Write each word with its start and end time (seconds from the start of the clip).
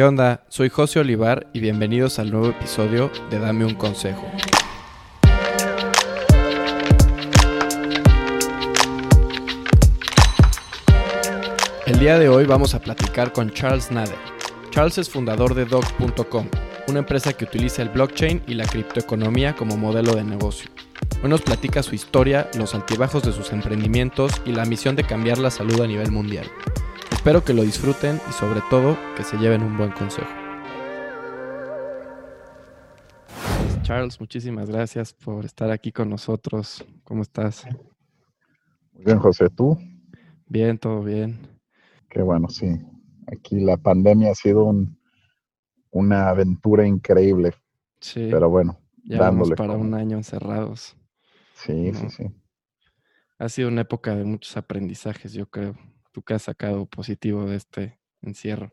¿Qué 0.00 0.04
onda? 0.04 0.40
Soy 0.48 0.70
José 0.70 0.98
Olivar 0.98 1.46
y 1.52 1.60
bienvenidos 1.60 2.18
al 2.18 2.30
nuevo 2.30 2.46
episodio 2.46 3.10
de 3.28 3.38
Dame 3.38 3.66
un 3.66 3.74
Consejo. 3.74 4.24
El 11.84 11.98
día 11.98 12.18
de 12.18 12.30
hoy 12.30 12.46
vamos 12.46 12.74
a 12.74 12.80
platicar 12.80 13.34
con 13.34 13.50
Charles 13.50 13.90
Nader. 13.90 14.16
Charles 14.70 14.96
es 14.96 15.10
fundador 15.10 15.54
de 15.54 15.66
Doc.com, 15.66 16.46
una 16.88 17.00
empresa 17.00 17.34
que 17.34 17.44
utiliza 17.44 17.82
el 17.82 17.90
blockchain 17.90 18.42
y 18.46 18.54
la 18.54 18.64
criptoeconomía 18.64 19.54
como 19.54 19.76
modelo 19.76 20.14
de 20.14 20.24
negocio. 20.24 20.70
Hoy 21.22 21.28
nos 21.28 21.42
platica 21.42 21.82
su 21.82 21.94
historia, 21.94 22.48
los 22.56 22.74
altibajos 22.74 23.22
de 23.22 23.34
sus 23.34 23.52
emprendimientos 23.52 24.32
y 24.46 24.52
la 24.52 24.64
misión 24.64 24.96
de 24.96 25.04
cambiar 25.04 25.36
la 25.36 25.50
salud 25.50 25.78
a 25.82 25.86
nivel 25.86 26.10
mundial. 26.10 26.46
Espero 27.20 27.44
que 27.44 27.52
lo 27.52 27.62
disfruten 27.62 28.18
y 28.30 28.32
sobre 28.32 28.62
todo 28.70 28.96
que 29.14 29.22
se 29.24 29.36
lleven 29.36 29.62
un 29.62 29.76
buen 29.76 29.92
consejo. 29.92 30.26
Charles, 33.82 34.18
muchísimas 34.18 34.70
gracias 34.70 35.12
por 35.12 35.44
estar 35.44 35.70
aquí 35.70 35.92
con 35.92 36.08
nosotros. 36.08 36.82
¿Cómo 37.04 37.20
estás? 37.20 37.66
Muy 38.94 39.04
bien, 39.04 39.18
José, 39.18 39.50
¿tú? 39.50 39.76
Bien, 40.46 40.78
todo 40.78 41.02
bien. 41.02 41.46
Qué 42.08 42.22
bueno, 42.22 42.48
sí. 42.48 42.80
Aquí 43.26 43.60
la 43.60 43.76
pandemia 43.76 44.30
ha 44.30 44.34
sido 44.34 44.74
una 45.90 46.30
aventura 46.30 46.86
increíble. 46.86 47.52
Sí. 48.00 48.28
Pero 48.30 48.48
bueno, 48.48 48.80
ya 49.04 49.18
vamos 49.18 49.50
para 49.50 49.74
un 49.74 49.92
año 49.92 50.16
encerrados. 50.16 50.96
Sí, 51.52 51.92
sí, 51.92 52.08
sí. 52.08 52.24
Ha 53.38 53.50
sido 53.50 53.68
una 53.68 53.82
época 53.82 54.16
de 54.16 54.24
muchos 54.24 54.56
aprendizajes, 54.56 55.34
yo 55.34 55.44
creo. 55.44 55.76
¿Tú 56.12 56.22
qué 56.22 56.34
has 56.34 56.42
sacado 56.42 56.86
positivo 56.86 57.44
de 57.44 57.56
este 57.56 57.98
encierro? 58.22 58.72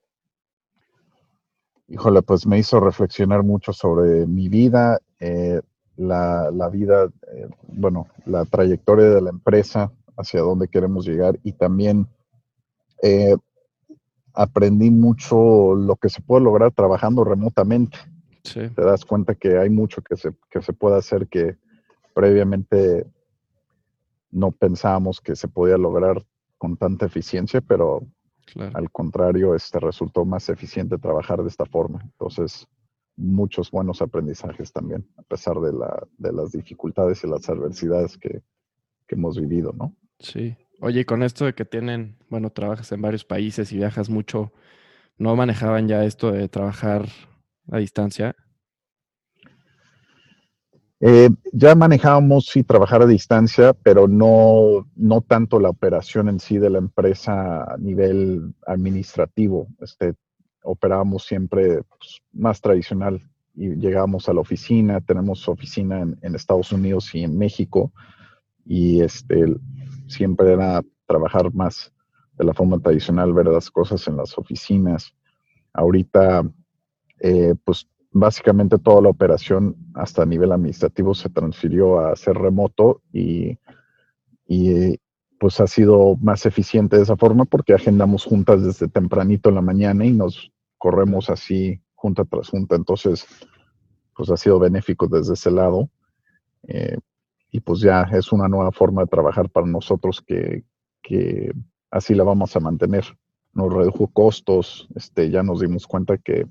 Híjole, 1.87 2.21
pues 2.21 2.45
me 2.45 2.57
hizo 2.57 2.79
reflexionar 2.79 3.43
mucho 3.43 3.71
sobre 3.73 4.25
mi 4.25 4.49
vida, 4.49 4.99
eh, 5.19 5.61
la, 5.95 6.69
vida, 6.71 7.05
eh, 7.33 7.47
bueno, 7.67 8.07
la 8.25 8.45
trayectoria 8.45 9.05
de 9.05 9.21
la 9.21 9.29
empresa, 9.29 9.91
hacia 10.17 10.41
dónde 10.41 10.67
queremos 10.67 11.05
llegar 11.05 11.39
y 11.43 11.53
también 11.53 12.07
eh, 13.03 13.37
aprendí 14.33 14.89
mucho 14.91 15.75
lo 15.75 15.95
que 15.95 16.09
se 16.09 16.21
puede 16.21 16.43
lograr 16.43 16.71
trabajando 16.71 17.23
remotamente. 17.23 17.97
Sí. 18.43 18.69
Te 18.69 18.81
das 18.81 19.05
cuenta 19.05 19.35
que 19.35 19.57
hay 19.57 19.69
mucho 19.69 20.01
que 20.01 20.17
se, 20.17 20.33
que 20.49 20.61
se 20.61 20.73
puede 20.73 20.97
hacer 20.97 21.27
que 21.27 21.57
previamente 22.13 23.05
no 24.31 24.51
pensábamos 24.51 25.21
que 25.21 25.35
se 25.35 25.47
podía 25.47 25.77
lograr 25.77 26.25
con 26.57 26.77
tanta 26.77 27.05
eficiencia, 27.05 27.61
pero 27.61 28.07
al 28.73 28.91
contrario, 28.91 29.55
este 29.55 29.79
resultó 29.79 30.25
más 30.25 30.49
eficiente 30.49 30.97
trabajar 30.97 31.41
de 31.41 31.49
esta 31.49 31.65
forma. 31.65 32.01
Entonces, 32.03 32.65
muchos 33.17 33.71
buenos 33.71 34.01
aprendizajes 34.01 34.71
también, 34.71 35.07
a 35.17 35.23
pesar 35.23 35.59
de, 35.59 35.73
la, 35.73 36.07
de 36.17 36.31
las 36.31 36.51
dificultades 36.51 37.23
y 37.23 37.27
las 37.27 37.49
adversidades 37.49 38.17
que, 38.17 38.41
que 39.07 39.15
hemos 39.15 39.39
vivido, 39.39 39.73
¿no? 39.73 39.95
Sí. 40.19 40.55
Oye, 40.79 41.05
con 41.05 41.23
esto 41.23 41.45
de 41.45 41.53
que 41.53 41.65
tienen, 41.65 42.17
bueno, 42.29 42.51
trabajas 42.51 42.91
en 42.91 43.01
varios 43.01 43.25
países 43.25 43.71
y 43.71 43.77
viajas 43.77 44.09
mucho, 44.09 44.53
¿no 45.17 45.35
manejaban 45.35 45.87
ya 45.87 46.05
esto 46.05 46.31
de 46.31 46.47
trabajar 46.47 47.07
a 47.71 47.77
distancia? 47.79 48.35
Eh, 50.99 51.29
ya 51.51 51.75
manejábamos 51.75 52.47
sí 52.47 52.63
trabajar 52.63 53.03
a 53.03 53.05
distancia, 53.05 53.73
pero 53.73 54.07
no, 54.07 54.87
no 54.95 55.21
tanto 55.21 55.59
la 55.59 55.69
operación 55.69 56.27
en 56.27 56.39
sí 56.39 56.57
de 56.57 56.71
la 56.71 56.79
empresa 56.79 57.63
a 57.63 57.77
nivel 57.77 58.53
administrativo. 58.65 59.67
Este, 59.79 60.15
operábamos 60.63 61.25
siempre 61.25 61.83
pues, 61.83 62.21
más 62.33 62.61
tradicional 62.61 63.21
y 63.55 63.75
llegábamos 63.75 64.27
a 64.27 64.33
la 64.33 64.41
oficina. 64.41 65.01
Tenemos 65.01 65.47
oficina 65.47 66.01
en, 66.01 66.35
Estados 66.35 66.71
Unidos 66.71 67.13
y 67.13 67.23
en 67.23 67.37
México 67.37 67.91
y 68.65 69.01
este, 69.01 69.55
siempre 70.07 70.53
era 70.53 70.81
trabajar 71.05 71.53
más 71.53 71.93
de 72.37 72.45
la 72.45 72.53
forma 72.53 72.79
tradicional, 72.79 73.33
ver 73.33 73.47
las 73.47 73.69
cosas 73.69 74.07
en 74.07 74.17
las 74.17 74.37
oficinas. 74.37 75.13
Ahorita, 75.73 76.43
eh, 77.19 77.53
pues 77.63 77.87
básicamente 78.19 78.77
toda 78.77 79.01
la 79.01 79.09
operación 79.09 79.75
hasta 79.93 80.25
nivel 80.25 80.51
administrativo 80.51 81.13
se 81.13 81.29
transfirió 81.29 81.99
a 81.99 82.15
ser 82.15 82.35
remoto 82.35 83.01
y, 83.11 83.57
pues 85.39 85.59
ha 85.59 85.67
sido 85.67 86.15
más 86.19 86.47
eficiente 86.47 86.97
de 86.97 87.03
esa 87.03 87.15
forma 87.15 87.45
porque 87.45 87.73
agendamos 87.73 88.25
juntas 88.25 88.63
desde 88.63 88.87
tempranito 88.87 89.49
en 89.49 89.55
la 89.55 89.61
mañana 89.61 90.03
y 90.03 90.11
nos 90.11 90.51
corremos 90.79 91.29
así 91.29 91.79
junta 91.93 92.25
tras 92.25 92.49
junta. 92.49 92.75
Entonces, 92.75 93.27
pues 94.15 94.31
ha 94.31 94.37
sido 94.37 94.57
benéfico 94.57 95.07
desde 95.07 95.33
ese 95.33 95.51
lado. 95.51 95.91
Eh, 96.63 96.97
y 97.51 97.59
pues 97.59 97.81
ya 97.81 98.01
es 98.13 98.31
una 98.31 98.47
nueva 98.47 98.71
forma 98.71 99.03
de 99.03 99.09
trabajar 99.09 99.47
para 99.49 99.67
nosotros 99.67 100.23
que, 100.25 100.63
que 101.03 101.51
así 101.91 102.15
la 102.15 102.23
vamos 102.23 102.55
a 102.55 102.59
mantener. 102.59 103.05
Nos 103.53 103.71
redujo 103.71 104.07
costos, 104.07 104.87
este, 104.95 105.29
ya 105.29 105.43
nos 105.43 105.61
dimos 105.61 105.85
cuenta 105.85 106.17
que 106.17 106.47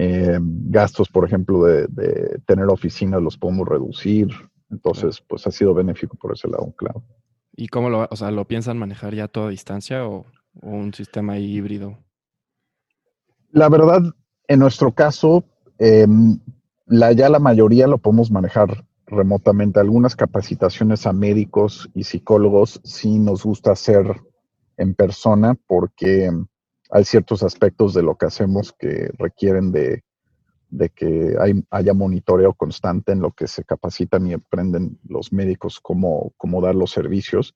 eh, 0.00 0.38
gastos, 0.40 1.08
por 1.08 1.26
ejemplo, 1.26 1.64
de, 1.64 2.40
tener 2.46 2.66
oficinas 2.66 3.20
los 3.20 3.36
podemos 3.36 3.66
reducir. 3.66 4.28
Entonces, 4.70 5.20
pues 5.20 5.44
ha 5.48 5.50
sido 5.50 5.74
benéfico 5.74 6.16
por 6.16 6.32
ese 6.32 6.46
lado, 6.46 6.72
claro. 6.76 7.02
¿Y 7.56 7.66
cómo 7.66 7.90
lo, 7.90 8.06
o 8.08 8.16
sea, 8.16 8.30
lo 8.30 8.44
piensan 8.46 8.78
manejar 8.78 9.12
ya 9.16 9.24
a 9.24 9.28
toda 9.28 9.50
distancia 9.50 10.06
o, 10.06 10.24
un 10.62 10.94
sistema 10.94 11.38
híbrido? 11.38 11.98
La 13.50 13.68
verdad, 13.68 14.02
en 14.46 14.60
nuestro 14.60 14.92
caso, 14.92 15.44
em, 15.78 16.38
la, 16.86 17.10
ya 17.10 17.28
la 17.28 17.40
mayoría 17.40 17.88
lo 17.88 17.98
podemos 17.98 18.30
manejar 18.30 18.84
remotamente. 19.06 19.80
Algunas 19.80 20.14
capacitaciones 20.14 21.06
a 21.06 21.12
médicos 21.12 21.90
y 21.92 22.04
psicólogos 22.04 22.80
sí 22.84 23.18
nos 23.18 23.42
gusta 23.42 23.72
hacer 23.72 24.06
en 24.76 24.94
persona 24.94 25.56
porque 25.66 26.30
hay 26.90 27.04
ciertos 27.04 27.42
aspectos 27.42 27.94
de 27.94 28.02
lo 28.02 28.16
que 28.16 28.26
hacemos 28.26 28.72
que 28.72 29.10
requieren 29.18 29.72
de, 29.72 30.02
que 30.94 31.36
haya 31.70 31.94
monitoreo 31.94 32.54
constante 32.54 33.12
en 33.12 33.20
lo 33.20 33.32
que 33.32 33.46
se 33.46 33.64
capacitan 33.64 34.26
y 34.26 34.34
aprenden 34.34 34.98
los 35.06 35.32
médicos 35.32 35.80
cómo, 35.80 36.32
cómo 36.36 36.60
dar 36.60 36.74
los 36.74 36.90
servicios. 36.90 37.54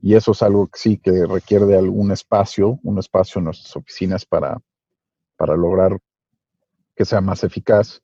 Y 0.00 0.14
eso 0.14 0.30
es 0.30 0.42
algo 0.42 0.68
que 0.68 0.78
sí 0.78 0.98
que 0.98 1.26
requiere 1.26 1.66
de 1.66 1.76
algún 1.76 2.12
espacio, 2.12 2.78
un 2.84 2.98
espacio 2.98 3.40
en 3.40 3.46
nuestras 3.46 3.76
oficinas 3.76 4.24
para, 4.24 4.60
para 5.36 5.56
lograr 5.56 5.98
que 6.94 7.04
sea 7.04 7.20
más 7.20 7.42
eficaz. 7.42 8.00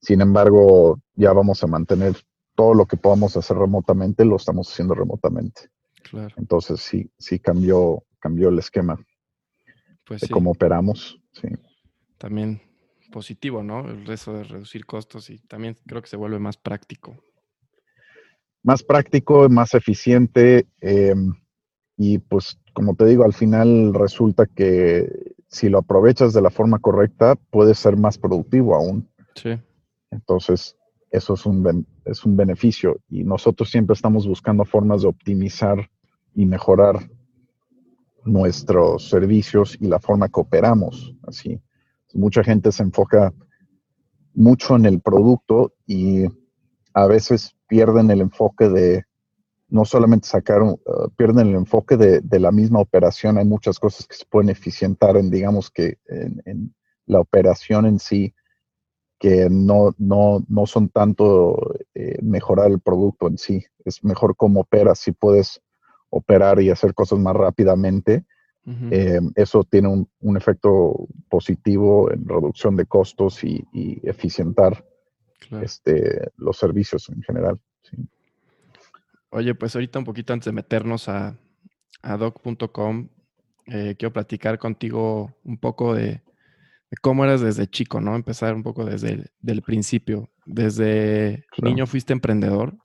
Sin 0.00 0.22
embargo, 0.22 1.00
ya 1.14 1.32
vamos 1.32 1.62
a 1.62 1.66
mantener 1.66 2.16
todo 2.54 2.72
lo 2.72 2.86
que 2.86 2.96
podamos 2.96 3.36
hacer 3.36 3.58
remotamente, 3.58 4.24
lo 4.24 4.36
estamos 4.36 4.72
haciendo 4.72 4.94
remotamente. 4.94 5.70
Claro. 6.10 6.34
Entonces 6.38 6.80
sí, 6.80 7.10
sí 7.18 7.38
cambió, 7.38 8.04
cambió 8.20 8.48
el 8.48 8.58
esquema 8.58 8.98
pues 10.08 10.22
de 10.22 10.28
cómo 10.28 10.52
operamos. 10.52 11.20
Sí. 11.32 11.48
También 12.16 12.62
positivo, 13.12 13.62
¿no? 13.62 13.88
El 13.88 14.06
resto 14.06 14.32
de 14.32 14.44
reducir 14.44 14.86
costos 14.86 15.30
y 15.30 15.38
también 15.38 15.76
creo 15.86 16.02
que 16.02 16.08
se 16.08 16.16
vuelve 16.16 16.38
más 16.38 16.56
práctico. 16.56 17.22
Más 18.62 18.82
práctico, 18.82 19.48
más 19.48 19.74
eficiente 19.74 20.66
em, 20.80 21.34
y 21.96 22.18
pues 22.18 22.58
como 22.72 22.94
te 22.94 23.06
digo, 23.06 23.24
al 23.24 23.34
final 23.34 23.92
resulta 23.94 24.46
que 24.46 25.34
si 25.48 25.68
lo 25.68 25.78
aprovechas 25.78 26.32
de 26.32 26.42
la 26.42 26.50
forma 26.50 26.78
correcta, 26.78 27.34
puedes 27.50 27.78
ser 27.78 27.96
más 27.96 28.18
productivo 28.18 28.74
aún. 28.74 29.08
Sí. 29.34 29.58
Entonces, 30.10 30.76
eso 31.10 31.34
es 31.34 31.46
un, 31.46 31.86
es 32.04 32.24
un 32.24 32.36
beneficio 32.36 33.00
y 33.08 33.24
nosotros 33.24 33.70
siempre 33.70 33.94
estamos 33.94 34.26
buscando 34.26 34.64
formas 34.64 35.02
de 35.02 35.08
optimizar 35.08 35.90
y 36.34 36.46
mejorar 36.46 37.10
nuestros 38.28 39.08
servicios 39.08 39.76
y 39.80 39.86
la 39.86 39.98
forma 39.98 40.28
que 40.28 40.40
operamos. 40.40 41.14
Así, 41.26 41.60
mucha 42.14 42.44
gente 42.44 42.72
se 42.72 42.82
enfoca 42.82 43.32
mucho 44.34 44.76
en 44.76 44.86
el 44.86 45.00
producto 45.00 45.74
y 45.86 46.24
a 46.94 47.06
veces 47.06 47.54
pierden 47.66 48.10
el 48.10 48.20
enfoque 48.20 48.68
de 48.68 49.04
no 49.68 49.84
solamente 49.84 50.26
sacar, 50.26 50.62
uh, 50.62 50.78
pierden 51.16 51.48
el 51.48 51.54
enfoque 51.54 51.96
de, 51.96 52.40
la 52.40 52.50
misma 52.50 52.80
operación. 52.80 53.36
Hay 53.36 53.44
muchas 53.44 53.78
cosas 53.78 54.06
que 54.06 54.16
se 54.16 54.24
pueden 54.24 54.48
eficientar 54.48 55.16
en, 55.16 55.30
digamos 55.30 55.70
que, 55.70 55.98
en, 56.06 56.74
la 57.06 57.20
operación 57.20 57.86
en 57.86 57.98
sí, 57.98 58.34
que 59.18 59.48
no, 59.50 59.94
no, 59.98 60.44
no 60.48 60.66
son 60.66 60.88
tanto 60.90 61.74
eh, 61.94 62.18
mejorar 62.22 62.70
el 62.70 62.80
producto 62.80 63.28
en 63.28 63.38
sí. 63.38 63.64
Es 63.84 64.04
mejor 64.04 64.36
cómo 64.36 64.60
operas. 64.60 64.98
Si 65.00 65.12
puedes 65.12 65.60
operar 66.10 66.60
y 66.60 66.70
hacer 66.70 66.94
cosas 66.94 67.18
más 67.18 67.34
rápidamente, 67.34 68.24
eh, 68.90 69.20
eso 69.34 69.64
tiene 69.64 69.88
un, 69.88 70.36
efecto 70.36 71.08
positivo 71.30 72.12
en 72.12 72.28
reducción 72.28 72.76
de 72.76 72.84
costos 72.84 73.42
y, 73.42 73.64
eficientar 74.02 74.84
este, 75.62 76.30
los 76.36 76.58
servicios 76.58 77.08
en 77.08 77.22
general. 77.22 77.58
Oye, 79.30 79.54
pues 79.54 79.74
ahorita 79.74 79.98
un 79.98 80.04
poquito 80.04 80.34
antes 80.34 80.46
de 80.46 80.52
meternos 80.52 81.08
a, 81.08 81.38
a 82.02 82.16
doc.com, 82.18 83.08
eh, 83.66 83.94
quiero 83.98 84.12
platicar 84.12 84.58
contigo 84.58 85.34
un 85.44 85.56
poco 85.56 85.94
de, 85.94 86.22
cómo 87.00 87.24
eras 87.24 87.40
desde 87.40 87.68
chico, 87.68 88.00
¿no? 88.00 88.16
Empezar 88.16 88.54
un 88.54 88.62
poco 88.62 88.84
desde 88.84 89.30
el 89.46 89.62
principio. 89.62 90.30
¿Desde 90.44 91.44
niño 91.62 91.86
fuiste 91.86 92.12
emprendedor? 92.12 92.76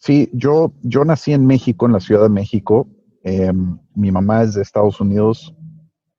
Sí, 0.00 0.30
yo, 0.32 0.72
yo 0.82 1.04
nací 1.04 1.32
en 1.32 1.46
México, 1.46 1.84
en 1.84 1.92
la 1.92 2.00
Ciudad 2.00 2.22
de 2.22 2.30
México. 2.30 2.88
Em, 3.22 3.78
mi 3.94 4.10
mamá 4.10 4.42
es 4.42 4.54
de 4.54 4.62
Estados 4.62 4.98
Unidos 4.98 5.54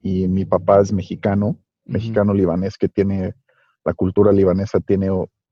y 0.04 0.28
mi 0.28 0.46
papá 0.46 0.82
es 0.82 0.94
mexicano, 0.94 1.58
mexicano-libanés, 1.86 2.78
que 2.78 2.88
tiene, 2.90 3.34
la 3.84 3.94
cultura 3.96 4.32
libanesa 4.32 4.80
tiene 4.80 5.10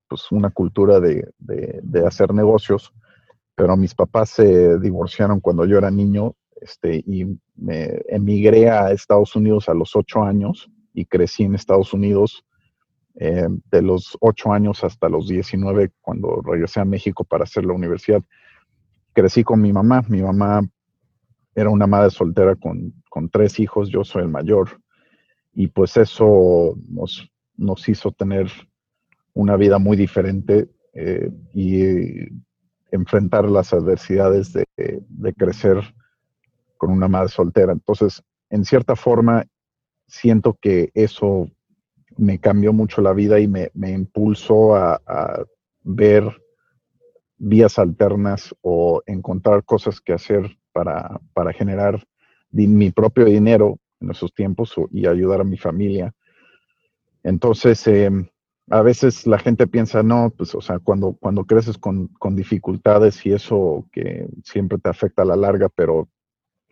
pues, 0.08 0.32
una 0.32 0.52
cultura 0.52 1.00
de, 1.00 1.28
de, 1.40 2.06
hacer 2.06 2.32
negocios, 2.32 2.94
pero 3.56 3.76
mis 3.76 3.96
papás 3.96 4.30
se 4.30 4.78
divorciaron 4.78 5.40
cuando 5.40 5.66
yo 5.66 5.80
era 5.80 5.90
niño 5.90 6.36
este, 6.62 7.04
y 7.08 7.26
me 7.56 8.00
emigré 8.10 8.70
a 8.70 8.92
Estados 8.92 9.36
Unidos 9.36 9.70
a 9.70 9.74
los 9.74 9.96
ocho 9.96 10.22
años 10.22 10.70
y 10.94 11.06
crecí 11.06 11.44
en 11.44 11.56
Estados 11.56 11.94
Unidos 11.94 12.46
eh, 13.22 13.50
de 13.70 13.82
los 13.82 14.18
ocho 14.22 14.54
años 14.54 14.82
hasta 14.86 15.10
los 15.10 15.28
19, 15.28 15.92
cuando 16.00 16.42
regresé 16.42 16.80
a 16.80 16.86
México 16.86 17.26
para 17.26 17.44
hacer 17.44 17.66
la 17.66 17.74
universidad. 17.74 18.24
Crecí 19.12 19.44
con 19.44 19.62
mi 19.62 19.74
mamá. 19.74 20.06
Mi 20.08 20.22
mamá 20.22 20.62
era 21.54 21.70
una 21.70 21.86
madre 21.86 22.12
soltera 22.12 22.56
con, 22.56 22.94
tres 23.30 23.60
hijos, 23.60 23.90
yo 23.90 24.06
soy 24.06 24.24
el 24.24 24.30
mayor. 24.30 24.82
Y 25.54 25.68
pues 25.68 25.98
eso 25.98 26.76
nos, 26.88 27.30
nos 27.58 27.90
hizo 27.90 28.14
tener 28.14 28.50
una 29.34 29.58
vida 29.58 29.80
muy 29.80 29.98
diferente 29.98 30.70
eh, 30.94 31.30
y 31.54 32.30
enfrentar 32.90 33.50
las 33.50 33.74
adversidades 33.74 34.54
de, 34.54 34.66
de 34.78 35.34
crecer 35.34 35.78
con 36.78 36.92
una 36.92 37.10
madre 37.10 37.28
soltera. 37.28 37.74
Entonces, 37.74 38.24
en 38.50 38.64
cierta 38.64 38.96
forma, 38.96 39.46
siento 40.08 40.58
que 40.62 40.90
eso 40.94 41.50
me 42.20 42.40
cambió 42.40 42.74
mucho 42.74 43.02
la 43.02 43.14
vida 43.14 43.40
y 43.40 43.48
me, 43.48 43.72
impulsó 43.76 44.76
a, 44.76 45.02
ver 45.84 46.24
vías 47.38 47.80
alternas 47.80 48.54
o 48.62 49.02
encontrar 49.06 49.64
cosas 49.64 50.02
que 50.02 50.14
hacer 50.14 50.58
para, 50.74 51.20
generar 51.54 52.06
mi 52.52 52.92
propio 52.92 53.26
dinero 53.26 53.80
en 54.02 54.12
esos 54.12 54.34
tiempos 54.34 54.76
y 54.92 55.08
ayudar 55.08 55.42
a 55.42 55.46
mi 55.46 55.58
familia. 55.58 56.14
Entonces, 57.24 57.86
em, 57.88 58.28
a 58.70 58.82
veces 58.82 59.26
la 59.26 59.40
gente 59.40 59.68
piensa, 59.68 60.04
no, 60.04 60.32
pues, 60.36 60.54
o 60.54 60.62
sea, 60.62 60.80
cuando, 60.80 61.14
cuando 61.14 61.46
creces 61.46 61.78
con, 61.78 62.10
dificultades 62.32 63.26
y 63.26 63.34
eso 63.34 63.88
que 63.92 64.28
siempre 64.44 64.78
te 64.78 64.90
afecta 64.90 65.24
a 65.24 65.26
la 65.26 65.36
larga, 65.36 65.70
pero 65.70 66.08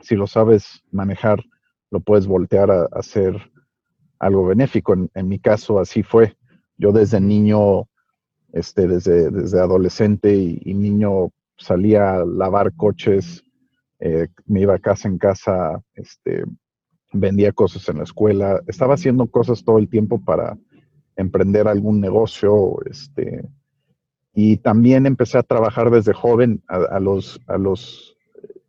si 0.02 0.16
lo 0.16 0.28
sabes 0.28 0.84
manejar, 0.92 1.44
lo 1.90 2.00
puedes 2.02 2.28
voltear 2.28 2.70
a 2.70 2.88
hacer 2.92 3.52
algo 4.20 4.46
benéfico. 4.46 4.94
En, 4.94 5.28
mi 5.28 5.40
caso 5.40 5.80
así 5.80 6.04
fue. 6.04 6.36
Yo 6.78 6.92
desde 6.92 7.20
niño, 7.20 7.88
este, 8.54 8.88
desde, 8.88 9.32
desde 9.32 9.60
adolescente 9.60 10.36
y, 10.36 10.74
niño 10.74 11.32
salía 11.58 12.18
a 12.18 12.26
lavar 12.26 12.74
coches, 12.76 13.44
eh, 14.00 14.28
me 14.46 14.62
iba 14.62 14.78
casa 14.78 15.08
en 15.08 15.18
casa, 15.18 15.82
este, 15.96 16.44
vendía 17.12 17.52
cosas 17.52 17.88
en 17.90 17.98
la 17.98 18.04
escuela, 18.04 18.62
estaba 18.68 18.94
haciendo 18.94 19.26
cosas 19.28 19.64
todo 19.64 19.80
el 19.80 19.90
tiempo 19.90 20.24
para 20.24 20.58
emprender 21.16 21.68
algún 21.68 22.00
negocio, 22.00 22.78
este, 22.86 23.44
y 24.40 24.58
también 24.58 25.08
empecé 25.08 25.40
a 25.40 25.44
trabajar 25.44 25.90
desde 25.90 26.14
joven, 26.14 26.62
a, 26.68 27.00
los, 27.00 27.42
a 27.48 27.58
los, 27.58 28.16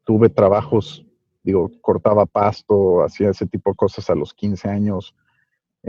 tuve 0.04 0.30
trabajos, 0.30 1.04
digo, 1.42 1.70
cortaba 1.82 2.24
pasto, 2.24 3.02
hacía 3.02 3.28
ese 3.28 3.46
tipo 3.46 3.70
de 3.70 3.76
cosas 3.76 4.08
a 4.08 4.14
los 4.14 4.32
15 4.32 4.66
años, 4.66 5.14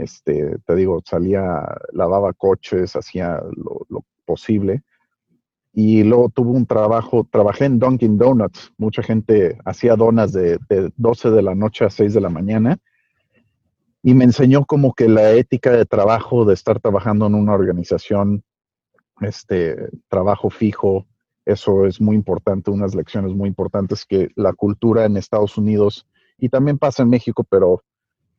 este, 0.02 0.58
te 0.66 0.74
digo, 0.74 1.02
salía, 1.04 1.62
lavaba 1.92 2.32
coches, 2.32 2.96
hacía 2.96 3.40
lo, 3.56 4.04
posible. 4.24 4.82
Y 5.72 6.04
luego 6.04 6.28
tuve 6.28 6.50
un 6.50 6.66
trabajo, 6.66 7.26
trabajé 7.30 7.64
en 7.64 7.78
Dunkin' 7.78 8.18
Donuts. 8.18 8.72
Mucha 8.78 9.02
gente 9.02 9.58
hacía 9.64 9.96
donas 9.96 10.32
de, 10.32 10.58
12 10.96 11.30
de 11.30 11.42
la 11.42 11.54
noche 11.54 11.84
a 11.84 11.90
6 11.90 12.14
de 12.14 12.20
la 12.20 12.28
mañana. 12.28 12.78
Y 14.02 14.14
me 14.14 14.24
enseñó 14.24 14.64
como 14.64 14.94
que 14.94 15.08
la 15.08 15.32
ética 15.32 15.72
de 15.72 15.84
trabajo, 15.84 16.44
de 16.44 16.54
estar 16.54 16.80
trabajando 16.80 17.26
en 17.26 17.34
una 17.34 17.54
organización, 17.54 18.44
este, 19.20 19.76
trabajo 20.08 20.48
fijo, 20.48 21.06
eso 21.44 21.86
es 21.86 22.00
muy 22.00 22.16
importante, 22.16 22.70
unas 22.70 22.94
lecciones 22.94 23.34
muy 23.34 23.48
importantes 23.48 24.04
que 24.04 24.30
la 24.36 24.52
cultura 24.52 25.04
en 25.04 25.16
Estados 25.16 25.58
Unidos, 25.58 26.06
y 26.38 26.48
también 26.48 26.78
pasa 26.78 27.02
en 27.02 27.10
México, 27.10 27.44
pero 27.48 27.82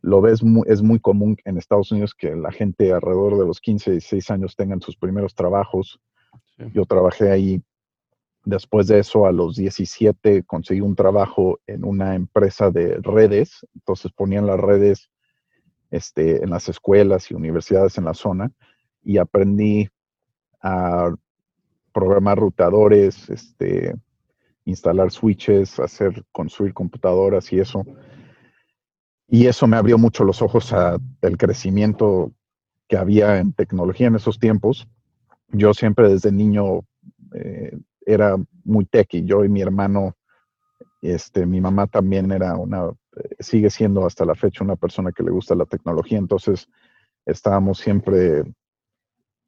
lo 0.02 0.22
ves, 0.22 0.42
es 0.66 0.82
muy 0.82 1.00
común 1.00 1.38
en 1.46 1.58
Estados 1.58 1.92
Unidos 1.92 2.16
que 2.16 2.36
la 2.36 2.52
gente 2.52 2.92
alrededor 2.92 3.38
de 3.38 3.46
los 3.46 3.62
15, 3.62 3.92
16 3.92 4.32
años 4.32 4.56
tengan 4.56 4.82
sus 4.82 4.98
primeros 4.98 5.36
trabajos. 5.36 6.00
Yo 6.74 6.86
trabajé 6.86 7.32
ahí. 7.32 7.62
Después 8.44 8.88
de 8.88 8.98
eso, 8.98 9.28
a 9.28 9.32
los 9.32 9.56
17, 9.56 10.44
conseguí 10.44 10.82
un 10.82 10.96
trabajo 10.96 11.60
en 11.68 11.86
una 11.86 12.16
empresa 12.16 12.72
de 12.72 12.98
redes. 13.02 13.66
Entonces 13.76 14.12
ponían 14.12 14.48
las 14.48 14.60
redes 14.60 15.12
este, 15.92 16.44
en 16.44 16.50
las 16.50 16.68
escuelas 16.68 17.30
y 17.30 17.36
universidades 17.36 17.98
en 18.00 18.06
la 18.06 18.16
zona 18.16 18.52
y 19.04 19.18
aprendí 19.18 19.90
a 20.62 21.14
programar 21.94 22.40
rutadores, 22.40 23.30
este, 23.30 23.94
instalar 24.66 25.12
switches, 25.12 25.80
hacer, 25.80 26.24
construir 26.32 26.74
computadoras 26.74 27.52
y 27.54 27.60
eso. 27.60 27.84
Y 29.34 29.48
eso 29.48 29.66
me 29.66 29.78
abrió 29.78 29.98
mucho 29.98 30.26
los 30.26 30.42
ojos 30.42 30.74
al 30.74 31.38
crecimiento 31.38 32.34
que 32.90 32.98
había 32.98 33.40
en 33.40 33.54
tecnología 33.54 34.08
en 34.08 34.16
esos 34.16 34.38
tiempos. 34.38 34.90
Yo 35.48 35.74
siempre 35.74 36.10
desde 36.10 36.34
niño 36.34 36.82
eh, 37.34 37.80
era 38.06 38.36
muy 38.66 38.90
y 38.92 39.24
Yo 39.24 39.46
y 39.46 39.50
mi 39.50 39.62
hermano, 39.62 40.18
este, 41.02 41.46
mi 41.46 41.62
mamá 41.62 41.88
también 41.88 42.30
era 42.34 42.58
una, 42.58 42.90
eh, 42.90 43.36
sigue 43.40 43.70
siendo 43.70 44.06
hasta 44.06 44.26
la 44.26 44.36
fecha 44.36 44.66
una 44.66 44.76
persona 44.76 45.14
que 45.14 45.24
le 45.24 45.32
gusta 45.32 45.56
la 45.56 45.66
tecnología. 45.66 46.18
Entonces 46.18 46.68
estábamos 47.26 47.78
siempre 47.78 48.44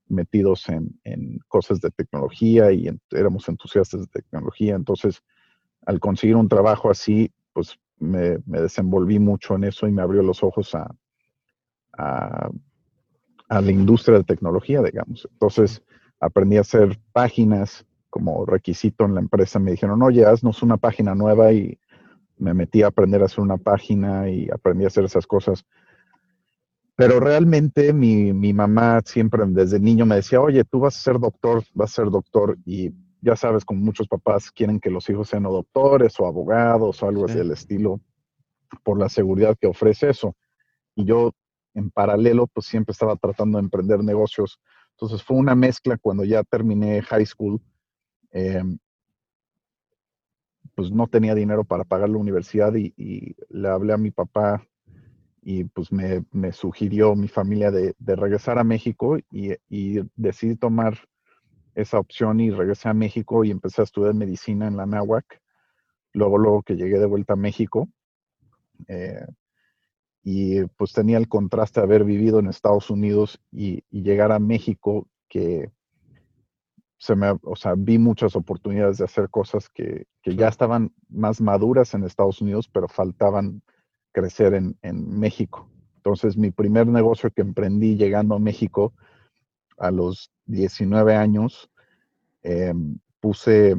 metidos 0.07 0.69
en, 0.69 1.39
cosas 1.49 1.81
de 1.81 1.91
tecnología 1.91 2.71
y 2.71 2.89
éramos 3.11 3.49
entusiastas 3.49 3.99
de 3.99 4.07
tecnología. 4.07 4.75
Entonces, 4.75 5.21
al 5.85 5.99
conseguir 5.99 6.37
un 6.37 6.47
trabajo 6.47 6.89
así, 6.89 7.33
pues 7.51 7.77
me, 7.99 8.37
desenvolví 8.45 9.19
mucho 9.19 9.55
en 9.55 9.65
eso 9.65 9.87
y 9.87 9.91
me 9.91 10.01
abrió 10.01 10.21
los 10.21 10.43
ojos 10.43 10.75
a, 10.75 10.93
a, 11.97 12.49
la 13.49 13.71
industria 13.71 14.17
de 14.17 14.23
tecnología, 14.23 14.81
digamos. 14.81 15.27
Entonces 15.31 15.83
aprendí 16.19 16.57
a 16.57 16.61
hacer 16.61 16.99
páginas 17.11 17.85
como 18.09 18.45
requisito 18.45 19.05
en 19.05 19.15
la 19.15 19.21
empresa. 19.21 19.59
Me 19.59 19.71
dijeron, 19.71 20.01
oye, 20.01 20.25
haznos 20.25 20.63
una 20.63 20.77
página 20.77 21.13
nueva 21.13 21.51
y 21.51 21.77
me 22.37 22.53
metí 22.53 22.81
a 22.81 22.87
aprender 22.87 23.21
a 23.21 23.25
hacer 23.25 23.41
una 23.41 23.57
página 23.57 24.29
y 24.29 24.49
aprendí 24.51 24.85
a 24.85 24.87
hacer 24.87 25.05
esas 25.05 25.27
cosas. 25.27 25.65
Pero 26.95 27.19
realmente 27.19 27.91
mi, 27.93 28.33
mi 28.33 28.53
mamá 28.53 29.01
siempre 29.05 29.43
desde 29.47 29.79
niño 29.79 30.05
me 30.05 30.15
decía, 30.15 30.41
oye, 30.41 30.63
tú 30.63 30.79
vas 30.79 30.97
a 30.97 31.01
ser 31.01 31.19
doctor, 31.19 31.63
vas 31.73 31.91
a 31.91 31.95
ser 32.03 32.11
doctor. 32.11 32.57
Y 32.65 32.91
ya 33.23 33.37
sabes, 33.37 33.63
como 33.63 33.79
muchos 33.79 34.07
papás 34.07 34.51
quieren 34.51 34.79
que 34.79 34.89
los 34.89 35.09
hijos 35.09 35.29
sean 35.29 35.43
doctores 35.43 36.19
o 36.19 36.27
abogados 36.27 37.01
o 37.01 37.07
algo 37.07 37.25
así 37.25 37.35
del 37.35 37.51
estilo, 37.51 38.01
por 38.83 38.99
la 38.99 39.07
seguridad 39.07 39.57
que 39.59 39.67
ofrece 39.67 40.09
eso. 40.09 40.35
Y 40.93 41.05
yo, 41.05 41.31
en 41.73 41.89
paralelo, 41.89 42.47
pues 42.47 42.65
siempre 42.65 42.91
estaba 42.91 43.15
tratando 43.15 43.57
de 43.57 43.63
emprender 43.63 44.03
negocios. 44.03 44.59
Entonces 44.91 45.23
fue 45.23 45.37
una 45.37 45.55
mezcla 45.55 45.97
cuando 45.97 46.25
ya 46.25 46.43
terminé 46.43 47.01
high 47.01 47.25
school. 47.25 47.61
Em, 48.31 48.77
pues 50.75 50.91
no 50.91 51.07
tenía 51.07 51.33
dinero 51.33 51.63
para 51.63 51.85
pagar 51.85 52.09
la 52.09 52.17
universidad 52.17 52.73
y, 52.75 53.35
le 53.49 53.69
hablé 53.69 53.93
a 53.93 53.97
mi 53.97 54.11
papá 54.11 54.67
y 55.41 55.65
pues 55.65 55.91
me, 55.91 56.51
sugirió 56.51 57.15
mi 57.15 57.27
familia 57.27 57.71
de, 57.71 57.95
regresar 57.99 58.57
a 58.57 58.63
México 58.63 59.17
y, 59.31 59.53
y 59.69 60.01
decidí 60.15 60.55
tomar 60.55 60.97
esa 61.75 61.99
opción 61.99 62.39
y 62.39 62.51
regresé 62.51 62.89
a 62.89 62.93
México 62.93 63.43
y 63.43 63.51
empecé 63.51 63.81
a 63.81 63.85
estudiar 63.85 64.13
medicina 64.13 64.67
en 64.67 64.77
la 64.77 64.85
NAWAC. 64.85 65.41
Luego, 66.13 66.37
luego 66.37 66.63
que 66.63 66.75
llegué 66.75 66.99
de 66.99 67.05
vuelta 67.05 67.33
a 67.33 67.37
México. 67.37 67.89
Eh, 68.87 69.25
y 70.23 70.63
pues 70.77 70.93
tenía 70.93 71.17
el 71.17 71.27
contraste 71.27 71.81
de 71.81 71.85
haber 71.85 72.05
vivido 72.05 72.39
en 72.39 72.47
Estados 72.47 72.89
Unidos 72.89 73.41
y, 73.51 73.83
llegar 73.91 74.31
a 74.31 74.39
México 74.39 75.07
que 75.27 75.69
se 76.97 77.15
me, 77.15 77.37
o 77.41 77.55
sea, 77.57 77.73
vi 77.75 77.97
muchas 77.97 78.35
oportunidades 78.37 78.97
de 78.97 79.03
hacer 79.03 79.29
cosas 79.29 79.67
que, 79.69 80.07
ya 80.23 80.47
estaban 80.47 80.93
más 81.09 81.41
maduras 81.41 81.93
en 81.93 82.05
Estados 82.05 82.41
Unidos, 82.41 82.69
pero 82.69 82.87
faltaban 82.87 83.61
crecer 84.13 84.53
en, 84.53 84.77
en 84.81 85.19
México. 85.19 85.69
Entonces, 85.97 86.37
mi 86.37 86.51
primer 86.51 86.87
negocio 86.87 87.29
que 87.31 87.41
emprendí 87.41 87.97
llegando 87.97 88.35
a 88.35 88.39
México 88.39 88.93
a 89.77 89.91
los 89.91 90.32
19 90.45 91.15
años, 91.15 91.69
em, 92.41 92.97
puse, 93.19 93.75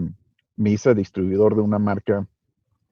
me 0.56 0.70
hice 0.70 0.94
distribuidor 0.94 1.54
de 1.54 1.62
una 1.62 1.78
marca 1.78 2.26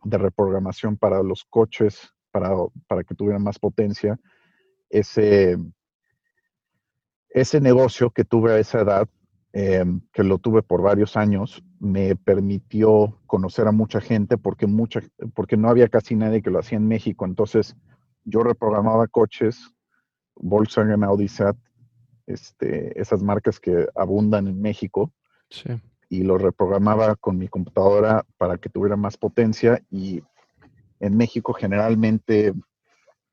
de 0.04 0.18
reprogramación 0.18 0.96
para 0.96 1.22
los 1.22 1.44
coches, 1.44 2.12
para, 2.30 2.50
para 2.86 3.04
que 3.04 3.14
tuvieran 3.14 3.42
más 3.42 3.58
potencia. 3.58 4.18
Ese, 4.90 5.56
ese 7.30 7.60
negocio 7.60 8.10
que 8.10 8.24
tuve 8.24 8.52
a 8.52 8.58
esa 8.58 8.80
edad, 8.80 9.08
em, 9.52 10.00
que 10.12 10.24
lo 10.24 10.38
tuve 10.38 10.62
por 10.62 10.82
varios 10.82 11.16
años, 11.16 11.62
me 11.78 12.16
permitió 12.16 13.20
conocer 13.26 13.66
a 13.68 13.72
mucha 13.72 14.00
gente 14.00 14.38
porque, 14.38 14.66
porque 15.34 15.56
no 15.56 15.68
había 15.68 15.88
casi 15.88 16.14
nadie 16.14 16.42
que 16.42 16.50
lo 16.50 16.58
hacía 16.58 16.78
en 16.78 16.88
México. 16.88 17.24
Entonces, 17.24 17.76
yo 18.24 18.42
reprogramaba 18.42 19.06
coches, 19.08 19.70
Volkswagen, 20.36 21.04
Audi, 21.04 21.28
Seat, 21.28 21.56
este, 22.32 23.00
esas 23.00 23.22
marcas 23.22 23.60
que 23.60 23.86
abundan 23.94 24.46
en 24.46 24.60
México. 24.60 25.12
Y 26.08 26.22
lo 26.22 26.38
reprogramaba 26.38 27.14
con 27.16 27.36
mi 27.38 27.48
computadora 27.48 28.24
para 28.38 28.58
que 28.58 28.68
tuviera 28.68 28.96
más 28.96 29.16
potencia. 29.16 29.82
Y 29.90 30.22
en 31.00 31.16
México 31.16 31.52
generalmente, 31.52 32.54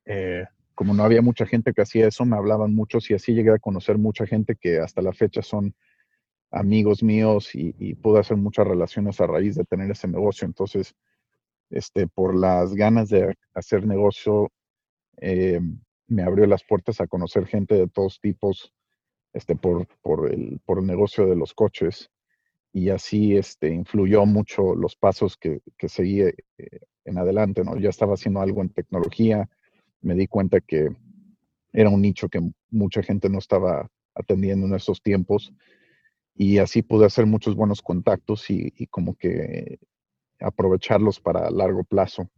eh, 0.06 0.46
como 0.76 0.94
no 0.94 1.04
había 1.04 1.22
mucha 1.22 1.46
gente 1.46 1.74
que 1.74 1.82
hacía 1.82 2.08
eso, 2.08 2.26
me 2.26 2.38
hablaban 2.38 2.74
muchos 2.76 3.10
y 3.10 3.14
así 3.14 3.34
llegué 3.34 3.52
a 3.52 3.60
conocer 3.60 3.98
mucha 3.98 4.26
gente 4.26 4.56
que 4.56 4.80
hasta 4.80 5.02
la 5.02 5.14
fecha 5.14 5.42
son 5.42 5.76
amigos 6.52 7.04
míos 7.04 7.52
y, 7.54 7.94
pude 7.96 8.20
hacer 8.20 8.38
muchas 8.38 8.68
relaciones 8.68 9.22
a 9.22 9.28
raíz 9.28 9.56
de 9.56 9.66
tener 9.66 9.92
ese 9.92 10.08
negocio. 10.08 10.46
Entonces, 10.46 10.96
este, 11.70 12.08
por 12.08 12.36
las 12.36 12.74
ganas 12.74 13.10
de 13.10 13.36
hacer 13.54 13.86
negocio, 13.86 14.52
eh, 15.18 15.62
me 16.08 16.24
abrió 16.24 16.46
las 16.48 16.64
puertas 16.64 17.00
a 17.02 17.08
conocer 17.08 17.46
gente 17.46 17.76
de 17.76 17.88
todos 17.88 18.20
tipos 18.20 18.74
este, 19.34 19.56
por, 19.56 19.88
por, 20.02 20.32
el, 20.32 20.60
por 20.66 20.80
el 20.80 20.86
negocio 20.86 21.26
de 21.28 21.36
los 21.36 21.54
coches 21.54 22.10
y 22.72 22.90
así 22.90 23.36
este, 23.36 23.70
influyó 23.74 24.26
mucho 24.26 24.76
los 24.76 24.96
pasos 24.96 25.38
que, 25.38 25.62
que 25.78 25.90
seguí 25.90 26.22
eh, 26.22 26.36
en 27.06 27.18
adelante. 27.18 27.64
¿no? 27.64 27.78
Ya 27.78 27.90
estaba 27.90 28.14
haciendo 28.14 28.42
algo 28.42 28.62
en 28.62 28.70
tecnología, 28.70 29.50
me 30.02 30.16
di 30.16 30.28
cuenta 30.28 30.62
que 30.62 30.90
era 31.74 31.90
un 31.90 32.02
nicho 32.02 32.30
que 32.30 32.42
mucha 32.70 33.04
gente 33.04 33.30
no 33.30 33.40
estaba 33.40 33.90
atendiendo 34.16 34.68
en 34.68 34.76
esos 34.76 35.02
tiempos 35.02 35.54
y 36.36 36.58
así 36.58 36.82
pude 36.82 37.06
hacer 37.06 37.26
muchos 37.26 37.56
buenos 37.56 37.82
contactos 37.82 38.50
y, 38.50 38.74
y 38.76 38.88
como 38.88 39.16
que 39.16 39.80
aprovecharlos 40.40 41.20
para 41.20 41.50
largo 41.52 41.84
plazo. 41.84 42.30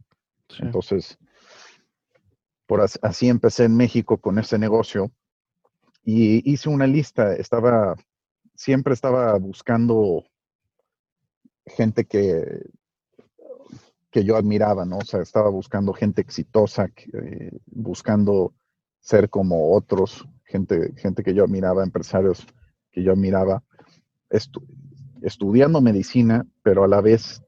Entonces, 0.58 1.16
por 2.66 2.80
así 2.80 3.28
empecé 3.28 3.64
en 3.64 3.76
México 3.76 4.18
con 4.18 4.38
ese 4.38 4.58
negocio 4.58 5.10
y 6.04 6.50
hice 6.50 6.68
una 6.68 6.86
lista, 6.86 7.34
estaba, 7.34 7.96
siempre 8.54 8.94
estaba 8.94 9.38
buscando 9.38 10.24
gente 11.66 12.04
que, 12.04 12.70
que 14.10 14.24
yo 14.24 14.36
admiraba, 14.36 14.84
¿no? 14.84 14.98
O 14.98 15.04
sea, 15.04 15.20
estaba 15.20 15.48
buscando 15.48 15.92
gente 15.92 16.20
exitosa, 16.20 16.90
buscando 17.66 18.52
ser 19.00 19.30
como 19.30 19.74
otros, 19.74 20.26
gente, 20.44 20.92
gente 20.96 21.22
que 21.22 21.34
yo 21.34 21.44
admiraba, 21.44 21.82
empresarios 21.82 22.46
que 22.90 23.02
yo 23.02 23.12
admiraba, 23.12 23.62
estudiando 25.22 25.80
medicina, 25.80 26.46
pero 26.62 26.84
a 26.84 26.88
la 26.88 27.00
vez 27.00 27.42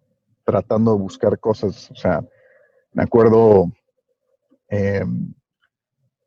tratando 0.45 0.93
de 0.93 0.99
buscar 0.99 1.39
cosas, 1.39 1.91
o 1.91 1.95
sea, 1.95 2.25
me 2.93 3.03
acuerdo 3.03 3.73
em, 4.69 5.35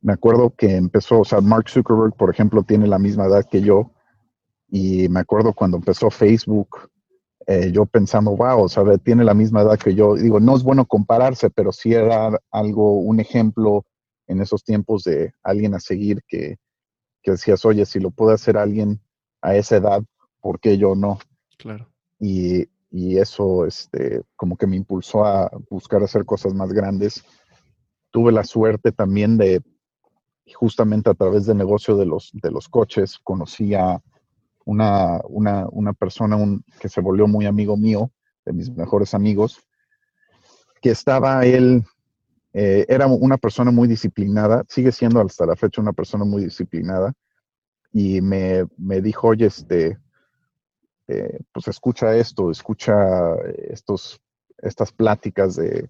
me 0.01 0.13
acuerdo 0.13 0.53
que 0.55 0.75
empezó, 0.75 1.21
o 1.21 1.25
sea, 1.25 1.41
Mark 1.41 1.69
Zuckerberg, 1.69 2.15
por 2.15 2.29
ejemplo, 2.29 2.63
tiene 2.63 2.87
la 2.87 2.99
misma 2.99 3.25
edad 3.25 3.45
que 3.49 3.61
yo, 3.61 3.91
y 4.69 5.07
me 5.09 5.21
acuerdo 5.21 5.53
cuando 5.53 5.77
empezó 5.77 6.09
Facebook, 6.09 6.89
eh, 7.45 7.71
yo 7.71 7.85
pensando, 7.85 8.35
wow, 8.35 8.63
o 8.63 8.69
sea, 8.69 8.83
tiene 8.97 9.23
la 9.23 9.33
misma 9.33 9.61
edad 9.61 9.79
que 9.79 9.95
yo. 9.95 10.15
Digo, 10.15 10.39
no 10.41 10.55
es 10.55 10.63
bueno 10.63 10.85
compararse, 10.85 11.49
pero 11.49 11.71
sí 11.71 11.93
era 11.93 12.37
algo, 12.51 12.99
un 12.99 13.21
ejemplo 13.21 13.85
en 14.27 14.41
esos 14.41 14.63
tiempos 14.65 15.03
de 15.03 15.33
alguien 15.43 15.73
a 15.73 15.79
seguir 15.79 16.21
que, 16.27 16.57
que 17.23 17.31
decías, 17.31 17.63
oye, 17.63 17.85
si 17.85 18.01
lo 18.01 18.11
puede 18.11 18.33
hacer 18.33 18.57
alguien 18.57 19.01
a 19.41 19.55
esa 19.55 19.77
edad, 19.77 20.03
¿por 20.41 20.59
qué 20.59 20.77
yo 20.77 20.93
no? 20.95 21.19
Claro. 21.57 21.87
Y, 22.19 22.67
y 22.91 23.17
eso, 23.17 23.65
este, 23.65 24.23
como 24.35 24.57
que 24.57 24.67
me 24.67 24.75
impulsó 24.75 25.25
a 25.25 25.49
buscar 25.69 26.03
hacer 26.03 26.25
cosas 26.25 26.53
más 26.53 26.73
grandes. 26.73 27.23
Tuve 28.11 28.33
la 28.33 28.43
suerte 28.43 28.91
también 28.91 29.37
de 29.37 29.61
justamente 30.53 31.09
a 31.09 31.13
través 31.13 31.45
del 31.45 31.57
negocio 31.57 31.95
de 31.97 32.05
los, 32.05 32.31
de 32.33 32.51
los 32.51 32.67
coches 32.67 33.19
conocí 33.23 33.73
a 33.73 34.01
una, 34.65 35.21
una, 35.29 35.93
persona 35.93 36.37
que 36.79 36.89
se 36.89 36.99
volvió 36.99 37.25
muy 37.27 37.45
amigo 37.45 37.77
mío, 37.77 38.11
de 38.45 38.53
mis 38.53 38.69
mejores 38.69 39.13
amigos, 39.13 39.61
que 40.81 40.89
estaba 40.89 41.45
él, 41.45 41.83
eh, 42.53 42.85
era 42.89 43.07
una 43.07 43.37
persona 43.37 43.71
muy 43.71 43.87
disciplinada, 43.87 44.65
sigue 44.67 44.91
siendo 44.91 45.21
hasta 45.21 45.45
la 45.45 45.55
fecha 45.55 45.81
una 45.81 45.93
persona 45.93 46.25
muy 46.25 46.43
disciplinada, 46.43 47.13
y 47.93 48.21
me, 48.21 48.67
dijo, 49.01 49.29
oye, 49.29 49.45
este, 49.45 49.97
eh, 51.07 51.39
pues 51.53 51.67
escucha 51.69 52.15
esto, 52.15 52.51
escucha 52.51 53.35
estos, 53.69 54.19
estas 54.57 54.91
pláticas 54.91 55.55
de, 55.55 55.89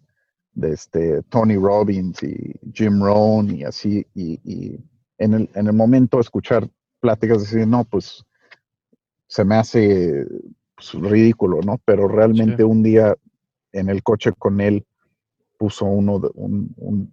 de 0.58 0.74
este 0.74 1.22
Tony 1.30 1.56
Robbins 1.56 2.22
y 2.24 2.52
Jim 2.74 3.00
Rohn 3.02 3.56
y 3.56 3.64
así, 3.64 4.06
y, 4.16 4.80
en, 5.20 5.34
el, 5.34 5.50
en, 5.54 5.68
el, 5.68 5.74
momento 5.74 6.20
escuchar 6.20 6.68
pláticas, 7.00 7.42
decir, 7.42 7.68
no, 7.68 7.86
pues 7.86 8.26
se 9.28 9.46
me 9.46 9.56
hace 9.56 10.26
pues, 10.76 10.94
ridículo, 10.94 11.62
¿no? 11.62 11.80
Pero 11.86 12.08
realmente 12.08 12.64
un 12.64 12.82
día 12.82 13.16
en 13.72 13.90
el 13.90 14.02
coche 14.02 14.32
con 14.38 14.60
él 14.60 14.84
puso 15.60 15.86
uno 15.86 16.20
de, 16.20 16.30
un, 16.34 17.12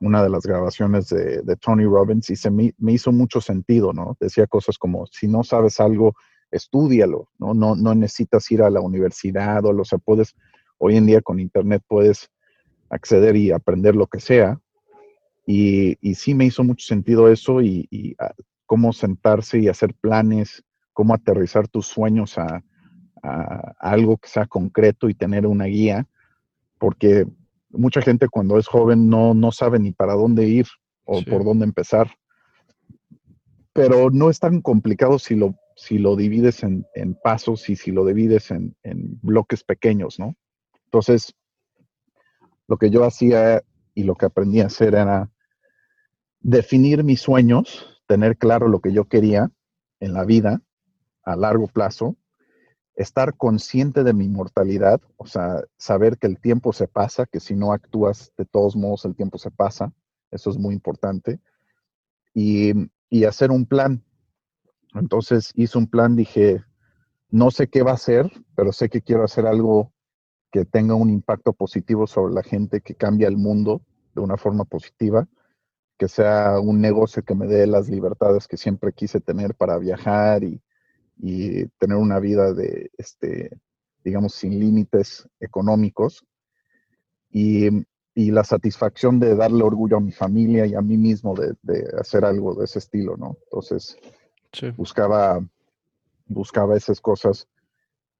una 0.00 0.22
de 0.22 0.28
las 0.28 0.44
grabaciones 0.44 1.08
de, 1.08 1.40
de 1.40 1.56
Tony 1.56 1.84
Robbins 1.84 2.28
y 2.28 2.36
se 2.36 2.50
me, 2.50 2.74
me, 2.76 2.92
hizo 2.92 3.10
mucho 3.10 3.40
sentido, 3.40 3.94
¿no? 3.94 4.18
Decía 4.20 4.46
cosas 4.46 4.76
como, 4.76 5.06
si 5.06 5.28
no 5.28 5.44
sabes 5.44 5.80
algo, 5.80 6.14
estúdialo, 6.50 7.30
¿no? 7.38 7.54
No, 7.54 7.74
no 7.74 7.94
necesitas 7.94 8.50
ir 8.50 8.60
a 8.60 8.68
la 8.68 8.80
universidad 8.82 9.64
o, 9.64 9.72
lo 9.72 9.84
sea, 9.86 9.98
puedes, 9.98 10.34
hoy 10.76 10.96
en 10.96 11.06
día 11.06 11.22
con 11.22 11.40
internet 11.40 11.82
puedes 11.88 12.30
acceder 12.90 13.36
y 13.36 13.52
aprender 13.52 13.96
lo 13.96 14.06
que 14.06 14.20
sea. 14.20 14.60
Y, 15.46 15.96
sí 16.14 16.34
me 16.34 16.44
hizo 16.44 16.62
mucho 16.62 16.86
sentido 16.86 17.28
eso 17.28 17.62
y, 17.62 18.14
ah, 18.18 18.34
cómo 18.66 18.92
sentarse 18.92 19.58
y 19.58 19.68
hacer 19.68 19.94
planes, 19.94 20.62
cómo 20.92 21.14
aterrizar 21.14 21.66
tus 21.66 21.86
sueños 21.86 22.36
a, 22.38 22.62
algo 23.78 24.16
que 24.16 24.28
sea 24.28 24.46
concreto 24.46 25.10
y 25.10 25.14
tener 25.14 25.46
una 25.46 25.66
guía, 25.66 26.06
porque 26.78 27.26
mucha 27.68 28.00
gente 28.00 28.28
cuando 28.28 28.56
es 28.56 28.66
joven 28.66 29.10
no, 29.10 29.34
no 29.34 29.52
sabe 29.52 29.78
ni 29.78 29.92
para 29.92 30.14
dónde 30.14 30.48
ir 30.48 30.66
o 31.04 31.20
por 31.22 31.44
dónde 31.44 31.66
empezar. 31.66 32.10
Pero 33.74 34.08
no 34.10 34.30
es 34.30 34.40
tan 34.40 34.62
complicado 34.62 35.18
si 35.18 35.34
lo, 35.34 35.54
si 35.76 35.98
lo 35.98 36.16
divides 36.16 36.62
en, 36.62 36.86
pasos 37.22 37.68
y 37.68 37.76
si 37.76 37.90
lo 37.90 38.06
divides 38.06 38.50
en, 38.50 38.74
en 38.84 39.18
bloques 39.20 39.64
pequeños, 39.64 40.18
¿no? 40.18 40.34
Entonces, 40.86 41.34
lo 42.70 42.76
que 42.76 42.90
yo 42.90 43.04
hacía 43.04 43.64
y 43.94 44.04
lo 44.04 44.14
que 44.14 44.26
aprendí 44.26 44.60
a 44.60 44.66
hacer 44.66 44.94
era 44.94 45.28
definir 46.38 47.02
mis 47.02 47.20
sueños, 47.20 48.00
tener 48.06 48.38
claro 48.38 48.68
lo 48.68 48.78
que 48.78 48.92
yo 48.92 49.06
quería 49.06 49.50
en 49.98 50.12
la 50.14 50.24
vida 50.24 50.62
a 51.24 51.34
largo 51.34 51.66
plazo, 51.66 52.16
estar 52.94 53.36
consciente 53.36 54.04
de 54.04 54.12
mi 54.12 54.28
mortalidad, 54.28 55.00
o 55.16 55.26
sea, 55.26 55.64
saber 55.78 56.16
que 56.16 56.28
el 56.28 56.38
tiempo 56.38 56.72
se 56.72 56.86
pasa, 56.86 57.26
que 57.26 57.40
si 57.40 57.56
no 57.56 57.72
actúas 57.72 58.32
de 58.38 58.44
todos 58.44 58.76
modos 58.76 59.04
el 59.04 59.16
tiempo 59.16 59.36
se 59.36 59.50
pasa, 59.50 59.92
eso 60.30 60.48
es 60.48 60.56
muy 60.56 60.72
importante, 60.72 61.40
y, 62.34 62.70
y 63.08 63.24
hacer 63.24 63.50
un 63.50 63.66
plan. 63.66 64.04
Entonces 64.94 65.50
hice 65.56 65.76
un 65.76 65.88
plan, 65.88 66.14
dije, 66.14 66.62
no 67.30 67.50
sé 67.50 67.66
qué 67.66 67.82
va 67.82 67.92
a 67.92 67.96
ser, 67.96 68.30
pero 68.54 68.70
sé 68.70 68.88
que 68.88 69.02
quiero 69.02 69.24
hacer 69.24 69.44
algo 69.44 69.92
que 70.50 70.64
tenga 70.64 70.94
un 70.94 71.10
impacto 71.10 71.52
positivo 71.52 72.06
sobre 72.06 72.34
la 72.34 72.42
gente, 72.42 72.80
que 72.80 72.94
cambie 72.94 73.26
el 73.26 73.36
mundo 73.36 73.82
de 74.14 74.20
una 74.20 74.36
forma 74.36 74.64
positiva, 74.64 75.28
que 75.96 76.08
sea 76.08 76.58
un 76.60 76.80
negocio 76.80 77.22
que 77.22 77.34
me 77.34 77.46
dé 77.46 77.66
las 77.66 77.88
libertades 77.88 78.48
que 78.48 78.56
siempre 78.56 78.92
quise 78.92 79.20
tener 79.20 79.54
para 79.54 79.78
viajar 79.78 80.42
y, 80.44 80.60
tener 81.78 81.98
una 81.98 82.18
vida 82.18 82.54
de, 82.54 82.90
este, 82.96 83.50
digamos, 84.02 84.34
sin 84.34 84.58
límites 84.58 85.28
económicos. 85.38 86.24
Y, 87.30 87.68
la 88.14 88.44
satisfacción 88.44 89.18
de 89.18 89.34
darle 89.34 89.62
orgullo 89.62 89.96
a 89.96 90.00
mi 90.00 90.12
familia 90.12 90.66
y 90.66 90.74
a 90.74 90.82
mí 90.82 90.98
mismo 90.98 91.34
de, 91.34 91.84
hacer 91.98 92.26
algo 92.26 92.54
de 92.54 92.66
ese 92.66 92.78
estilo, 92.78 93.16
¿no? 93.16 93.38
Entonces, 93.44 93.96
buscaba, 94.76 95.42
buscaba 96.26 96.76
esas 96.76 97.00
cosas 97.00 97.48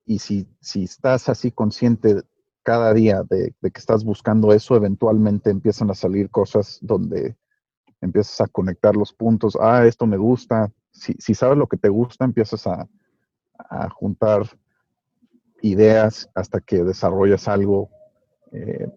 y 0.04 0.18
si, 0.18 0.48
si 0.60 0.84
estás 0.84 1.28
así 1.28 1.52
consciente 1.52 2.22
cada 2.62 2.92
día 2.92 3.22
de, 3.28 3.54
que 3.60 3.78
estás 3.78 4.04
buscando 4.04 4.52
eso, 4.52 4.76
eventualmente 4.76 5.50
empiezan 5.50 5.90
a 5.90 5.94
salir 5.94 6.30
cosas 6.30 6.78
donde 6.82 7.36
empiezas 8.00 8.40
a 8.40 8.48
conectar 8.48 8.96
los 8.96 9.12
puntos. 9.12 9.56
Ah, 9.60 9.86
esto 9.86 10.06
me 10.06 10.16
gusta. 10.16 10.72
Si, 10.90 11.14
si 11.18 11.34
sabes 11.34 11.58
lo 11.58 11.66
que 11.66 11.76
te 11.76 11.88
gusta, 11.88 12.24
empiezas 12.24 12.66
a, 12.66 12.88
juntar 13.94 14.42
ideas 15.60 16.30
hasta 16.34 16.60
que 16.60 16.82
desarrollas 16.82 17.46
algo 17.46 17.90
eh, 18.52 18.88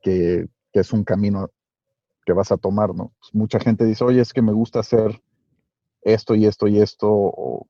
que, 0.00 0.48
es 0.72 0.92
un 0.92 1.02
camino 1.02 1.50
que 2.24 2.32
vas 2.32 2.52
a 2.52 2.56
tomar, 2.56 2.94
¿no? 2.94 3.12
Pues, 3.18 3.34
mucha 3.34 3.58
gente 3.58 3.84
dice, 3.84 4.04
oye, 4.04 4.20
es 4.20 4.32
que 4.32 4.40
me 4.40 4.52
gusta 4.52 4.78
hacer 4.78 5.20
esto 6.02 6.36
y 6.36 6.46
esto 6.46 6.68
y 6.68 6.80
esto, 6.80 7.08
o 7.10 7.66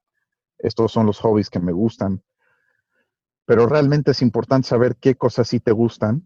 estos 0.58 0.92
son 0.92 1.06
los 1.06 1.18
hobbies 1.20 1.48
que 1.48 1.60
me 1.60 1.72
gustan. 1.72 2.22
Pero 3.48 3.66
realmente 3.66 4.10
es 4.10 4.20
importante 4.20 4.68
saber 4.68 4.96
qué 4.96 5.14
cosas 5.14 5.48
sí 5.48 5.58
te 5.58 5.72
gustan, 5.72 6.22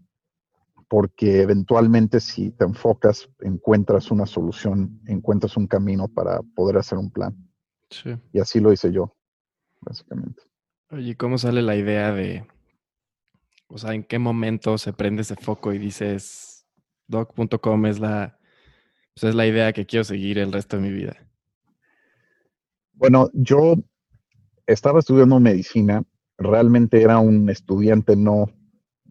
porque 0.89 1.43
eventualmente 1.43 2.19
si 2.19 2.51
te 2.51 2.65
enfocas, 2.65 3.31
encuentras 3.43 4.11
una 4.11 4.27
solución, 4.27 5.01
encuentras 5.07 5.57
un 5.57 5.69
camino 5.69 6.09
para 6.09 6.41
poder 6.57 6.79
hacer 6.79 6.99
un 6.99 7.13
plan. 7.13 7.33
Sí. 7.91 8.19
Y 8.33 8.41
así 8.41 8.59
lo 8.59 8.73
hice 8.73 8.91
yo, 8.91 9.17
básicamente. 9.83 10.43
Oye, 10.91 11.17
¿cómo 11.17 11.39
sale 11.39 11.63
la 11.63 11.77
idea 11.77 12.11
de, 12.11 12.45
o 13.69 13.79
sea, 13.79 13.95
en 13.95 14.03
qué 14.03 14.19
momento 14.19 14.77
se 14.77 14.93
prende 14.93 15.23
ese 15.23 15.37
foco 15.37 15.73
y 15.73 15.79
dices, 15.79 16.67
doc.com 17.07 17.87
es 17.87 18.01
la, 18.01 18.37
pues, 19.15 19.31
es 19.31 19.37
la 19.37 19.47
idea 19.47 19.73
que 19.73 19.87
quiero 19.87 20.03
seguir 20.03 20.41
el 20.41 20.51
resto 20.51 20.77
de 20.77 20.83
mi 20.83 20.91
vida? 20.91 21.17
Bueno, 22.95 23.31
yo 23.33 23.77
estaba 24.67 24.99
estudiando 24.99 25.39
medicina, 25.39 26.03
realmente 26.39 27.03
era 27.03 27.19
un 27.19 27.49
estudiante 27.51 28.17
no, 28.17 28.51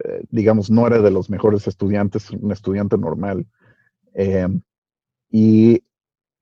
eh, 0.03 0.23
digamos, 0.29 0.69
no 0.69 0.87
era 0.87 0.99
de 0.99 1.11
los 1.11 1.29
mejores 1.29 1.67
estudiantes, 1.67 2.31
un 2.31 2.51
estudiante 2.51 2.97
normal. 2.97 3.47
Eh, 4.13 4.47
y 5.29 5.83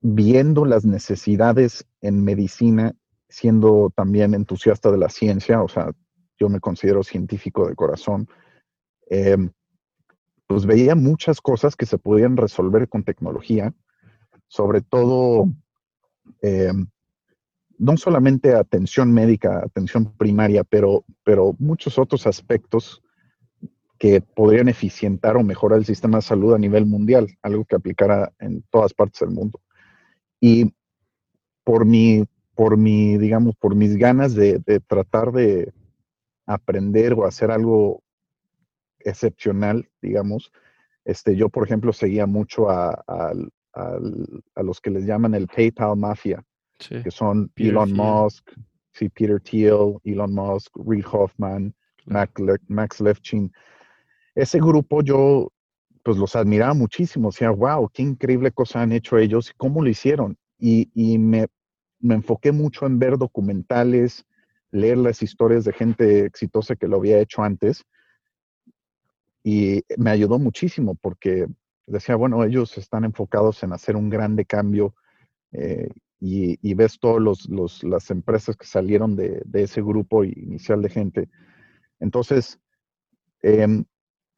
viendo 0.02 0.66
las 0.66 0.86
necesidades 0.86 1.86
en 2.02 2.24
medicina, 2.24 2.96
siendo 3.28 3.92
también 3.96 4.34
entusiasta 4.34 4.92
de 4.92 4.98
la 4.98 5.10
ciencia, 5.10 5.62
o 5.62 5.68
sea, 5.68 5.92
yo 6.38 6.50
me 6.50 6.60
considero 6.60 7.04
científico 7.04 7.68
de 7.68 7.76
corazón, 7.76 8.28
em, 9.10 9.52
pues 10.48 10.66
veía 10.66 10.96
muchas 10.96 11.42
cosas 11.42 11.76
que 11.76 11.86
se 11.86 11.98
podían 12.00 12.38
resolver 12.38 12.90
con 12.90 13.04
tecnología, 13.04 13.74
sobre 14.48 14.82
todo, 14.82 15.46
no 17.80 17.98
solamente 17.98 18.54
atención 18.54 19.12
médica, 19.12 19.64
atención 19.66 20.14
primaria, 20.16 20.64
pero, 20.64 21.04
pero 21.24 21.56
muchos 21.58 21.98
otros 21.98 22.28
aspectos 22.28 23.02
que 23.98 24.22
podrían 24.22 24.70
eficientar 24.70 25.36
o 25.36 25.44
mejorar 25.44 25.80
el 25.80 25.86
sistema 25.86 26.20
de 26.20 26.22
salud 26.22 26.54
a 26.54 26.60
nivel 26.60 26.86
mundial, 26.86 27.28
algo 27.42 27.66
que 27.66 27.76
aplicara 27.76 28.32
en 28.40 28.62
todas 28.70 28.94
partes 28.94 29.22
del 29.22 29.32
mundo. 29.32 29.60
Y 30.40 30.76
por 31.64 31.86
mi, 31.86 32.26
por 32.54 32.78
mi 32.78 33.18
digamos, 33.18 33.56
por 33.56 33.74
mis 33.76 33.98
ganas 33.98 34.36
de 34.36 34.62
tratar 34.88 35.32
de, 35.32 35.74
aprender 36.50 37.14
o 37.14 37.26
hacer 37.26 37.52
algo 37.52 38.02
excepcional, 39.00 39.88
digamos. 40.02 40.52
Este, 41.06 41.36
yo, 41.36 41.50
por 41.50 41.64
ejemplo, 41.64 41.94
seguía 41.94 42.26
mucho 42.26 42.70
a, 42.70 43.04
los 44.56 44.82
que 44.82 44.90
les 44.90 45.06
llaman 45.06 45.36
el 45.36 45.48
PayPal 45.48 45.96
Mafia, 45.96 46.44
que 46.88 47.12
son 47.12 47.52
Elon 47.56 47.92
Musk, 47.94 48.52
sí, 48.92 49.10
Peter 49.10 49.40
Thiel, 49.40 49.98
Elon 50.04 50.34
Musk, 50.34 50.72
Reid 50.76 51.06
Hoffman, 51.12 51.74
Max, 52.06 53.00
Levchin. 53.02 53.52
Ese 54.36 54.60
grupo 54.60 55.02
yo 55.02 55.52
pues 56.04 56.18
los 56.18 56.36
admiraba 56.36 56.74
muchísimo, 56.74 57.28
o 57.28 57.32
sea, 57.32 57.52
wow, 57.52 57.90
qué 57.94 58.02
increíble 58.02 58.52
cosa 58.52 58.82
han 58.82 58.94
hecho 58.94 59.18
ellos 59.18 59.50
y 59.50 59.54
cómo 59.58 59.84
lo 59.84 59.90
hicieron. 59.90 60.38
Y, 60.58 60.90
y 60.94 61.18
me, 61.18 61.48
me, 62.00 62.16
enfoqué 62.16 62.52
mucho 62.52 62.86
en 62.86 63.00
ver 63.00 63.18
documentales, 63.18 64.26
leer 64.72 64.98
las 64.98 65.22
historias 65.22 65.66
de 65.66 65.74
gente 65.74 66.26
exitosa 66.26 66.76
que 66.76 66.88
lo 66.88 66.98
había 66.98 67.20
hecho 67.20 67.44
antes. 67.44 67.84
Y 69.44 69.84
me 69.98 70.10
ayudó 70.10 70.40
muchísimo 70.40 70.96
porque 70.96 71.48
decía, 71.86 72.16
bueno, 72.16 72.44
ellos 72.44 72.78
están 72.78 73.04
enfocados 73.04 73.62
en 73.64 73.74
hacer 73.74 73.96
un 73.96 74.10
grande 74.10 74.46
cambio 74.46 74.96
eh, 75.52 75.90
y, 76.20 76.74
ves 76.74 77.00
todas 77.00 77.48
las 77.84 78.12
empresas 78.12 78.58
que 78.58 78.66
salieron 78.66 79.16
de, 79.16 79.42
ese 79.54 79.82
grupo 79.82 80.24
inicial 80.24 80.82
de 80.82 80.90
gente. 80.90 81.30
Entonces, 82.00 82.60
em, 83.42 83.86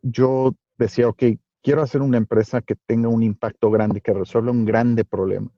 yo 0.03 0.56
decía, 0.77 1.08
ok, 1.08 1.23
quiero 1.63 1.82
hacer 1.82 2.01
una 2.01 2.17
empresa 2.17 2.62
que 2.62 2.75
tenga 2.75 3.10
un 3.10 3.23
impacto 3.23 3.71
grande, 3.71 4.01
que 4.01 4.13
resuelva 4.13 4.51
un 4.51 4.65
grande 4.65 5.06
problema. 5.06 5.51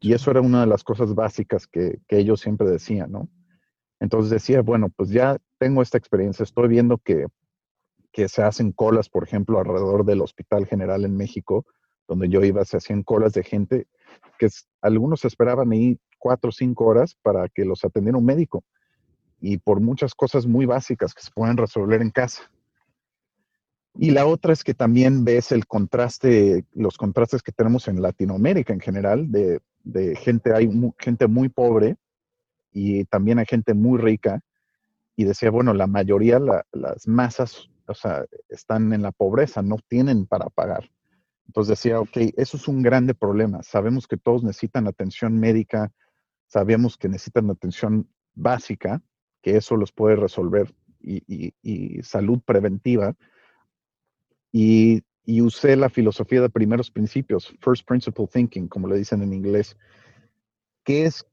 Y 0.00 0.12
eso 0.12 0.30
era 0.30 0.40
una 0.40 0.60
de 0.60 0.66
las 0.66 0.84
cosas 0.84 1.14
básicas 1.14 1.66
que, 1.66 2.00
que 2.08 2.18
ellos 2.18 2.40
siempre 2.40 2.68
decían, 2.68 3.10
¿no? 3.12 3.28
Entonces 4.00 4.30
decía, 4.30 4.62
bueno, 4.62 4.90
pues 4.90 5.10
ya 5.10 5.38
tengo 5.58 5.82
esta 5.82 5.98
experiencia, 5.98 6.42
estoy 6.42 6.68
viendo 6.68 6.98
que, 6.98 7.26
se 8.26 8.42
hacen 8.42 8.72
colas, 8.72 9.08
por 9.08 9.22
ejemplo, 9.22 9.60
alrededor 9.60 10.04
del 10.04 10.22
Hospital 10.22 10.66
General 10.66 11.04
en 11.04 11.16
México, 11.16 11.64
donde 12.08 12.28
yo 12.28 12.42
iba, 12.42 12.64
se 12.64 12.78
hacían 12.78 13.04
colas 13.04 13.32
de 13.32 13.44
gente 13.44 13.86
que 14.38 14.48
algunos 14.80 15.24
esperaban 15.24 15.72
ahí 15.72 15.98
cuatro 16.18 16.50
o 16.50 16.52
cinco 16.52 16.86
horas 16.86 17.16
para 17.22 17.48
que 17.48 17.64
los 17.64 17.84
atendiera 17.84 18.18
un 18.18 18.24
médico 18.24 18.64
y 19.40 19.58
por 19.58 19.80
muchas 19.80 20.14
cosas 20.14 20.46
muy 20.46 20.66
básicas 20.66 21.14
que 21.14 21.22
se 21.22 21.30
pueden 21.30 21.56
resolver 21.56 22.02
en 22.02 22.10
casa. 22.10 22.50
Y 23.94 24.10
la 24.10 24.26
otra 24.26 24.52
es 24.52 24.62
que 24.62 24.74
también 24.74 25.24
ves 25.24 25.50
el 25.50 25.66
contraste, 25.66 26.64
los 26.72 26.96
contrastes 26.96 27.42
que 27.42 27.52
tenemos 27.52 27.88
en 27.88 28.00
Latinoamérica 28.00 28.72
en 28.72 28.80
general, 28.80 29.30
de, 29.30 29.60
gente, 30.16 30.54
hay 30.54 30.70
gente 30.98 31.26
muy 31.26 31.48
pobre 31.48 31.96
y 32.72 33.04
también 33.06 33.38
hay 33.38 33.46
gente 33.46 33.74
muy 33.74 33.98
rica. 33.98 34.40
Y 35.16 35.24
decía, 35.24 35.50
bueno, 35.50 35.74
la 35.74 35.88
mayoría, 35.88 36.38
las 36.38 37.08
masas, 37.08 37.68
o 37.88 37.94
sea, 37.94 38.24
están 38.48 38.92
en 38.92 39.02
la 39.02 39.10
pobreza, 39.10 39.62
no 39.62 39.78
tienen 39.88 40.26
para 40.26 40.46
pagar. 40.46 40.88
Entonces 41.48 41.78
decía, 41.78 41.98
ok, 42.00 42.16
eso 42.36 42.56
es 42.56 42.68
un 42.68 42.82
grande 42.82 43.14
problema. 43.14 43.62
Sabemos 43.62 44.06
que 44.06 44.18
todos 44.18 44.44
necesitan 44.44 44.86
atención 44.86 45.38
médica, 45.38 45.92
sabemos 46.46 46.96
que 46.96 47.08
necesitan 47.08 47.50
atención 47.50 48.08
básica, 48.34 49.02
que 49.42 49.56
eso 49.56 49.76
los 49.76 49.90
puede 49.90 50.16
resolver, 50.16 50.74
y, 51.00 52.02
salud 52.02 52.40
preventiva. 52.44 53.16
Y, 54.52 55.02
usé 55.42 55.76
la 55.76 55.90
filosofía 55.90 56.40
de 56.40 56.48
primeros 56.48 56.90
principios, 56.90 57.54
first 57.60 57.86
principle 57.86 58.26
thinking, 58.26 58.68
como 58.68 58.88
le 58.88 58.96
dicen 58.96 59.22
en 59.22 59.34
inglés, 59.34 59.76
que 60.84 61.04
es 61.04 61.26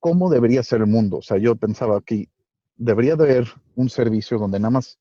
cómo 0.00 0.30
debería 0.30 0.62
ser 0.62 0.80
el 0.80 0.86
mundo. 0.86 1.18
O 1.18 1.22
sea, 1.22 1.36
yo 1.38 1.54
pensaba 1.56 2.00
que 2.00 2.30
debería 2.76 3.16
de 3.16 3.24
haber 3.24 3.46
un 3.74 3.88
servicio 3.90 4.38
donde 4.38 4.58
nada 4.58 4.70
más 4.70 4.98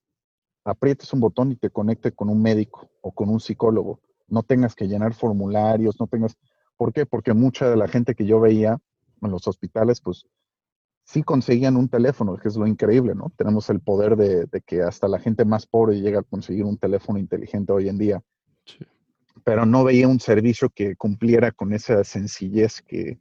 aprietes 0.65 1.13
un 1.13 1.21
botón 1.21 1.51
y 1.51 1.55
te 1.55 1.69
conecte 1.69 2.11
con 2.11 2.29
un 2.29 2.41
médico 2.41 2.89
o 3.01 3.13
con 3.13 3.29
un 3.29 3.39
psicólogo. 3.39 4.01
No 4.27 4.43
tengas 4.43 4.75
que 4.75 4.87
llenar 4.87 5.13
formularios, 5.13 5.99
no 5.99 6.07
tengas... 6.07 6.35
¿Por 6.77 6.91
qué? 6.91 7.05
Porque 7.05 7.33
mucha 7.33 7.69
de 7.69 7.77
la 7.77 7.87
gente 7.87 8.15
que 8.15 8.25
yo 8.25 8.39
veía 8.39 8.77
en 9.21 9.31
los 9.31 9.47
hospitales, 9.47 10.01
pues 10.01 10.25
sí 11.05 11.23
conseguían 11.23 11.77
un 11.77 11.87
teléfono, 11.87 12.35
que 12.35 12.47
es 12.47 12.57
lo 12.57 12.67
increíble, 12.67 13.15
¿no? 13.15 13.31
Tenemos 13.37 13.69
el 13.69 13.79
poder 13.79 14.15
de, 14.17 14.47
que 14.65 14.81
hasta 14.81 15.07
la 15.07 15.19
gente 15.19 15.45
más 15.45 15.67
pobre 15.67 16.01
llega 16.01 16.19
a 16.19 16.23
conseguir 16.23 16.65
un 16.65 16.77
teléfono 16.77 17.19
inteligente 17.19 17.71
hoy 17.71 17.87
en 17.89 17.97
día. 17.97 18.21
Pero 19.43 19.65
no 19.65 19.83
veía 19.83 20.07
un 20.07 20.19
servicio 20.19 20.69
que 20.69 20.95
cumpliera 20.95 21.51
con 21.51 21.73
esa 21.73 22.03
sencillez 22.03 22.81
que, 22.81 23.19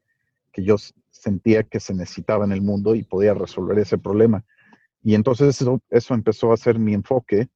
que 0.51 0.65
yo 0.65 0.77
sentía 1.11 1.63
que 1.65 1.81
se 1.81 1.95
necesitaba 1.95 2.45
en 2.45 2.53
el 2.53 2.63
mundo 2.63 2.95
y 2.95 3.03
podía 3.03 3.35
resolver 3.35 3.79
ese 3.79 3.99
problema. 3.99 4.45
Y 5.03 5.15
entonces 5.15 5.61
eso, 5.61 5.81
eso 5.91 6.15
empezó 6.15 6.53
a 6.53 6.57
ser 6.57 6.79
mi 6.79 6.95
enfoque, 6.95 7.49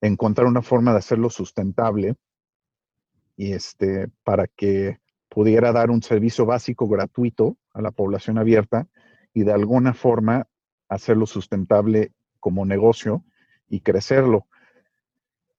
encontrar 0.00 0.46
una 0.46 0.62
forma 0.62 0.92
de 0.92 0.98
hacerlo 0.98 1.28
sustentable 1.30 2.14
y 3.36 3.52
este, 3.52 4.08
para 4.22 4.46
que 4.46 4.98
pudiera 5.28 5.72
dar 5.72 5.90
un 5.90 6.02
servicio 6.02 6.46
básico 6.46 6.88
gratuito 6.88 7.56
a 7.72 7.82
la 7.82 7.90
población 7.90 8.38
abierta 8.38 8.86
y 9.32 9.42
de 9.42 9.52
alguna 9.52 9.94
forma 9.94 10.46
hacerlo 10.88 11.26
sustentable 11.26 12.12
como 12.40 12.64
negocio 12.64 13.24
y 13.68 13.80
crecerlo. 13.80 14.46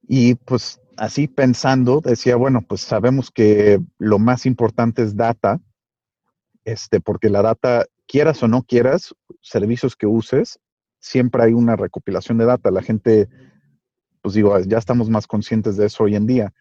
Y 0.07 0.35
pues 0.35 0.79
así 0.97 1.27
pensando, 1.27 1.99
decía, 1.99 2.35
bueno, 2.35 2.61
pues 2.61 2.81
sabemos 2.81 3.31
que 3.31 3.81
lo 3.97 4.19
más 4.19 4.45
importante 4.45 5.03
es 5.03 5.15
data 5.15 5.59
este, 6.65 6.99
porque 6.99 7.29
la 7.29 7.43
data, 7.43 7.85
quieras 8.07 8.41
o 8.43 8.47
no 8.47 8.63
quieras, 8.63 9.15
servicios 9.41 9.95
que 9.95 10.07
uses, 10.07 10.59
siempre 10.99 11.43
hay 11.43 11.53
una 11.53 11.75
recopilación 11.75 12.39
de 12.39 12.45
data. 12.45 12.71
La 12.71 12.81
gente, 12.81 13.29
pues 14.21 14.33
digo, 14.33 14.59
ya 14.59 14.79
estamos 14.79 15.09
más 15.09 15.27
conscientes 15.27 15.77
de 15.77 15.85
eso 15.85 16.03
hoy 16.03 16.15
en 16.15 16.25
día. 16.25 16.53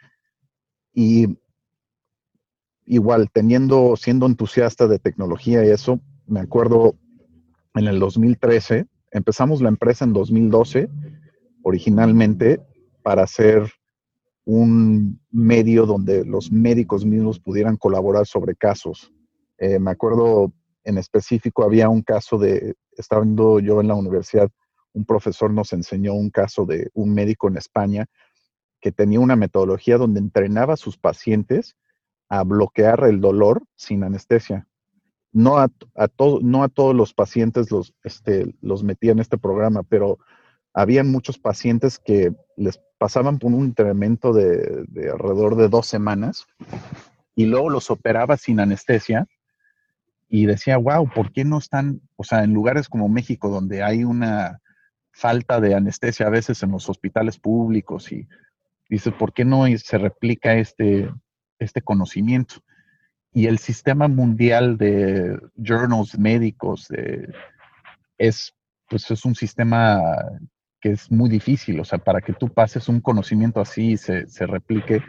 Y 0.95 1.39
igual, 2.87 3.31
teniendo, 3.33 3.97
siendo 3.97 4.27
entusiasta 4.27 4.87
de 4.87 4.99
tecnología 4.99 5.65
y 5.65 5.71
eso, 5.71 6.01
me 6.27 6.41
acuerdo 6.41 6.95
en 7.75 7.87
el 7.87 7.99
2013, 7.99 8.87
empezamos 9.11 9.61
la 9.61 9.69
empresa 9.69 10.05
en 10.05 10.13
2012, 10.13 10.89
originalmente, 11.63 12.61
para 13.03 13.25
hacer 13.25 13.71
un 14.45 15.21
medio 15.31 15.87
donde 15.87 16.25
los 16.25 16.53
médicos 16.53 17.05
mismos 17.05 17.41
pudieran 17.41 17.77
colaborar 17.77 18.27
sobre 18.27 18.55
casos. 18.55 19.13
Eh, 19.59 19.79
me 19.79 19.91
acuerdo 19.91 20.53
en 20.85 20.99
específico, 20.99 21.65
había 21.65 21.89
un 21.89 22.03
caso 22.03 22.39
de, 22.39 22.75
estando 22.97 23.59
yo 23.59 23.81
en 23.81 23.89
la 23.89 23.95
universidad, 23.95 24.51
un 24.93 25.05
profesor 25.05 25.51
nos 25.51 25.73
enseñó 25.73 26.15
un 26.15 26.31
caso 26.31 26.67
de 26.67 26.91
un 26.95 27.13
médico 27.15 27.49
en 27.49 27.57
España 27.57 28.07
que 28.85 28.93
tenía 28.93 29.19
una 29.19 29.35
metodología 29.35 29.97
donde 29.97 30.21
entrenaba 30.21 30.75
a 30.75 30.77
sus 30.77 30.99
pacientes 30.99 31.75
a 32.29 32.45
bloquear 32.45 33.05
el 33.05 33.19
dolor 33.19 33.63
sin 33.77 34.05
anestesia. 34.05 34.67
No 35.33 35.57
a, 35.57 35.71
no 36.43 36.63
a 36.63 36.69
todos 36.69 36.95
los 36.95 37.15
pacientes 37.15 37.71
los, 37.71 37.95
este, 38.03 38.55
los 38.61 38.83
metía 38.83 39.13
en 39.13 39.21
este 39.21 39.39
programa, 39.39 39.85
pero 39.85 40.19
había 40.75 41.03
muchos 41.03 41.39
pacientes 41.39 41.99
que 41.99 42.35
les 42.59 42.79
pasaban 42.99 43.39
por 43.39 43.55
un 43.55 43.65
entrenamiento 43.65 44.35
de, 44.35 44.85
de 44.89 45.11
alrededor 45.11 45.57
de 45.57 45.71
dos 45.71 45.87
semanas 45.87 46.47
y 47.35 47.47
luego 47.47 47.71
los 47.71 47.91
operaba 47.91 48.37
sin 48.37 48.61
anestesia 48.61 49.27
y 50.29 50.45
decía, 50.45 50.77
wow, 50.77 51.09
¿por 51.09 51.33
qué 51.33 51.47
no 51.47 51.57
están, 51.57 52.03
o 52.17 52.25
sea, 52.25 52.45
en 52.45 52.53
lugares 52.53 52.91
como 52.91 53.09
México, 53.09 53.49
donde 53.49 53.83
hay 53.83 54.05
una 54.05 54.61
falta 55.11 55.59
de 55.59 55.75
anestesia 55.75 56.27
a 56.27 56.31
veces 56.31 56.63
en 56.63 56.73
los 56.73 56.91
hospitales 56.91 57.39
públicos 57.39 58.13
y 58.13 58.29
dices, 58.89 59.13
¿por 59.15 59.33
qué 59.33 59.45
no 59.45 59.65
se 59.79 59.99
replica 59.99 60.55
este, 60.55 61.11
este 61.59 61.83
conocimiento? 61.83 62.57
Y 63.33 63.47
el 63.47 63.59
sistema 63.59 64.07
mundial 64.09 64.79
de 64.79 65.39
journals 65.57 66.19
médicos 66.19 66.89
es, 68.19 68.55
pues 68.89 69.11
es 69.11 69.25
un 69.25 69.35
sistema 69.35 70.01
que 70.81 70.91
es 70.91 71.11
muy 71.11 71.29
difícil, 71.29 71.81
o 71.81 71.85
sea, 71.85 71.99
para 71.99 72.21
que 72.21 72.33
tú 72.33 72.49
pases 72.49 72.89
un 72.89 73.01
conocimiento 73.01 73.61
así 73.61 73.93
y 73.93 73.97
se, 73.97 74.29
se 74.29 74.47
replique, 74.47 75.03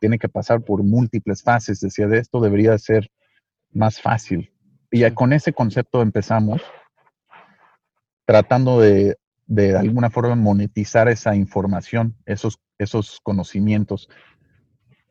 tiene 0.00 0.18
que 0.18 0.28
pasar 0.28 0.62
por 0.62 0.82
múltiples 0.82 1.42
fases. 1.42 1.80
Decía, 1.80 2.08
de 2.08 2.18
esto 2.18 2.40
debería 2.40 2.76
ser 2.76 3.08
más 3.70 4.00
fácil. 4.00 4.52
Y 4.90 5.08
con 5.12 5.32
ese 5.32 5.52
concepto 5.52 6.02
empezamos, 6.02 6.60
tratando 8.26 8.80
de, 8.80 9.16
de 9.52 9.76
alguna 9.76 10.08
forma 10.08 10.34
monetizar 10.34 11.08
esa 11.08 11.36
información, 11.36 12.16
esos, 12.24 12.58
esos 12.78 13.20
conocimientos. 13.22 14.08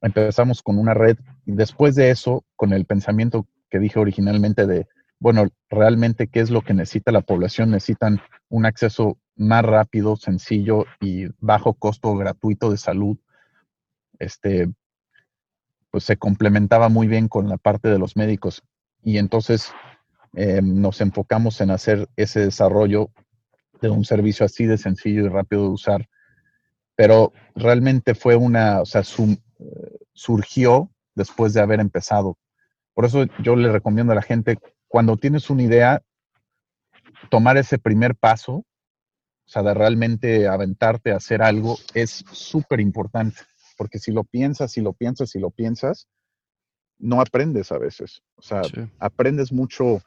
Empezamos 0.02 0.64
con 0.64 0.80
una 0.80 0.96
red 0.96 1.18
y 1.46 1.52
después 1.52 1.94
de 1.94 2.10
eso, 2.10 2.44
con 2.56 2.74
el 2.74 2.86
pensamiento 2.86 3.48
que 3.70 3.78
dije 3.78 4.00
originalmente 4.00 4.66
de, 4.66 4.88
bueno, 5.20 5.46
realmente 5.70 6.28
qué 6.28 6.40
es 6.40 6.50
lo 6.50 6.64
que 6.64 6.74
necesita 6.74 7.12
la 7.12 7.22
población, 7.22 7.70
necesitan 7.70 8.20
un 8.50 8.66
acceso 8.66 9.20
más 9.36 9.64
rápido, 9.64 10.16
sencillo 10.16 10.86
y 11.00 11.28
bajo 11.38 11.76
costo 11.76 12.16
gratuito 12.16 12.72
de 12.72 12.78
salud. 12.78 13.20
Este, 14.18 14.72
pues 15.92 16.04
se 16.04 16.18
complementaba 16.18 16.90
muy 16.90 17.06
bien 17.06 17.28
con 17.28 17.48
la 17.48 17.58
parte 17.58 17.90
de 17.90 18.00
los 18.00 18.18
médicos 18.18 18.64
y 19.04 19.20
entonces 19.20 19.72
eh, 20.34 20.62
nos 20.64 21.00
enfocamos 21.00 21.62
en 21.62 21.70
hacer 21.70 22.10
ese 22.16 22.40
desarrollo 22.40 23.12
de 23.82 23.90
un 23.90 24.06
servicio 24.06 24.46
así 24.46 24.66
de 24.66 24.78
sencillo 24.78 25.26
y 25.26 25.30
rápido 25.30 25.64
de 25.64 25.70
usar. 25.70 26.10
Pero 26.96 27.34
realmente 27.56 28.16
fue 28.16 28.36
una, 28.36 28.82
o 28.82 28.86
sea, 28.86 29.04
surgió 30.14 30.92
después 31.16 31.54
de 31.54 31.62
haber 31.62 31.80
empezado. 31.80 32.38
Por 32.94 33.06
eso 33.06 33.26
yo 33.44 33.56
le 33.56 33.72
recomiendo 33.72 34.12
a 34.12 34.16
la 34.16 34.22
gente, 34.22 34.58
cuando 34.88 35.18
tienes 35.18 35.50
una 35.50 35.64
idea, 35.64 36.02
tomar 37.30 37.58
ese 37.58 37.80
primer 37.80 38.16
paso, 38.16 38.54
o 38.54 38.66
sea, 39.46 39.64
de 39.64 39.74
realmente 39.74 40.48
aventarte 40.48 41.12
a 41.12 41.18
hacer 41.18 41.42
algo, 41.42 41.78
es 41.94 42.24
súper 42.32 42.80
importante. 42.80 43.42
Porque 43.78 44.00
si 44.00 44.12
lo 44.12 44.24
piensas, 44.24 44.72
si 44.72 44.82
lo 44.82 44.94
piensas, 44.94 45.30
si 45.32 45.40
lo 45.40 45.50
piensas, 45.50 46.08
no 47.00 47.20
aprendes 47.20 47.72
a 47.72 47.78
veces. 47.78 48.22
O 48.36 48.42
sea, 48.42 48.62
aprendes 49.00 49.52
mucho. 49.52 50.02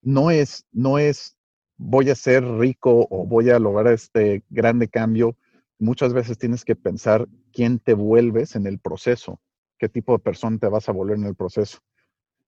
No 0.00 0.30
es, 0.30 0.64
no 0.72 0.98
es 0.98 1.37
voy 1.78 2.10
a 2.10 2.14
ser 2.14 2.44
rico 2.44 3.06
o 3.08 3.24
voy 3.24 3.50
a 3.50 3.58
lograr 3.58 3.94
este 3.94 4.42
grande 4.50 4.88
cambio. 4.88 5.36
Muchas 5.78 6.12
veces 6.12 6.36
tienes 6.36 6.64
que 6.64 6.76
pensar 6.76 7.28
quién 7.52 7.78
te 7.78 7.94
vuelves 7.94 8.56
en 8.56 8.66
el 8.66 8.80
proceso, 8.80 9.40
qué 9.78 9.88
tipo 9.88 10.12
de 10.12 10.18
persona 10.18 10.58
te 10.58 10.68
vas 10.68 10.88
a 10.88 10.92
volver 10.92 11.16
en 11.16 11.24
el 11.24 11.36
proceso, 11.36 11.78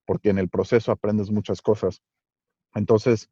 porque 0.04 0.30
en 0.30 0.38
el 0.38 0.48
proceso 0.48 0.90
aprendes 0.90 1.30
muchas 1.30 1.62
cosas. 1.62 2.02
Entonces, 2.74 3.30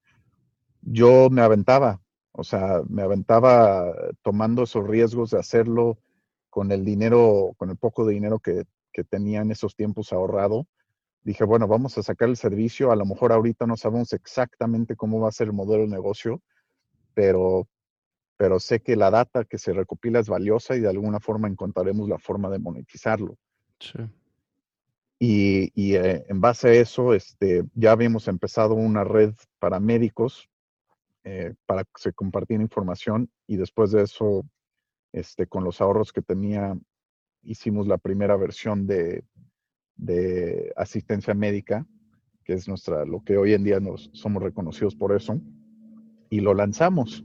yo 0.83 1.29
me 1.31 1.43
aventaba, 1.43 2.01
o 2.33 2.45
sea, 2.45 2.83
me 2.89 3.03
aventaba 3.03 3.93
tomando 4.23 4.63
esos 4.63 4.87
riesgos 4.87 5.31
de 5.31 5.41
hacerlo 5.41 5.99
con 6.49 6.71
el 6.71 6.85
dinero, 6.85 7.55
con 7.57 7.71
el 7.71 7.77
poco 7.77 8.07
de 8.07 8.15
dinero 8.15 8.39
que, 8.39 8.65
que 8.93 9.03
tenía 9.03 9.41
en 9.41 9.51
esos 9.51 9.75
tiempos 9.75 10.13
ahorrado, 10.13 10.67
dije, 11.29 11.45
bueno, 11.45 11.69
vamos 11.69 11.99
a 11.99 12.03
sacar 12.03 12.31
el 12.31 12.39
servicio. 12.39 12.91
A 12.91 12.97
lo 12.97 13.05
mejor 13.05 13.33
ahorita 13.33 13.67
no 13.67 13.77
sabemos 13.77 14.15
exactamente 14.15 14.97
cómo 14.97 15.21
va 15.21 15.29
a 15.29 15.33
ser 15.33 15.49
el 15.49 15.53
modelo 15.53 15.83
de 15.83 15.91
negocio, 15.91 16.41
pero, 17.13 17.69
pero 18.39 18.59
sé 18.59 18.81
que 18.81 18.97
la 18.97 19.11
data 19.11 19.45
que 19.45 19.59
se 19.59 19.75
recopila 19.75 20.21
es 20.21 20.29
valiosa 20.31 20.75
y 20.75 20.81
de 20.81 20.89
alguna 20.89 21.21
forma 21.21 21.47
encontraremos 21.47 22.09
la 22.09 22.19
forma 22.19 22.49
de 22.49 22.59
monetizarlo. 22.59 23.37
Sí. 23.79 23.99
Y, 25.19 25.71
y 25.75 25.97
eh, 25.97 26.25
en 26.29 26.41
base 26.41 26.69
a 26.69 26.73
eso, 26.73 27.13
este, 27.13 27.65
ya 27.75 27.93
habíamos 27.93 28.27
empezado 28.27 28.73
una 28.73 29.05
red 29.05 29.35
para 29.59 29.81
médicos 29.81 30.49
eh, 31.25 31.53
para 31.67 31.85
que 31.85 31.91
se 31.97 32.15
compartiera 32.15 32.63
información 32.63 33.31
y 33.47 33.57
después 33.57 33.91
de 33.91 34.05
eso, 34.05 34.47
este, 35.13 35.47
con 35.47 35.63
los 35.63 35.83
ahorros 35.83 36.11
que 36.11 36.23
tenía 36.23 36.75
hicimos 37.43 37.87
la 37.87 37.99
primera 37.99 38.37
versión 38.37 38.87
de, 38.87 39.25
de 39.99 40.73
asistencia 40.77 41.35
médica, 41.35 41.87
que 42.45 42.55
es 42.55 42.67
nuestra, 42.67 43.05
lo 43.05 43.23
que 43.23 43.37
hoy 43.37 43.53
en 43.53 43.65
día 43.65 43.79
nos 43.79 44.11
somos 44.15 44.43
reconocidos 44.43 44.95
por 44.95 45.15
eso, 45.15 45.41
y 46.31 46.41
lo 46.41 46.55
lanzamos. 46.55 47.25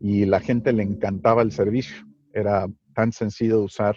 Y 0.00 0.24
la 0.24 0.40
gente 0.40 0.72
le 0.72 0.82
encantaba 0.82 1.42
el 1.42 1.52
servicio. 1.52 2.06
Era 2.32 2.66
tan 2.94 3.12
sencillo 3.12 3.58
de 3.58 3.64
usar. 3.64 3.96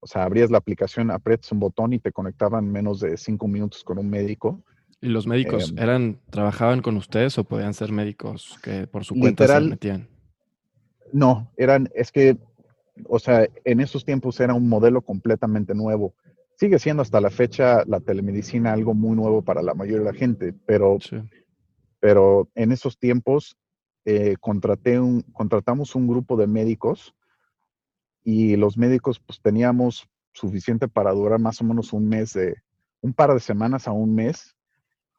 O 0.00 0.06
sea, 0.06 0.24
abrías 0.24 0.50
la 0.50 0.58
aplicación, 0.58 1.10
aprietas 1.10 1.50
un 1.52 1.60
botón 1.60 1.92
y 1.92 1.98
te 1.98 2.12
conectaban 2.12 2.70
menos 2.70 3.00
de 3.00 3.16
cinco 3.16 3.48
minutos 3.48 3.82
con 3.82 3.98
un 3.98 4.08
médico. 4.08 4.62
¿Y 5.00 5.08
los 5.08 5.26
médicos 5.26 5.70
em, 5.70 5.78
eran, 5.78 6.20
trabajaban 6.30 6.80
con 6.80 6.96
ustedes 6.96 7.38
o 7.38 7.44
podían 7.44 7.74
ser 7.74 7.92
médicos 7.92 8.58
que 8.62 8.86
por 8.86 9.04
su 9.04 9.14
cuenta 9.14 9.46
se 9.46 9.60
metían? 9.60 10.08
No, 11.12 11.52
eran, 11.56 11.88
es 11.94 12.10
que 12.10 12.38
o 13.08 13.18
sea, 13.18 13.46
en 13.64 13.80
esos 13.80 14.04
tiempos 14.04 14.40
era 14.40 14.54
un 14.54 14.68
modelo 14.68 15.02
completamente 15.02 15.74
nuevo. 15.74 16.14
Sigue 16.58 16.78
siendo 16.78 17.02
hasta 17.02 17.20
la 17.20 17.28
fecha 17.28 17.84
la 17.86 18.00
telemedicina 18.00 18.72
algo 18.72 18.94
muy 18.94 19.14
nuevo 19.14 19.42
para 19.42 19.62
la 19.62 19.74
mayoría 19.74 20.06
de 20.06 20.12
la 20.12 20.18
gente, 20.18 20.54
pero, 20.64 20.96
pero 22.00 22.48
en 22.54 22.72
esos 22.72 22.98
tiempos 22.98 23.58
eh, 24.06 24.36
contraté 24.40 24.98
un, 24.98 25.20
contratamos 25.34 25.94
un 25.94 26.08
grupo 26.08 26.34
de 26.38 26.46
médicos 26.46 27.14
y 28.24 28.56
los 28.56 28.78
médicos 28.78 29.20
pues 29.20 29.38
teníamos 29.42 30.08
suficiente 30.32 30.88
para 30.88 31.12
durar 31.12 31.38
más 31.38 31.60
o 31.60 31.64
menos 31.64 31.92
un 31.92 32.08
mes 32.08 32.32
de, 32.32 32.56
un 33.02 33.12
par 33.12 33.34
de 33.34 33.40
semanas 33.40 33.86
a 33.86 33.92
un 33.92 34.14
mes, 34.14 34.56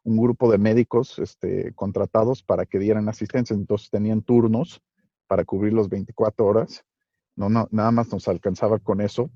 un 0.03 0.17
grupo 0.17 0.51
de 0.51 0.57
médicos 0.57 1.19
este, 1.19 1.71
contratados 1.75 2.41
para 2.41 2.65
que 2.65 2.79
dieran 2.79 3.09
asistencia. 3.09 3.55
Entonces 3.55 3.91
tenían 3.91 4.23
turnos 4.23 4.81
para 5.27 5.45
cubrir 5.45 5.73
los 5.73 5.87
24 5.87 6.43
horas. 6.43 6.83
No, 7.35 7.49
nada 7.49 7.91
más 7.91 8.11
nos 8.11 8.27
alcanzaba 8.27 8.79
con 8.79 9.01
eso 9.01 9.29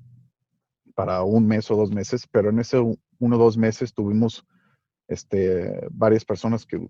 para 0.94 1.22
un 1.22 1.46
mes 1.46 1.70
o 1.70 1.76
dos 1.76 1.90
meses, 1.90 2.26
pero 2.30 2.50
en 2.50 2.58
ese 2.58 2.78
uno 2.78 3.36
o 3.36 3.38
dos 3.38 3.56
meses 3.56 3.92
tuvimos 3.94 4.44
este, 5.08 5.86
varias 5.90 6.24
personas 6.24 6.66
que 6.66 6.80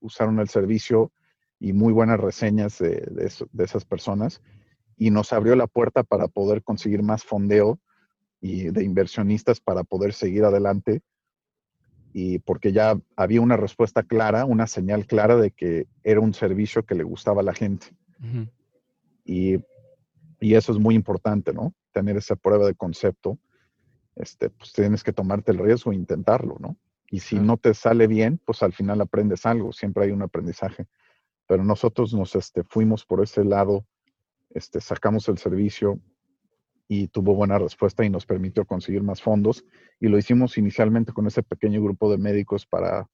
usaron 0.00 0.38
el 0.40 0.48
servicio 0.48 1.12
y 1.58 1.72
muy 1.72 1.92
buenas 1.92 2.18
reseñas 2.18 2.78
de, 2.78 3.30
esas 3.58 3.84
personas 3.84 4.42
y 4.96 5.10
nos 5.10 5.32
abrió 5.32 5.54
la 5.56 5.66
puerta 5.66 6.02
para 6.02 6.28
poder 6.28 6.62
conseguir 6.62 7.02
más 7.02 7.24
fondeo 7.24 7.78
y 8.40 8.70
de 8.70 8.84
inversionistas 8.84 9.60
para 9.60 9.84
poder 9.84 10.12
seguir 10.12 10.44
adelante 10.44 11.02
y 12.12 12.40
porque 12.40 12.72
ya 12.72 12.98
había 13.16 13.40
una 13.40 13.56
respuesta 13.56 14.02
clara, 14.02 14.44
una 14.44 14.66
señal 14.66 15.06
clara 15.06 15.36
de 15.36 15.50
que 15.50 15.86
era 16.02 16.20
un 16.20 16.34
servicio 16.34 16.84
que 16.84 16.94
le 16.94 17.04
gustaba 17.04 17.40
a 17.40 17.44
la 17.44 17.54
gente. 17.54 17.86
Y 19.24 19.58
y 20.42 20.56
eso 20.56 20.72
es 20.72 20.78
muy 20.78 20.96
importante, 20.96 21.52
¿no? 21.52 21.72
Tener 21.92 22.16
esa 22.16 22.34
prueba 22.34 22.66
de 22.66 22.74
concepto. 22.74 23.38
Este, 24.16 24.50
pues 24.50 24.72
tienes 24.72 25.04
que 25.04 25.12
tomarte 25.12 25.52
el 25.52 25.58
riesgo 25.58 25.92
e 25.92 25.94
intentarlo, 25.94 26.56
¿no? 26.58 26.76
Y 27.08 27.20
si 27.20 27.38
no 27.38 27.58
te 27.58 27.74
sale 27.74 28.08
bien, 28.08 28.40
pues 28.44 28.62
al 28.64 28.72
final 28.72 29.00
aprendes 29.00 29.46
algo, 29.46 29.72
siempre 29.72 30.04
hay 30.04 30.10
un 30.10 30.22
aprendizaje. 30.22 30.88
Pero 31.46 31.62
nosotros 31.62 32.12
nos 32.12 32.34
este, 32.34 32.64
fuimos 32.64 33.04
por 33.04 33.22
ese 33.22 33.44
lado, 33.44 33.86
este, 34.50 34.80
sacamos 34.80 35.28
el 35.28 35.38
servicio 35.38 36.00
y 36.88 37.06
tuvo 37.06 37.36
buena 37.36 37.58
respuesta 37.58 38.04
y 38.04 38.10
nos 38.10 38.26
permitió 38.26 38.64
conseguir 38.64 39.04
más 39.04 39.22
fondos. 39.22 39.64
Y 40.00 40.08
lo 40.08 40.18
hicimos 40.18 40.58
inicialmente 40.58 41.12
con 41.12 41.28
ese 41.28 41.44
pequeño 41.44 41.80
grupo 41.84 42.10
de 42.10 42.18
médicos 42.18 42.66
para, 42.66 43.08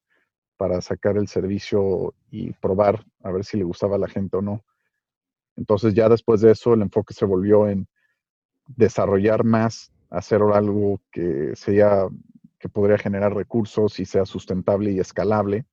para 0.57 0.81
sacar 0.81 1.19
el 1.19 1.29
servicio 1.29 2.15
y 2.31 2.53
probar 2.55 3.05
a 3.23 3.31
ver 3.31 3.45
si 3.45 3.59
le 3.59 3.65
gustaba 3.65 3.97
a 3.97 3.99
la 3.99 4.09
gente 4.09 4.39
o 4.39 4.41
no. 4.41 4.65
Entonces 5.59 5.93
ya 5.93 6.09
después 6.09 6.41
de 6.41 6.53
eso 6.53 6.73
el 6.73 6.83
enfoque 6.83 7.13
se 7.13 7.25
volvió 7.25 7.69
en 7.69 7.89
desarrollar 8.69 9.45
más, 9.45 9.93
hacer 10.09 10.41
algo 10.41 11.01
que 11.11 11.53
sea 11.57 12.09
que 12.61 12.69
podría 12.69 12.97
generar 12.97 13.35
recursos 13.35 13.99
y 14.01 14.05
sea 14.05 14.25
sustentable 14.25 14.93
y 14.93 15.01
escalable. 15.01 15.67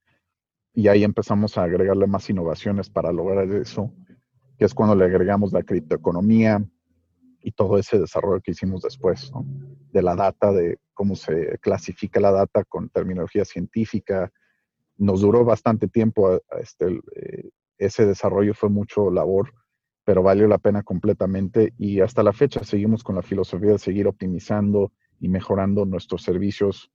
Y 0.74 0.88
ahí 0.88 1.04
empezamos 1.04 1.56
a 1.56 1.62
agregarle 1.62 2.06
más 2.06 2.28
innovaciones 2.28 2.90
para 2.90 3.12
lograr 3.12 3.48
eso, 3.52 3.92
que 4.58 4.64
es 4.64 4.74
cuando 4.74 4.94
le 4.94 5.04
agregamos 5.04 5.52
la 5.52 5.62
criptoeconomía, 5.62 6.64
y 7.40 7.52
todo 7.52 7.78
ese 7.78 8.00
desarrollo 8.00 8.40
que 8.40 8.50
hicimos 8.50 8.82
después, 8.82 9.30
de 9.92 10.02
la 10.02 10.16
data, 10.16 10.50
de 10.50 10.80
cómo 10.94 11.14
se 11.14 11.58
clasifica 11.60 12.18
la 12.18 12.32
data 12.32 12.64
con 12.64 12.88
terminología 12.88 13.44
científica. 13.44 14.32
Nos 14.96 15.20
duró 15.20 15.44
bastante 15.44 15.86
tiempo 15.86 16.40
este, 16.60 17.00
eh, 17.14 17.50
ese 17.78 18.04
desarrollo, 18.04 18.52
fue 18.52 18.68
mucho 18.68 19.12
labor, 19.12 19.52
pero 20.06 20.22
valió 20.22 20.46
la 20.46 20.58
pena 20.58 20.84
completamente 20.84 21.74
y 21.78 21.98
hasta 21.98 22.22
la 22.22 22.32
fecha 22.32 22.62
seguimos 22.62 23.02
con 23.02 23.16
la 23.16 23.22
filosofía 23.22 23.72
de 23.72 23.78
seguir 23.78 24.06
optimizando 24.06 24.92
y 25.18 25.28
mejorando 25.28 25.84
nuestros 25.84 26.22
servicios 26.22 26.92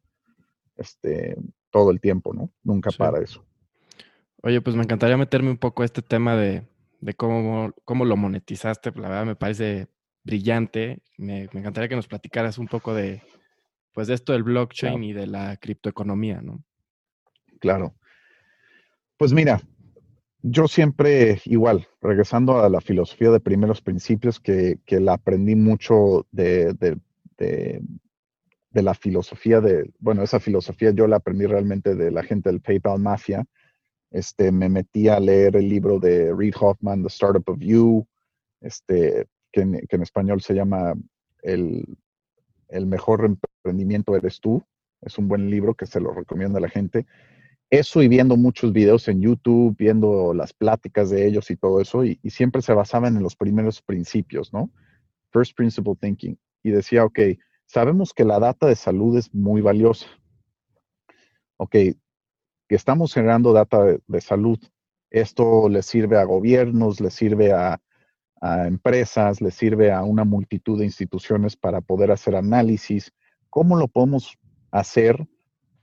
este, 0.78 1.36
todo 1.72 1.92
el 1.92 2.00
tiempo, 2.00 2.34
¿no? 2.34 2.50
Nunca 2.64 2.90
para 2.92 3.20
eso. 3.20 3.46
Oye, 4.44 4.62
pues 4.62 4.78
me 4.78 4.84
encantaría 4.84 5.18
meterme 5.18 5.52
un 5.52 5.58
poco 5.58 5.82
a 5.82 5.86
este 5.86 6.02
tema 6.02 6.38
de, 6.38 6.64
cómo, 7.18 7.74
cómo 7.84 8.06
lo 8.06 8.16
monetizaste. 8.16 8.94
La 8.96 9.10
verdad 9.10 9.26
me 9.26 9.36
parece 9.36 9.90
brillante. 10.24 11.02
Me, 11.18 11.50
encantaría 11.52 11.90
que 11.90 11.98
nos 11.98 12.08
platicaras 12.08 12.58
un 12.58 12.68
poco 12.68 12.94
de, 12.94 13.22
pues, 13.92 14.08
de 14.08 14.14
esto 14.14 14.32
del 14.32 14.44
blockchain 14.44 15.04
y 15.04 15.12
de 15.12 15.28
la 15.28 15.58
criptoeconomía, 15.58 16.42
¿no? 16.42 16.64
Claro. 17.60 17.94
Pues 19.18 19.34
mira, 19.34 19.62
yo 20.44 20.68
siempre, 20.68 21.42
igual, 21.46 21.88
regresando 22.02 22.64
a 22.64 22.70
la 22.70 22.82
filosofía 22.82 23.30
de 23.30 23.40
primeros 23.40 23.82
principios, 23.82 24.40
que, 24.40 24.80
la 24.88 25.14
aprendí 25.14 25.56
mucho 25.56 26.26
de, 26.32 26.74
de, 27.38 27.82
la 28.74 28.94
filosofía 28.94 29.62
de, 29.62 29.92
bueno, 30.00 30.24
esa 30.24 30.40
filosofía 30.40 30.92
yo 30.92 31.08
la 31.08 31.18
aprendí 31.18 31.46
realmente 31.46 31.96
de 31.96 32.12
la 32.12 32.24
gente 32.24 32.50
del 32.50 32.62
PayPal 32.62 33.00
Mafia. 33.00 33.46
Este, 34.10 34.52
me 34.52 34.70
metí 34.70 35.08
a 35.08 35.20
leer 35.20 35.56
el 35.56 35.70
libro 35.70 36.00
de 36.00 36.34
Reid 36.34 36.56
Hoffman, 36.60 37.02
The 37.02 37.08
Startup 37.08 37.48
of 37.48 37.60
You, 37.60 38.06
este, 38.62 39.28
que 39.52 39.62
en, 39.62 40.02
español 40.02 40.42
se 40.42 40.54
llama 40.54 40.94
el, 41.44 41.86
el, 42.68 42.86
mejor 42.86 43.26
emprendimiento 43.26 44.16
eres 44.16 44.40
tú. 44.40 44.64
Es 45.02 45.18
un 45.18 45.28
buen 45.28 45.50
libro 45.50 45.76
que 45.76 45.86
se 45.86 46.00
lo 46.00 46.14
recomiendo 46.14 46.58
a 46.58 46.62
la 46.62 46.70
gente. 46.70 47.06
Eso 47.72 48.04
y 48.04 48.10
viendo 48.10 48.36
muchos 48.36 48.74
videos 48.74 49.08
en 49.08 49.22
YouTube, 49.22 49.78
viendo 49.78 50.34
las 50.34 50.52
pláticas 50.52 51.10
de 51.10 51.26
ellos 51.26 51.50
y 51.50 51.56
todo 51.56 51.80
eso, 51.80 52.04
y, 52.04 52.20
siempre 52.30 52.62
se 52.62 52.74
basaban 52.74 53.16
en 53.16 53.24
los 53.24 53.38
primeros 53.38 53.82
principios, 53.82 54.52
¿no? 54.52 54.70
First 55.32 55.56
Principle 55.56 55.96
Thinking. 55.96 56.38
Y 56.64 56.72
decía, 56.72 57.06
ok, 57.06 57.20
sabemos 57.66 58.14
que 58.14 58.26
la 58.26 58.40
data 58.40 58.68
de 58.68 58.76
salud 58.76 59.18
es 59.18 59.34
muy 59.34 59.62
valiosa. 59.62 60.08
Ok, 61.56 61.72
que 61.72 61.96
estamos 62.76 63.14
generando 63.14 63.54
data 63.54 63.86
de 64.06 64.22
salud. 64.22 64.60
Esto 65.10 65.70
le 65.70 65.82
sirve 65.82 66.18
a 66.18 66.26
gobiernos, 66.26 67.00
le 67.00 67.10
sirve 67.10 67.54
a, 67.54 67.82
a 68.42 68.68
empresas, 68.68 69.40
le 69.40 69.52
sirve 69.52 69.94
a 69.94 70.04
una 70.04 70.26
multitud 70.26 70.78
de 70.78 70.86
instituciones 70.86 71.56
para 71.56 71.80
poder 71.80 72.12
hacer 72.12 72.36
análisis. 72.36 73.14
¿Cómo 73.50 73.78
lo 73.78 73.88
podemos 73.88 74.38
hacer 74.72 75.26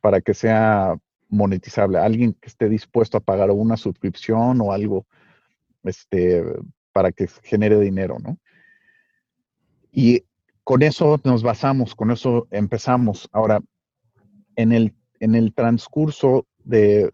para 0.03 0.20
que 0.20 0.35
sea 0.35 0.98
monetizable? 1.29 1.99
Alguien 1.99 2.35
que 2.35 2.49
esté 2.49 2.69
dispuesto 2.69 3.19
a 3.19 3.21
pagar 3.21 3.51
una 3.51 3.77
suscripción 3.77 4.61
o 4.61 4.73
algo 4.73 5.07
este, 5.85 6.43
para 6.93 7.12
que 7.12 7.29
genere 7.43 7.79
dinero, 7.81 8.19
¿no? 8.19 8.38
Y 9.93 10.25
con 10.64 10.83
eso 10.83 11.21
nos 11.25 11.43
basamos, 11.43 11.95
con 11.95 12.11
eso 12.11 12.47
empezamos. 12.51 13.29
Ahora, 13.33 13.61
en 14.57 14.73
el, 14.73 14.95
en 15.21 15.35
el 15.35 15.55
transcurso 15.55 16.47
de, 16.64 17.11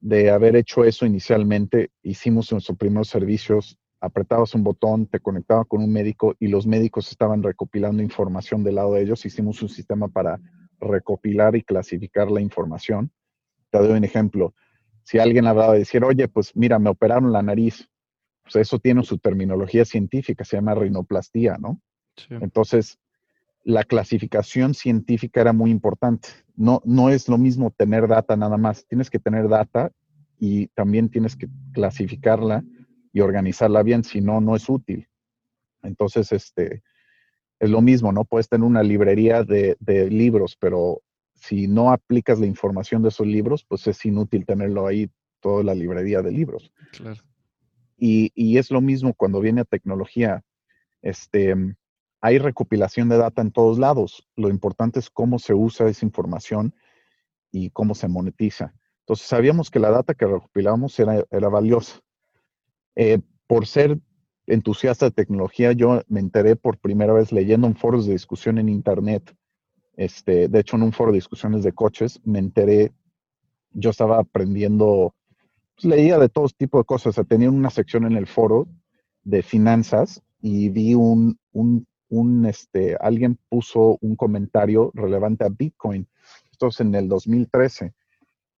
de 0.00 0.30
haber 0.30 0.56
hecho 0.56 0.84
eso 0.84 1.06
inicialmente, 1.06 1.90
hicimos 2.02 2.52
nuestros 2.52 2.76
primeros 2.76 3.08
servicios 3.08 3.78
apretabas 4.00 4.54
un 4.54 4.64
botón, 4.64 5.06
te 5.06 5.20
conectaba 5.20 5.64
con 5.64 5.82
un 5.82 5.92
médico 5.92 6.34
y 6.38 6.48
los 6.48 6.66
médicos 6.66 7.10
estaban 7.10 7.42
recopilando 7.42 8.02
información 8.02 8.62
del 8.62 8.76
lado 8.76 8.94
de 8.94 9.02
ellos. 9.02 9.24
Hicimos 9.24 9.62
un 9.62 9.68
sistema 9.68 10.08
para 10.08 10.40
recopilar 10.80 11.56
y 11.56 11.62
clasificar 11.62 12.30
la 12.30 12.40
información. 12.40 13.10
Te 13.70 13.78
doy 13.78 13.96
un 13.96 14.04
ejemplo. 14.04 14.54
Si 15.02 15.18
alguien 15.18 15.46
hablaba 15.46 15.72
de 15.72 15.80
decir, 15.80 16.04
oye, 16.04 16.28
pues 16.28 16.54
mira, 16.54 16.78
me 16.78 16.90
operaron 16.90 17.32
la 17.32 17.42
nariz, 17.42 17.88
pues 18.42 18.56
eso 18.56 18.78
tiene 18.78 19.02
su 19.02 19.18
terminología 19.18 19.84
científica, 19.84 20.44
se 20.44 20.56
llama 20.56 20.74
rinoplastía, 20.74 21.56
¿no? 21.58 21.80
Entonces, 22.30 22.98
la 23.62 23.84
clasificación 23.84 24.74
científica 24.74 25.40
era 25.40 25.52
muy 25.52 25.70
importante. 25.70 26.30
No, 26.56 26.82
no 26.84 27.10
es 27.10 27.28
lo 27.28 27.38
mismo 27.38 27.70
tener 27.70 28.08
data 28.08 28.36
nada 28.36 28.56
más, 28.56 28.86
tienes 28.86 29.10
que 29.10 29.18
tener 29.18 29.48
data 29.48 29.92
y 30.38 30.68
también 30.68 31.10
tienes 31.10 31.36
que 31.36 31.48
clasificarla 31.72 32.64
y 33.12 33.20
organizarla 33.20 33.82
bien, 33.82 34.04
si 34.04 34.20
no, 34.20 34.40
no 34.40 34.56
es 34.56 34.68
útil. 34.68 35.08
Entonces, 35.82 36.32
este, 36.32 36.82
es 37.58 37.70
lo 37.70 37.80
mismo, 37.80 38.12
¿no? 38.12 38.24
Puedes 38.24 38.48
tener 38.48 38.64
una 38.64 38.82
librería 38.82 39.42
de, 39.42 39.76
libros, 40.10 40.56
pero 40.58 41.02
si 41.38 41.68
no 41.68 41.92
aplicas 41.92 42.38
la 42.38 42.46
información 42.46 43.02
de 43.02 43.08
esos 43.08 43.26
libros, 43.26 43.64
pues 43.64 43.86
es 43.86 44.04
inútil 44.04 44.44
tenerlo 44.44 44.86
ahí, 44.86 45.10
toda 45.40 45.62
la 45.62 45.74
librería 45.74 46.22
de 46.22 46.32
libros. 46.32 46.72
Claro. 46.92 47.22
Y, 47.96 48.32
y, 48.34 48.58
es 48.58 48.70
lo 48.70 48.80
mismo 48.80 49.14
cuando 49.14 49.40
viene 49.40 49.62
a 49.62 49.64
tecnología. 49.64 50.44
Este, 51.02 51.54
hay 52.20 52.38
recopilación 52.38 53.08
de 53.08 53.18
data 53.18 53.42
en 53.42 53.50
todos 53.50 53.78
lados. 53.78 54.28
Lo 54.36 54.48
importante 54.48 54.98
es 54.98 55.10
cómo 55.10 55.38
se 55.38 55.54
usa 55.54 55.88
esa 55.88 56.04
información 56.04 56.74
y 57.50 57.70
cómo 57.70 57.94
se 57.94 58.08
monetiza. 58.08 58.74
Entonces 59.00 59.26
sabíamos 59.26 59.70
que 59.70 59.78
la 59.78 59.90
data 59.90 60.14
que 60.14 60.26
recopilábamos 60.26 60.98
era, 60.98 61.24
era 61.30 61.48
valiosa. 61.48 62.00
Eh, 62.94 63.20
por 63.46 63.66
ser 63.66 63.98
entusiasta 64.46 65.06
de 65.06 65.12
tecnología, 65.12 65.72
yo 65.72 66.02
me 66.08 66.20
enteré 66.20 66.56
por 66.56 66.78
primera 66.78 67.12
vez 67.12 67.32
leyendo 67.32 67.66
en 67.66 67.76
foros 67.76 68.06
de 68.06 68.12
discusión 68.12 68.58
en 68.58 68.68
Internet. 68.68 69.34
Este, 69.98 70.46
de 70.46 70.60
hecho, 70.60 70.76
en 70.76 70.84
un 70.84 70.92
foro 70.92 71.10
de 71.10 71.16
discusiones 71.16 71.64
de 71.64 71.72
coches, 71.72 72.20
me 72.24 72.38
enteré, 72.38 72.92
yo 73.72 73.90
estaba 73.90 74.20
aprendiendo, 74.20 75.12
pues, 75.74 75.86
leía 75.86 76.18
de 76.18 76.28
todo 76.28 76.46
tipo 76.56 76.78
de 76.78 76.84
cosas. 76.84 77.16
tenía 77.26 77.50
una 77.50 77.68
sección 77.68 78.06
en 78.06 78.16
el 78.16 78.28
foro 78.28 78.68
de 79.24 79.42
finanzas 79.42 80.22
y 80.40 80.68
vi 80.68 80.94
un, 80.94 81.36
un, 81.50 81.84
un, 82.10 82.46
este, 82.46 82.96
alguien 83.00 83.40
puso 83.48 83.98
un 84.00 84.14
comentario 84.14 84.92
relevante 84.94 85.44
a 85.44 85.48
Bitcoin. 85.48 86.06
Esto 86.52 86.68
es 86.68 86.78
en 86.78 86.94
el 86.94 87.08
2013. 87.08 87.92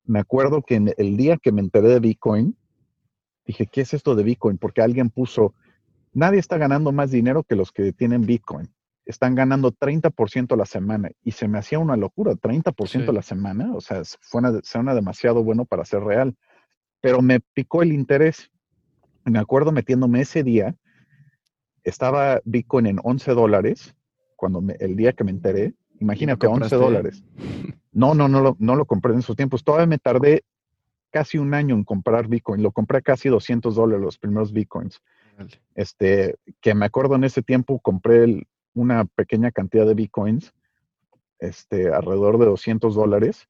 Me 0.06 0.18
acuerdo 0.18 0.62
que 0.62 0.74
en 0.74 0.92
el 0.98 1.16
día 1.16 1.36
que 1.36 1.52
me 1.52 1.60
enteré 1.60 1.88
de 1.90 2.00
Bitcoin, 2.00 2.56
dije, 3.46 3.68
¿qué 3.70 3.82
es 3.82 3.94
esto 3.94 4.16
de 4.16 4.24
Bitcoin? 4.24 4.58
Porque 4.58 4.82
alguien 4.82 5.08
puso, 5.08 5.54
nadie 6.12 6.40
está 6.40 6.58
ganando 6.58 6.90
más 6.90 7.12
dinero 7.12 7.44
que 7.44 7.54
los 7.54 7.70
que 7.70 7.92
tienen 7.92 8.22
Bitcoin. 8.22 8.68
Están 9.08 9.34
ganando 9.34 9.72
30% 9.72 10.52
a 10.52 10.56
la 10.56 10.66
semana. 10.66 11.10
Y 11.24 11.32
se 11.32 11.48
me 11.48 11.58
hacía 11.58 11.80
una 11.80 11.96
locura, 11.96 12.34
30% 12.34 13.08
a 13.08 13.12
la 13.12 13.22
semana. 13.22 13.74
O 13.74 13.80
sea, 13.80 14.04
suena, 14.04 14.52
suena 14.62 14.94
demasiado 14.94 15.42
bueno 15.42 15.64
para 15.64 15.84
ser 15.84 16.02
real. 16.02 16.36
Pero 17.00 17.22
me 17.22 17.40
picó 17.40 17.82
el 17.82 17.92
interés. 17.92 18.50
Me 19.24 19.40
acuerdo 19.40 19.72
metiéndome 19.72 20.20
ese 20.20 20.42
día, 20.44 20.76
estaba 21.82 22.40
Bitcoin 22.44 22.86
en 22.86 23.00
11 23.02 23.32
dólares, 23.32 23.94
cuando 24.36 24.62
el 24.78 24.96
día 24.96 25.12
que 25.12 25.24
me 25.24 25.30
enteré, 25.30 25.74
imagínate, 26.00 26.46
11 26.46 26.76
dólares. 26.76 27.24
No, 27.92 28.14
no, 28.14 28.28
no 28.28 28.40
lo, 28.40 28.56
no 28.60 28.76
lo 28.76 28.84
compré 28.84 29.12
en 29.12 29.18
esos 29.18 29.36
tiempos. 29.36 29.64
Todavía 29.64 29.86
me 29.86 29.98
tardé 29.98 30.44
casi 31.10 31.38
un 31.38 31.54
año 31.54 31.74
en 31.74 31.84
comprar 31.84 32.28
Bitcoin. 32.28 32.62
Lo 32.62 32.72
compré 32.72 33.02
casi 33.02 33.28
200 33.28 33.74
dólares 33.74 34.04
los 34.04 34.18
primeros 34.18 34.52
Bitcoins. 34.52 35.00
Este, 35.74 36.36
que 36.60 36.74
me 36.74 36.86
acuerdo 36.86 37.14
en 37.14 37.24
ese 37.24 37.42
tiempo 37.42 37.78
compré 37.78 38.46
una 38.80 39.04
pequeña 39.04 39.50
cantidad 39.50 39.86
de 39.86 39.94
Bitcoins, 39.94 40.52
este, 41.38 41.92
alrededor 41.92 42.38
de 42.38 42.46
200 42.46 42.94
dólares. 42.94 43.48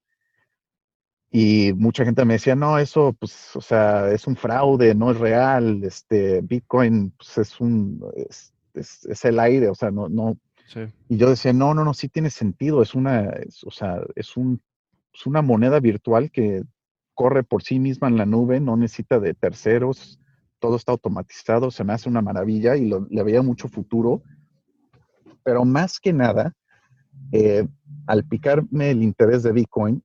Y 1.31 1.73
mucha 1.75 2.05
gente 2.05 2.25
me 2.25 2.35
decía, 2.35 2.55
no, 2.55 2.79
eso, 2.79 3.13
pues, 3.19 3.55
o 3.55 3.61
sea, 3.61 4.11
es 4.11 4.27
un 4.27 4.37
fraude, 4.37 4.95
no 4.95 5.11
es 5.11 5.19
real. 5.19 5.85
Este, 5.85 6.41
Bitcoin, 6.41 7.11
pues, 7.11 7.37
es 7.39 7.61
un, 7.61 8.03
es, 8.15 9.25
el 9.25 9.39
aire, 9.39 9.69
o 9.69 9.75
sea, 9.75 9.91
no, 9.91 10.09
no. 10.09 10.39
Y 11.09 11.17
yo 11.17 11.31
decía, 11.31 11.53
no, 11.53 11.75
no, 11.75 11.85
no, 11.85 11.95
sí 11.95 12.09
tiene 12.09 12.31
sentido. 12.31 12.83
Es 12.83 12.95
una, 12.95 13.35
o 13.67 13.71
sea, 13.71 14.01
es 14.15 14.37
un, 14.37 14.61
es 15.13 15.27
una 15.27 15.43
moneda 15.43 15.81
virtual 15.81 16.31
que 16.31 16.63
corre 17.15 17.43
por 17.43 17.63
sí 17.63 17.79
misma 17.79 18.09
en 18.09 18.17
la 18.17 18.27
nube, 18.27 18.61
no 18.61 18.77
necesita 18.77 19.19
de 19.19 19.35
terceros, 19.35 20.21
todo 20.61 20.77
está 20.77 20.93
automatizado, 20.93 21.71
se 21.71 21.85
me 21.85 21.93
hace 21.93 22.09
una 22.09 22.23
maravilla 22.23 22.77
y 22.77 22.89
le 22.89 23.23
veía 23.23 23.43
mucho 23.43 23.69
futuro. 23.69 24.23
Pero 25.43 25.65
más 25.65 26.01
que 26.01 26.13
nada, 26.13 26.55
eh, 27.33 27.67
al 28.07 28.25
picarme 28.25 28.91
el 28.91 29.03
interés 29.03 29.43
de 29.43 29.53
Bitcoin, 29.53 30.03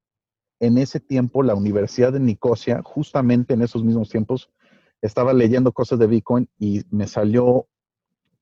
en 0.59 0.77
ese 0.77 0.99
tiempo 0.99 1.43
la 1.43 1.55
Universidad 1.55 2.13
de 2.13 2.19
Nicosia, 2.19 2.81
justamente 2.83 3.53
en 3.53 3.61
esos 3.61 3.83
mismos 3.83 4.09
tiempos, 4.09 4.49
estaba 5.01 5.33
leyendo 5.33 5.73
cosas 5.73 5.99
de 5.99 6.07
Bitcoin 6.07 6.49
y 6.57 6.83
me 6.89 7.07
salió 7.07 7.67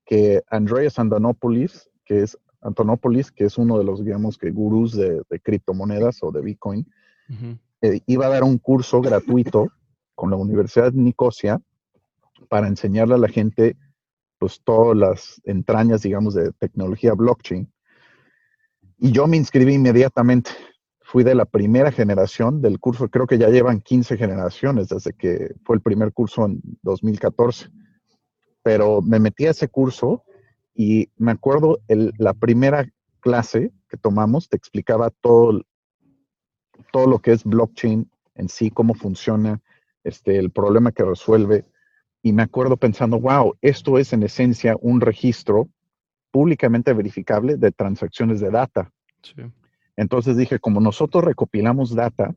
que 0.06 0.43
Andreas 0.47 0.99
Antonopoulos, 0.99 1.89
que 2.06 2.21
es 2.21 2.38
Antonopoulos, 2.62 3.32
que 3.32 3.45
es 3.45 3.58
uno 3.58 3.80
de 3.80 3.84
los, 3.84 4.04
digamos, 4.04 4.38
que 4.38 4.51
gurús 4.51 4.95
de, 4.95 5.21
criptomonedas 5.41 6.21
o 6.21 6.32
de 6.32 6.41
Bitcoin, 6.41 6.86
eh, 7.82 8.01
iba 8.06 8.27
a 8.27 8.30
dar 8.30 8.43
un 8.43 8.60
curso 8.60 9.01
gratuito 9.01 9.69
con 10.13 10.30
la 10.30 10.36
Universidad 10.36 10.91
de 10.91 11.01
Nicosia 11.01 11.60
para 12.49 12.67
enseñarle 12.67 13.15
a 13.15 13.19
la 13.19 13.30
gente 13.30 13.75
pues 14.41 14.60
todas 14.63 14.97
las 14.97 15.39
entrañas, 15.45 16.01
digamos, 16.01 16.34
de 16.34 16.51
tecnología 16.54 17.13
blockchain. 17.13 17.71
Y 18.97 19.12
yo 19.12 19.27
me 19.27 19.38
inscribí 19.38 19.75
inmediatamente. 19.75 20.49
Fui 20.99 21.23
de 21.23 21.36
la 21.36 21.45
primera 21.45 21.91
generación 21.91 22.60
del 22.60 22.80
curso, 22.80 23.08
creo 23.08 23.27
que 23.27 23.38
ya 23.38 23.49
llevan 23.49 23.82
15 23.82 24.17
generaciones 24.17 24.89
desde 24.89 25.13
que 25.13 25.54
fue 25.63 25.75
el 25.75 25.84
primer 25.84 26.12
curso 26.12 26.43
en 26.47 26.60
2014. 26.82 27.69
Pero 28.63 29.04
me 29.04 29.19
metí 29.19 29.45
a 29.45 29.51
ese 29.51 29.67
curso 29.67 30.23
y 30.73 31.12
me 31.17 31.34
acuerdo 31.34 31.80
la 31.88 32.34
primera 32.34 32.89
clase 33.19 33.71
que 33.89 33.97
tomamos 33.97 34.49
te 34.49 34.58
explicaba 34.58 35.12
todo, 35.21 35.62
todo 36.91 37.06
lo 37.06 37.19
que 37.19 37.34
es 37.34 37.43
blockchain 37.43 38.10
en 38.34 38.49
sí, 38.49 38.71
cómo 38.71 38.95
funciona, 38.95 39.62
este, 40.04 40.39
el 40.39 40.49
problema 40.49 40.91
que 40.91 41.04
resuelve. 41.04 41.63
Y 42.21 42.34
me 42.34 42.43
acuerdo 42.43 42.77
pensando, 42.77 43.19
wow, 43.19 43.55
esto 43.62 43.97
es 43.97 44.13
en 44.13 44.23
esencia 44.23 44.75
un 44.79 45.01
registro 45.01 45.69
públicamente 46.31 46.93
verificable 46.93 47.57
de 47.57 47.71
transacciones 47.71 48.39
de 48.39 48.51
data. 48.51 48.91
Entonces 49.95 50.38
dije, 50.38 50.60
como 50.60 50.79
nosotros 50.79 51.23
recopilamos 51.23 51.93
data 51.93 52.34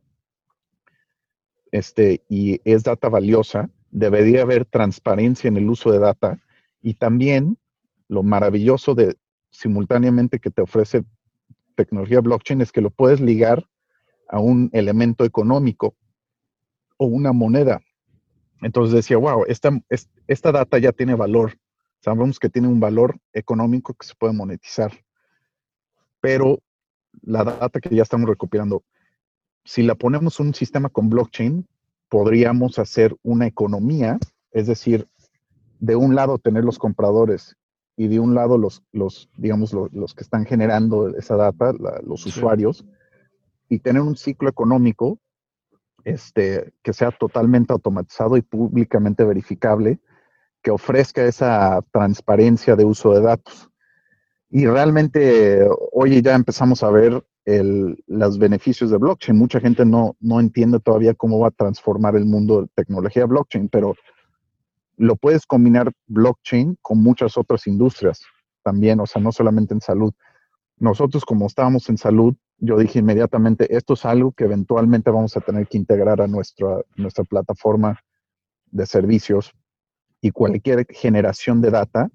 este, 1.70 2.22
y 2.28 2.60
es 2.64 2.82
data 2.84 3.08
valiosa, 3.08 3.70
debería 3.90 4.42
haber 4.42 4.64
transparencia 4.64 5.48
en 5.48 5.56
el 5.56 5.68
uso 5.68 5.92
de 5.92 5.98
data 5.98 6.40
y 6.82 6.94
también 6.94 7.58
lo 8.08 8.22
maravilloso 8.22 8.94
de 8.94 9.16
simultáneamente 9.50 10.40
que 10.40 10.50
te 10.50 10.62
ofrece 10.62 11.04
tecnología 11.74 12.20
blockchain 12.20 12.60
es 12.60 12.72
que 12.72 12.80
lo 12.80 12.90
puedes 12.90 13.20
ligar 13.20 13.64
a 14.28 14.40
un 14.40 14.70
elemento 14.72 15.24
económico 15.24 15.94
o 16.96 17.06
una 17.06 17.32
moneda. 17.32 17.80
Entonces 18.62 18.94
decía, 18.94 19.16
wow, 19.16 19.44
esta, 19.46 19.70
esta 20.26 20.52
data 20.52 20.78
ya 20.78 20.92
tiene 20.92 21.14
valor. 21.14 21.58
Sabemos 22.00 22.38
que 22.38 22.48
tiene 22.48 22.68
un 22.68 22.80
valor 22.80 23.18
económico 23.32 23.94
que 23.94 24.06
se 24.06 24.14
puede 24.14 24.32
monetizar. 24.32 24.92
Pero 26.20 26.60
la 27.22 27.44
data 27.44 27.80
que 27.80 27.94
ya 27.94 28.02
estamos 28.02 28.28
recopilando, 28.28 28.82
si 29.64 29.82
la 29.82 29.94
ponemos 29.94 30.38
en 30.40 30.48
un 30.48 30.54
sistema 30.54 30.88
con 30.88 31.08
blockchain, 31.08 31.66
podríamos 32.08 32.78
hacer 32.78 33.16
una 33.22 33.46
economía, 33.46 34.18
es 34.52 34.66
decir, 34.66 35.06
de 35.80 35.96
un 35.96 36.14
lado 36.14 36.38
tener 36.38 36.64
los 36.64 36.78
compradores 36.78 37.56
y 37.96 38.08
de 38.08 38.20
un 38.20 38.34
lado 38.34 38.58
los, 38.58 38.82
los 38.92 39.28
digamos, 39.36 39.72
los, 39.72 40.14
que 40.14 40.22
están 40.22 40.44
generando 40.44 41.08
esa 41.16 41.36
data, 41.36 41.72
los 42.04 42.26
usuarios, 42.26 42.84
y 43.68 43.78
tener 43.78 44.02
un 44.02 44.16
ciclo 44.16 44.48
económico 44.48 45.18
este, 46.04 46.72
que 46.82 46.92
sea 46.92 47.10
totalmente 47.10 47.72
automatizado 47.72 48.36
y 48.36 48.42
públicamente 48.42 49.24
verificable, 49.24 49.98
que 50.62 50.70
ofrezca 50.70 51.24
esa 51.24 51.82
transparencia 51.92 52.76
de 52.76 52.84
uso 52.84 53.12
de 53.12 53.20
datos. 53.20 53.70
Y 54.50 54.66
realmente 54.66 55.66
hoy 55.92 56.22
ya 56.22 56.34
empezamos 56.34 56.82
a 56.82 56.90
ver 56.90 57.24
los 57.46 58.38
beneficios 58.38 58.90
de 58.90 58.96
blockchain. 58.96 59.36
Mucha 59.36 59.60
gente 59.60 59.84
no, 59.84 60.16
no 60.20 60.40
entiende 60.40 60.80
todavía 60.80 61.14
cómo 61.14 61.38
va 61.40 61.48
a 61.48 61.50
transformar 61.50 62.16
el 62.16 62.24
mundo 62.24 62.62
de 62.62 62.68
tecnología 62.74 63.26
blockchain, 63.26 63.68
pero 63.68 63.94
lo 64.96 65.16
puedes 65.16 65.44
combinar 65.44 65.92
blockchain 66.06 66.78
con 66.80 67.02
muchas 67.02 67.36
otras 67.36 67.66
industrias 67.66 68.22
también, 68.62 69.00
o 69.00 69.06
sea, 69.06 69.20
no 69.20 69.32
solamente 69.32 69.74
en 69.74 69.80
salud. 69.80 70.12
Nosotros 70.78 71.24
como 71.24 71.46
estábamos 71.46 71.88
en 71.88 71.98
salud, 71.98 72.34
yo 72.58 72.78
dije 72.78 73.00
inmediatamente, 73.00 73.76
esto 73.76 73.94
es 73.94 74.04
algo 74.04 74.32
que 74.32 74.44
eventualmente 74.44 75.10
vamos 75.10 75.36
a 75.36 75.40
tener 75.40 75.66
que 75.66 75.78
integrar 75.78 76.20
a 76.20 76.26
nuestra, 76.26 76.82
nuestra 76.96 77.24
plataforma 77.24 78.00
de 78.66 78.86
servicios 78.86 79.52
y 80.20 80.30
cualquier 80.30 80.86
generación 80.90 81.60
de 81.60 81.70
data, 81.70 82.10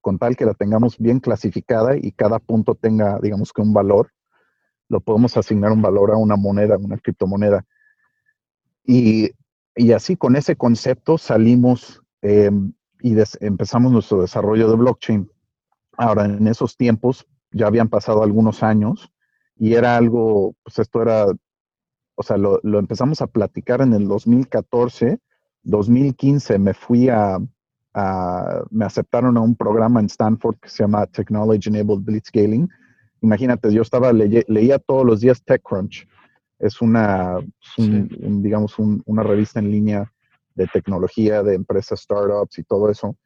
con 0.00 0.18
tal 0.18 0.36
que 0.36 0.44
la 0.44 0.54
tengamos 0.54 0.98
bien 0.98 1.20
clasificada 1.20 1.96
y 1.96 2.12
cada 2.12 2.38
punto 2.38 2.74
tenga, 2.74 3.18
digamos 3.20 3.52
que 3.52 3.62
un 3.62 3.72
valor, 3.72 4.10
lo 4.88 5.00
podemos 5.00 5.36
asignar 5.36 5.72
un 5.72 5.80
valor 5.80 6.12
a 6.12 6.16
una 6.16 6.36
moneda, 6.36 6.76
una 6.76 6.98
criptomoneda. 6.98 7.64
Y, 8.84 9.30
y 9.74 9.92
así 9.92 10.16
con 10.16 10.36
ese 10.36 10.56
concepto 10.56 11.16
salimos 11.16 12.04
Em, 12.24 12.72
y 13.02 13.14
empezamos 13.40 13.92
nuestro 13.92 14.22
desarrollo 14.22 14.70
de 14.70 14.76
blockchain. 14.76 15.30
Ahora, 15.98 16.24
en 16.24 16.48
esos 16.48 16.74
tiempos 16.74 17.26
ya 17.54 17.68
habían 17.68 17.88
pasado 17.88 18.22
algunos 18.22 18.62
años 18.62 19.10
y 19.56 19.74
era 19.74 19.96
algo, 19.96 20.54
pues 20.62 20.80
esto 20.80 21.00
era, 21.00 21.26
o 22.16 22.22
sea, 22.22 22.36
lo, 22.36 22.60
empezamos 22.78 23.22
a 23.22 23.28
platicar 23.28 23.80
en 23.80 23.94
el 23.94 24.08
2014, 24.08 25.18
2015 25.62 26.58
me 26.58 26.74
fui 26.74 27.08
a, 27.08 27.38
me 28.70 28.84
aceptaron 28.84 29.36
a 29.36 29.40
un 29.40 29.54
programa 29.54 30.00
en 30.00 30.06
Stanford 30.06 30.56
que 30.60 30.68
se 30.68 30.82
llama 30.82 31.06
Technology 31.06 31.68
Enabled 31.68 32.04
Blitzscaling. 32.04 32.68
Imagínate, 33.20 33.72
yo 33.72 33.82
estaba, 33.82 34.12
leía 34.12 34.78
todos 34.80 35.06
los 35.06 35.20
días 35.20 35.42
TechCrunch. 35.44 36.06
Es 36.58 36.82
una, 36.82 37.38
digamos, 37.78 38.76
una 38.78 39.22
revista 39.22 39.60
en 39.60 39.70
línea 39.70 40.12
de 40.56 40.66
tecnología, 40.66 41.42
de 41.42 41.54
empresas, 41.54 42.00
startups 42.00 42.58
y 42.58 42.64
todo 42.64 42.90
eso. 42.90 43.16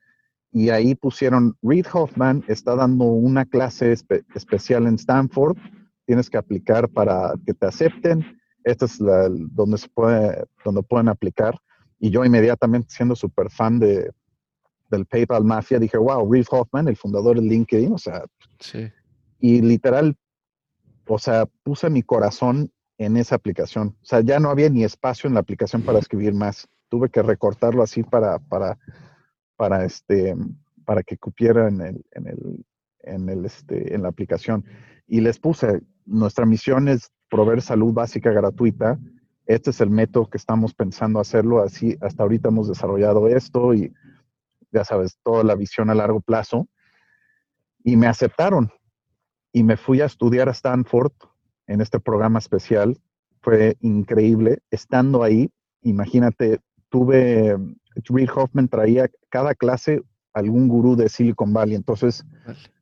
Y 0.52 0.70
ahí 0.70 0.94
pusieron, 0.94 1.56
Reid 1.62 1.86
Hoffman 1.92 2.44
está 2.48 2.74
dando 2.74 3.04
una 3.04 3.44
clase 3.44 3.92
especial 4.34 4.86
en 4.86 4.94
Stanford, 4.94 5.56
tienes 6.06 6.30
que 6.30 6.38
aplicar 6.38 6.88
para 6.88 7.34
que 7.44 7.54
te 7.54 7.66
acepten. 7.66 8.24
Esta 8.64 8.86
es 8.86 9.00
la, 9.00 9.28
donde 9.28 9.78
se 9.78 9.88
puede, 9.88 10.44
donde 10.64 10.82
pueden 10.82 11.08
aplicar. 11.08 11.58
Y 11.98 12.10
yo 12.10 12.24
inmediatamente, 12.24 12.88
siendo 12.90 13.14
súper 13.14 13.50
fan 13.50 13.78
de, 13.78 14.10
del 14.90 15.04
PayPal 15.06 15.44
Mafia, 15.44 15.78
dije, 15.78 15.98
wow, 15.98 16.30
Reid 16.30 16.46
Hoffman, 16.50 16.88
el 16.88 16.96
fundador 16.96 17.36
de 17.36 17.46
LinkedIn, 17.46 17.92
o 17.92 17.98
sea, 17.98 18.24
sí. 18.58 18.90
y 19.38 19.60
literal, 19.60 20.16
o 21.06 21.18
sea, 21.18 21.46
puse 21.62 21.90
mi 21.90 22.02
corazón 22.02 22.70
en 22.96 23.16
esa 23.16 23.34
aplicación. 23.34 23.96
O 24.02 24.04
sea, 24.04 24.20
ya 24.20 24.40
no 24.40 24.50
había 24.50 24.70
ni 24.70 24.84
espacio 24.84 25.28
en 25.28 25.34
la 25.34 25.40
aplicación 25.40 25.82
para 25.82 25.98
escribir 25.98 26.34
más 26.34 26.68
tuve 26.88 27.10
que 27.10 27.22
recortarlo 27.22 27.82
así 27.82 28.02
para, 28.02 28.38
para, 28.38 28.78
para, 29.58 29.84
este, 29.84 30.36
para 30.84 31.02
que 31.02 31.18
cupiera 31.18 31.68
en, 31.68 31.80
el, 31.80 32.06
en, 32.12 32.28
el, 32.28 32.64
en, 33.00 33.28
el, 33.28 33.44
este, 33.44 33.94
en 33.94 34.02
la 34.02 34.08
aplicación. 34.08 34.64
Y 35.06 35.20
les 35.20 35.38
puse, 35.38 35.82
nuestra 36.06 36.46
misión 36.46 36.88
es 36.88 37.10
proveer 37.28 37.60
salud 37.60 37.92
básica 37.92 38.30
gratuita. 38.30 38.98
Este 39.46 39.70
es 39.70 39.80
el 39.80 39.90
método 39.90 40.30
que 40.30 40.38
estamos 40.38 40.74
pensando 40.74 41.18
hacerlo. 41.18 41.60
Así, 41.60 41.98
hasta 42.00 42.22
ahorita 42.22 42.48
hemos 42.48 42.68
desarrollado 42.68 43.28
esto 43.28 43.74
y 43.74 43.92
ya 44.70 44.84
sabes, 44.84 45.18
toda 45.24 45.42
la 45.42 45.56
visión 45.56 45.90
a 45.90 45.94
largo 45.94 46.20
plazo. 46.20 46.68
Y 47.82 47.96
me 47.96 48.06
aceptaron. 48.06 48.70
Y 49.52 49.64
me 49.64 49.76
fui 49.76 50.00
a 50.02 50.06
estudiar 50.06 50.48
a 50.48 50.52
Stanford 50.52 51.12
en 51.66 51.80
este 51.80 51.98
programa 51.98 52.38
especial. 52.38 52.96
Fue 53.40 53.76
increíble. 53.80 54.60
Estando 54.70 55.24
ahí, 55.24 55.50
imagínate, 55.82 56.60
tuve, 56.90 57.56
Reid 58.08 58.30
Hoffman 58.34 58.68
traía 58.68 59.10
cada 59.28 59.54
clase 59.54 60.02
algún 60.32 60.68
gurú 60.68 60.96
de 60.96 61.08
Silicon 61.08 61.52
Valley, 61.52 61.74
entonces 61.74 62.24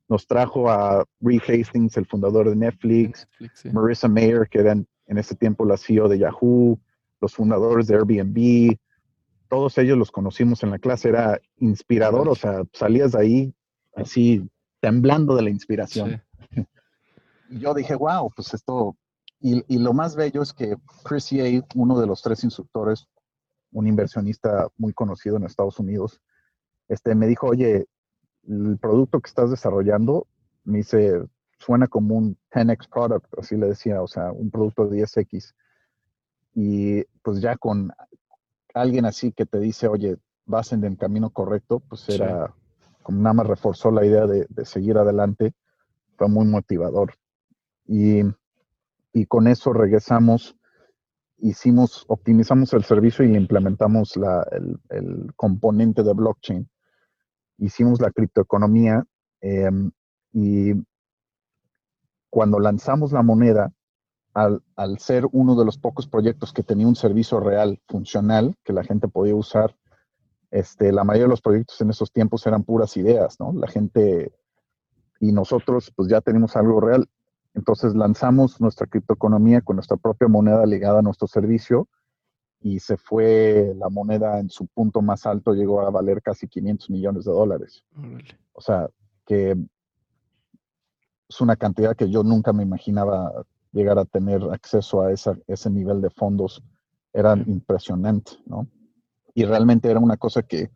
nos 0.07 0.27
trajo 0.27 0.69
a 0.69 1.03
Reed 1.19 1.41
Hastings, 1.41 1.97
el 1.97 2.05
fundador 2.05 2.49
de 2.49 2.55
Netflix, 2.55 3.27
Marissa 3.71 4.07
Mayer, 4.07 4.47
que 4.49 4.59
era 4.59 4.73
en, 4.73 4.87
ese 5.07 5.35
tiempo 5.35 5.65
la 5.65 5.77
CEO 5.77 6.07
de 6.07 6.19
Yahoo, 6.19 6.79
los 7.19 7.33
fundadores 7.33 7.87
de 7.87 7.95
Airbnb, 7.95 8.77
todos 9.49 9.77
ellos 9.77 9.97
los 9.97 10.11
conocimos 10.11 10.63
en 10.63 10.71
la 10.71 10.79
clase, 10.79 11.09
era 11.09 11.39
inspirador, 11.57 12.27
o 12.27 12.35
sea, 12.35 12.63
salías 12.73 13.13
de 13.13 13.19
ahí 13.19 13.53
así 13.95 14.47
temblando 14.79 15.35
de 15.35 15.41
la 15.43 15.49
inspiración. 15.49 16.21
Y 17.49 17.59
yo 17.59 17.73
dije, 17.73 17.95
wow, 17.95 18.29
pues 18.35 18.53
esto, 18.53 18.97
y, 19.39 19.63
y, 19.73 19.79
lo 19.79 19.93
más 19.93 20.17
bello 20.17 20.41
es 20.41 20.51
que 20.51 20.75
Chris 21.05 21.29
Ye, 21.29 21.63
uno 21.75 21.97
de 21.97 22.05
los 22.05 22.21
tres 22.21 22.43
instructores, 22.43 23.07
un 23.71 23.87
inversionista 23.87 24.67
muy 24.77 24.93
conocido 24.93 25.37
en 25.37 25.43
Estados 25.43 25.79
Unidos, 25.79 26.21
este, 26.87 27.15
me 27.15 27.27
dijo, 27.27 27.47
oye, 27.47 27.87
el 28.47 28.77
producto 28.77 29.19
que 29.19 29.27
estás 29.27 29.49
desarrollando, 29.49 30.27
me 30.63 30.79
dice, 30.79 31.21
suena 31.59 31.87
como 31.87 32.15
un 32.15 32.37
10x 32.51 32.89
product, 32.89 33.39
así 33.39 33.57
le 33.57 33.67
decía, 33.67 34.01
o 34.01 34.07
sea, 34.07 34.31
un 34.31 34.49
producto 34.49 34.87
de 34.87 35.03
10x. 35.03 35.53
Y 36.55 37.03
pues 37.21 37.41
ya 37.41 37.55
con 37.57 37.91
alguien 38.73 39.05
así 39.05 39.31
que 39.31 39.45
te 39.45 39.59
dice, 39.59 39.87
oye, 39.87 40.17
vas 40.45 40.71
en 40.71 40.83
el 40.83 40.97
camino 40.97 41.29
correcto, 41.29 41.79
pues 41.79 42.07
era, 42.09 42.53
como 43.03 43.21
nada 43.21 43.33
más 43.33 43.47
reforzó 43.47 43.91
la 43.91 44.05
idea 44.05 44.25
de, 44.25 44.47
de, 44.49 44.65
seguir 44.65 44.97
adelante, 44.97 45.53
fue 46.17 46.27
muy 46.29 46.45
motivador. 46.45 47.13
Y, 47.85 48.21
y 49.13 49.25
con 49.25 49.47
eso 49.47 49.73
regresamos 49.73 50.56
hicimos, 51.39 52.05
optimizamos 52.07 52.73
el 52.73 52.83
servicio 52.83 53.25
y 53.25 53.35
implementamos 53.35 54.13
el, 54.17 55.33
componente 55.35 56.03
de 56.03 56.13
blockchain. 56.13 56.69
Hicimos 57.59 57.99
la 58.01 58.11
criptoeconomía 58.11 59.03
em, 59.41 59.91
y 60.33 60.73
cuando 62.29 62.59
lanzamos 62.59 63.11
la 63.11 63.23
moneda, 63.23 63.71
al, 64.33 64.99
ser 64.99 65.25
uno 65.31 65.55
de 65.55 65.65
los 65.65 65.79
pocos 65.79 66.07
proyectos 66.07 66.53
que 66.53 66.61
tenía 66.61 66.87
un 66.87 66.95
servicio 66.95 67.39
real, 67.39 67.81
funcional, 67.87 68.55
que 68.63 68.71
la 68.71 68.83
gente 68.83 69.07
podía 69.07 69.35
usar, 69.35 69.75
este, 70.51 70.91
la 70.91 71.03
mayoría 71.03 71.25
de 71.25 71.31
los 71.31 71.41
proyectos 71.41 71.81
en 71.81 71.89
esos 71.89 72.11
tiempos 72.11 72.45
eran 72.45 72.63
puras 72.63 72.95
ideas, 72.97 73.39
¿no? 73.39 73.51
La 73.53 73.67
gente 73.67 74.31
y 75.19 75.31
nosotros 75.31 75.91
pues 75.95 76.09
ya 76.09 76.21
tenemos 76.21 76.55
algo 76.55 76.79
real. 76.79 77.09
Entonces 77.57 77.95
lanzamos 77.95 78.61
nuestra 78.61 78.85
criptoeconomía 78.85 79.61
con 79.61 79.77
nuestra 79.77 79.97
propia 79.97 80.27
moneda 80.27 80.63
ligada 80.67 80.99
a 80.99 81.01
nuestro 81.01 81.27
servicio 81.27 81.89
y 82.61 82.79
se 82.79 82.97
fue 82.97 83.73
la 83.75 83.89
moneda 83.89 84.39
en 84.39 84.49
su 84.49 84.67
punto 84.67 85.01
más 85.01 85.25
alto, 85.25 85.53
llegó 85.53 85.81
a 85.81 85.89
valer 85.89 86.21
casi 86.21 86.47
500 86.47 86.91
millones 86.91 87.25
de 87.25 87.31
dólares. 87.31 87.83
O 88.53 88.61
sea, 88.61 88.87
que 89.25 89.57
es 91.27 91.41
una 91.41 91.55
cantidad 91.55 91.95
que 91.95 92.11
yo 92.11 92.21
nunca 92.21 92.53
me 92.53 92.61
imaginaba 92.61 93.43
llegar 93.71 93.97
a 93.97 94.05
tener 94.05 94.43
acceso 94.51 95.01
a 95.01 95.11
ese 95.11 95.69
nivel 95.71 95.99
de 95.99 96.11
fondos. 96.11 96.63
Era 97.11 97.33
impresionante, 97.33 98.33
¿no? 98.45 98.67
Y 99.33 99.45
realmente 99.45 99.89
era 99.89 99.99
una 99.99 100.17
cosa 100.17 100.43
que 100.43 100.69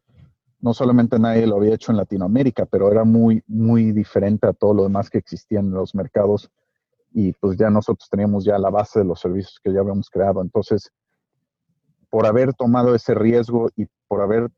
no 0.60 0.74
solamente 0.74 1.20
nadie 1.20 1.46
lo 1.46 1.58
había 1.58 1.76
hecho 1.76 1.92
en 1.92 1.98
Latinoamérica, 1.98 2.66
pero 2.66 2.92
era 2.92 3.04
muy, 3.04 3.44
muy 3.46 3.92
diferente 3.92 4.48
a 4.48 4.54
todo 4.54 4.74
lo 4.74 4.84
demás 4.84 5.12
que 5.12 5.20
existía 5.20 5.60
en 5.60 5.72
los 5.72 5.94
mercados. 5.94 6.50
Y 7.12 7.34
pues 7.34 7.58
ya 7.58 7.70
nosotros 7.70 8.10
teníamos 8.10 8.46
ya 8.46 8.58
la 8.58 8.70
base 8.70 9.00
de 9.00 9.06
los 9.06 9.20
servicios 9.20 9.60
que 9.64 9.74
ya 9.74 9.82
habíamos 9.82 10.10
creado. 10.10 10.42
Entonces, 10.42 10.92
por 12.10 12.26
haber 12.26 12.54
tomado 12.54 12.96
ese 12.96 13.14
riesgo 13.14 13.70
y 13.76 13.88
por 14.08 14.22
haber 14.22 14.50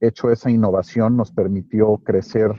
hecho 0.00 0.30
esa 0.30 0.50
innovación, 0.50 1.16
nos 1.16 1.32
permitió 1.32 1.96
crecer 1.98 2.52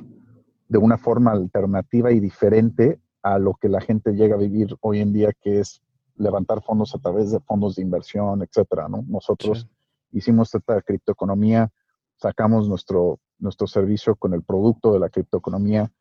de 0.67 0.77
una 0.77 0.97
forma 0.97 1.31
alternativa 1.31 2.11
y 2.11 2.19
diferente 2.19 2.99
a 3.21 3.39
lo 3.39 3.53
que 3.55 3.69
la 3.69 3.81
gente 3.81 4.13
llega 4.13 4.35
a 4.35 4.39
vivir 4.39 4.75
hoy 4.81 4.99
en 4.99 5.13
día, 5.13 5.31
que 5.39 5.59
es 5.59 5.81
levantar 6.15 6.61
fondos 6.63 6.95
a 6.95 6.99
través 6.99 7.31
de 7.31 7.39
fondos 7.39 7.75
de 7.75 7.81
inversión, 7.81 8.41
etcétera, 8.41 8.87
¿no? 8.87 9.03
Nosotros 9.07 9.67
hicimos 10.11 10.53
esta 10.53 10.81
criptoeconomía, 10.81 11.69
sacamos 12.15 12.69
nuestro, 12.69 13.19
nuestro 13.37 13.67
servicio 13.67 14.15
con 14.15 14.33
el 14.33 14.43
producto 14.43 14.93
de 14.93 14.99
la 14.99 15.09
criptoeconomía 15.09 15.91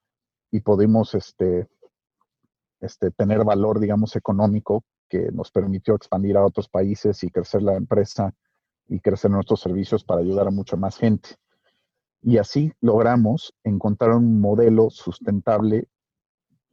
y 0.50 0.60
pudimos 0.60 1.14
este, 1.14 1.68
este, 2.84 3.10
tener 3.10 3.44
valor, 3.44 3.80
digamos, 3.80 4.16
económico 4.16 4.84
que 5.08 5.30
nos 5.32 5.50
permitió 5.50 5.94
expandir 5.94 6.36
a 6.36 6.44
otros 6.44 6.68
países 6.68 7.22
y 7.24 7.30
crecer 7.30 7.62
la 7.62 7.74
empresa 7.74 8.34
y 8.88 9.00
crecer 9.00 9.30
nuestros 9.30 9.60
servicios 9.60 10.04
para 10.04 10.20
ayudar 10.20 10.46
a 10.46 10.50
mucha 10.50 10.76
más 10.76 10.96
gente. 10.96 11.30
Y 12.22 12.38
así 12.38 12.72
logramos 12.80 13.54
encontrar 13.64 14.12
un 14.12 14.40
modelo 14.40 14.90
sustentable 14.90 15.88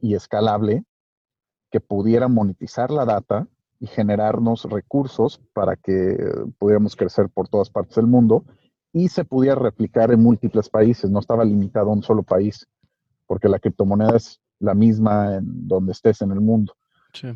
y 0.00 0.14
escalable 0.14 0.84
que 1.70 1.80
pudiera 1.80 2.28
monetizar 2.28 2.90
la 2.90 3.04
data 3.04 3.48
y 3.80 3.86
generarnos 3.86 4.64
recursos 4.64 5.40
para 5.52 5.76
que 5.76 6.16
pudiéramos 6.58 6.96
crecer 6.96 7.28
por 7.28 7.48
todas 7.48 7.70
partes 7.70 7.96
del 7.96 8.06
mundo 8.06 8.44
y 8.92 9.08
se 9.08 9.24
pudiera 9.24 9.56
replicar 9.56 10.12
en 10.12 10.22
múltiples 10.22 10.68
países, 10.68 11.10
no 11.10 11.18
estaba 11.18 11.44
limitado 11.44 11.90
a 11.90 11.94
un 11.94 12.02
solo 12.02 12.22
país, 12.22 12.66
porque 13.26 13.48
la 13.48 13.58
criptomoneda 13.58 14.16
es 14.16 14.38
la 14.62 14.74
misma 14.74 15.36
en 15.36 15.68
donde 15.68 15.92
estés 15.92 16.22
en 16.22 16.30
el 16.30 16.40
mundo. 16.40 16.74
Sí. 17.12 17.28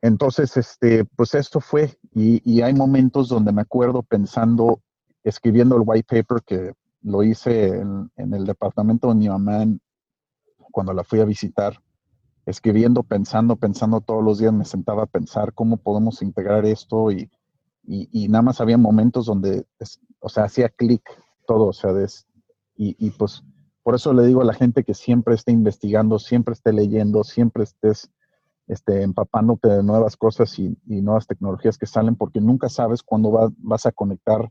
Entonces, 0.00 0.56
este, 0.56 1.04
pues 1.04 1.34
esto 1.34 1.60
fue, 1.60 1.98
y, 2.12 2.60
hay 2.60 2.74
momentos 2.74 3.28
donde 3.28 3.52
me 3.52 3.62
acuerdo 3.62 4.02
pensando, 4.02 4.80
escribiendo 5.22 5.76
el 5.76 5.82
white 5.84 6.06
paper 6.06 6.42
que 6.44 6.72
lo 7.02 7.22
hice 7.22 7.68
en, 7.68 8.10
el 8.16 8.44
departamento 8.44 9.08
de 9.08 9.14
mi 9.14 9.28
mamá 9.28 9.64
cuando 10.70 10.92
la 10.92 11.04
fui 11.04 11.20
a 11.20 11.24
visitar, 11.24 11.80
escribiendo, 12.46 13.02
pensando, 13.02 13.56
pensando 13.56 14.00
todos 14.02 14.22
los 14.22 14.38
días, 14.38 14.52
me 14.52 14.66
sentaba 14.66 15.04
a 15.04 15.06
pensar 15.06 15.54
cómo 15.54 15.78
podemos 15.78 16.20
integrar 16.20 16.66
esto 16.66 17.10
y, 17.10 17.30
y, 17.82 18.28
nada 18.28 18.42
más 18.42 18.60
había 18.60 18.76
momentos 18.76 19.26
donde, 19.26 19.66
o 20.20 20.28
sea, 20.28 20.44
hacía 20.44 20.68
clic 20.68 21.02
todo, 21.46 21.68
o 21.68 21.72
sea, 21.72 21.92
y, 22.76 22.94
y 22.98 23.10
pues 23.10 23.42
por 23.84 23.94
eso 23.94 24.14
le 24.14 24.24
digo 24.24 24.40
a 24.40 24.46
la 24.46 24.54
gente 24.54 24.82
que 24.82 24.94
siempre 24.94 25.34
esté 25.34 25.52
investigando, 25.52 26.18
siempre 26.18 26.54
esté 26.54 26.72
leyendo, 26.72 27.22
siempre 27.22 27.64
estés 27.64 28.10
este, 28.66 29.02
empapándote 29.02 29.68
de 29.68 29.82
nuevas 29.82 30.16
cosas 30.16 30.58
y, 30.58 30.74
nuevas 30.86 31.26
tecnologías 31.26 31.76
que 31.76 31.84
salen, 31.84 32.16
porque 32.16 32.40
nunca 32.40 32.70
sabes 32.70 33.02
cuándo 33.02 33.52
vas 33.58 33.84
a 33.84 33.92
conectar 33.92 34.50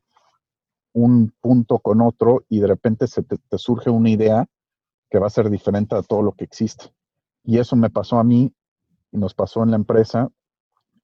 un 0.94 1.34
punto 1.42 1.80
con 1.80 2.02
otro 2.02 2.46
y 2.48 2.60
de 2.60 2.68
repente 2.68 3.08
se 3.08 3.24
te, 3.24 3.40
surge 3.58 3.90
una 3.90 4.12
idea 4.12 4.46
que 5.10 5.18
va 5.18 5.26
a 5.26 5.32
ser 5.32 5.50
diferente 5.50 5.96
a 5.96 6.04
todo 6.04 6.22
lo 6.22 6.34
que 6.34 6.44
existe. 6.44 6.94
Y 7.44 7.58
eso 7.58 7.76
me 7.76 7.90
pasó 7.90 8.20
a 8.20 8.24
mí 8.24 8.54
y 9.12 9.18
nos 9.18 9.34
pasó 9.34 9.64
en 9.64 9.72
la 9.72 9.78
empresa 9.78 10.30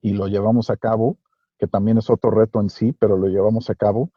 y 0.02 0.14
lo 0.14 0.28
llevamos 0.28 0.70
a 0.70 0.78
cabo, 0.78 1.18
que 1.58 1.66
también 1.66 1.98
es 1.98 2.12
otro 2.12 2.30
reto 2.30 2.62
en 2.62 2.70
sí, 2.70 2.94
pero 2.94 3.18
lo 3.18 3.28
llevamos 3.28 3.72
a 3.72 3.76
cabo 3.76 4.12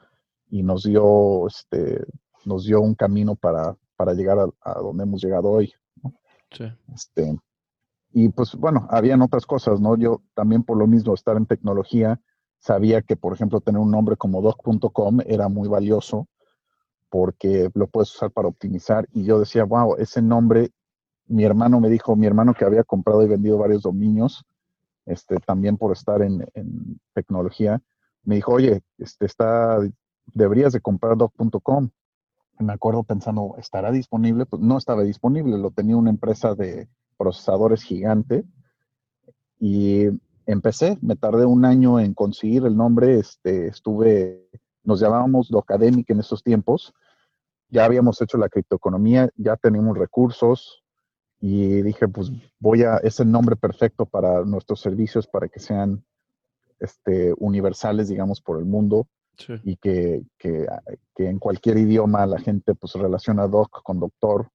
y 0.51 0.63
nos 0.63 0.83
dio, 0.83 1.47
este, 1.47 2.05
nos 2.45 2.67
dio 2.67 2.83
un 2.83 2.95
camino 2.95 3.37
para, 3.37 3.75
para 4.03 4.15
llegar 4.15 4.37
a, 4.63 4.73
donde 4.81 5.05
hemos 5.05 5.23
llegado 5.23 5.49
hoy. 5.49 5.73
Sí. 6.51 6.65
Este, 6.93 7.39
y 8.13 8.31
pues 8.31 8.57
bueno, 8.57 8.89
habían 8.91 9.23
otras 9.23 9.47
cosas, 9.47 9.81
¿no? 9.81 9.97
Yo 9.97 10.23
también 10.35 10.65
por 10.65 10.77
lo 10.77 10.89
mismo 10.89 11.15
estar 11.15 11.37
en 11.37 11.47
tecnología, 11.47 12.21
sabía 12.59 13.03
que, 13.03 13.15
por 13.15 13.33
ejemplo, 13.33 13.61
tener 13.61 13.81
un 13.81 13.93
nombre 13.93 14.17
como 14.17 14.43
doc.com 14.43 15.21
era 15.25 15.49
muy 15.49 15.69
valioso 15.69 16.27
porque 17.11 17.71
lo 17.75 17.87
puedes 17.87 18.13
usar 18.13 18.33
para 18.33 18.49
optimizar. 18.49 19.07
Y 19.13 19.23
yo 19.23 19.39
decía, 19.39 19.63
wow, 19.63 19.95
ese 19.97 20.21
nombre, 20.21 20.73
mi 21.29 21.45
hermano 21.45 21.79
me 21.79 21.89
dijo, 21.89 22.17
mi 22.17 22.27
hermano 22.27 22.55
que 22.55 22.65
había 22.65 22.83
comprado 22.83 23.23
y 23.23 23.29
vendido 23.29 23.57
varios 23.57 23.83
dominios, 23.83 24.45
este, 25.07 25.37
también 25.37 25.77
por 25.77 25.93
estar 25.93 26.23
en, 26.23 26.45
tecnología, 27.15 27.81
me 28.25 28.35
dijo, 28.35 28.51
oye, 28.51 28.83
este, 28.99 29.27
está, 29.27 29.79
deberías 30.35 30.73
de 30.73 30.81
comprar 30.81 31.17
doc.com. 31.17 31.91
Me 32.59 32.73
acuerdo 32.73 33.03
pensando, 33.03 33.55
¿estará 33.59 33.91
disponible? 33.91 34.47
Pues 34.47 34.63
no 34.63 34.79
estaba 34.79 35.03
disponible, 35.03 35.59
lo 35.59 35.71
tenía 35.71 35.97
una 35.97 36.11
empresa 36.11 36.55
de, 36.55 36.89
procesadores 37.23 37.85
gigante. 37.85 38.45
Y 39.61 40.07
empecé, 40.45 40.99
me 41.01 41.15
tardé 41.15 41.45
un 41.45 41.65
año 41.65 42.01
en 42.01 42.15
conseguir 42.15 42.65
el 42.67 42.77
nombre, 42.77 43.21
este, 43.21 43.69
estuve, 43.69 44.49
nos 44.83 44.99
llamábamos 44.99 45.49
Docademic 45.49 46.11
en 46.11 46.19
esos 46.19 46.43
tiempos, 46.43 46.93
ya 47.69 47.85
habíamos 47.85 48.21
hecho 48.21 48.39
la 48.39 48.49
criptoeconomía, 48.49 49.31
ya 49.37 49.57
teníamos 49.57 49.97
recursos 49.97 50.83
y 51.41 51.81
dije, 51.83 52.09
pues 52.09 52.33
voy 52.59 52.83
a, 52.83 52.97
es 52.97 53.21
el 53.21 53.31
nombre 53.31 53.55
perfecto 53.55 54.05
para 54.05 54.45
nuestros 54.45 54.81
servicios, 54.81 55.29
para 55.29 55.47
que 55.47 55.61
sean 55.61 56.05
este, 56.81 57.35
universales, 57.39 58.09
digamos, 58.09 58.41
por 58.41 58.59
el 58.59 58.65
mundo. 58.65 59.07
Y 59.65 59.77
que, 59.77 60.23
que, 60.39 60.67
que, 61.15 61.29
en 61.29 61.39
cualquier 61.39 61.79
idioma 61.79 62.27
la 62.27 62.39
gente 62.39 62.75
pues 62.75 62.95
relaciona 62.95 63.49
doc 63.49 63.83
con 63.83 63.99
doctor. 63.99 64.49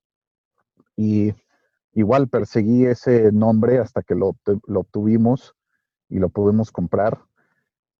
Y 0.95 1.33
igual 1.93 2.27
perseguí 2.27 2.85
ese 2.85 3.31
nombre 3.31 3.79
hasta 3.79 4.03
que 4.03 4.13
lo, 4.13 4.35
obtuvimos 4.67 5.55
y 6.09 6.19
lo 6.19 6.29
pudimos 6.29 6.71
comprar. 6.71 7.19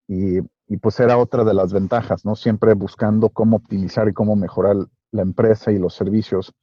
Y, 0.08 0.42
pues 0.82 1.00
era 1.00 1.18
otra 1.18 1.44
de 1.44 1.54
las 1.54 1.72
ventajas, 1.74 2.26
¿no? 2.26 2.36
Siempre 2.36 2.74
buscando 2.74 3.30
cómo 3.30 3.58
optimizar 3.58 4.08
y 4.10 4.14
cómo 4.14 4.36
mejorar 4.36 4.76
la 5.12 5.22
empresa 5.22 5.72
y 5.72 5.80
los 5.80 5.96
servicios. 5.96 6.54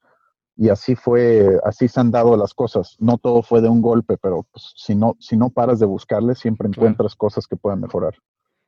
Y 0.56 0.68
así 0.68 0.94
fue, 0.94 1.58
así 1.64 1.88
se 1.88 2.00
han 2.00 2.10
dado 2.10 2.36
las 2.36 2.54
cosas. 2.54 2.96
No 3.00 3.18
todo 3.18 3.42
fue 3.42 3.62
de 3.62 3.68
un 3.68 3.80
golpe, 3.80 4.16
pero 4.18 4.46
pues, 4.52 4.72
si, 4.76 4.94
no, 4.94 5.16
si 5.18 5.36
no 5.36 5.50
paras 5.50 5.80
de 5.80 5.86
buscarle, 5.86 6.34
siempre 6.34 6.68
encuentras 6.68 7.16
cosas 7.16 7.46
que 7.46 7.56
pueden 7.56 7.80
mejorar. 7.80 8.14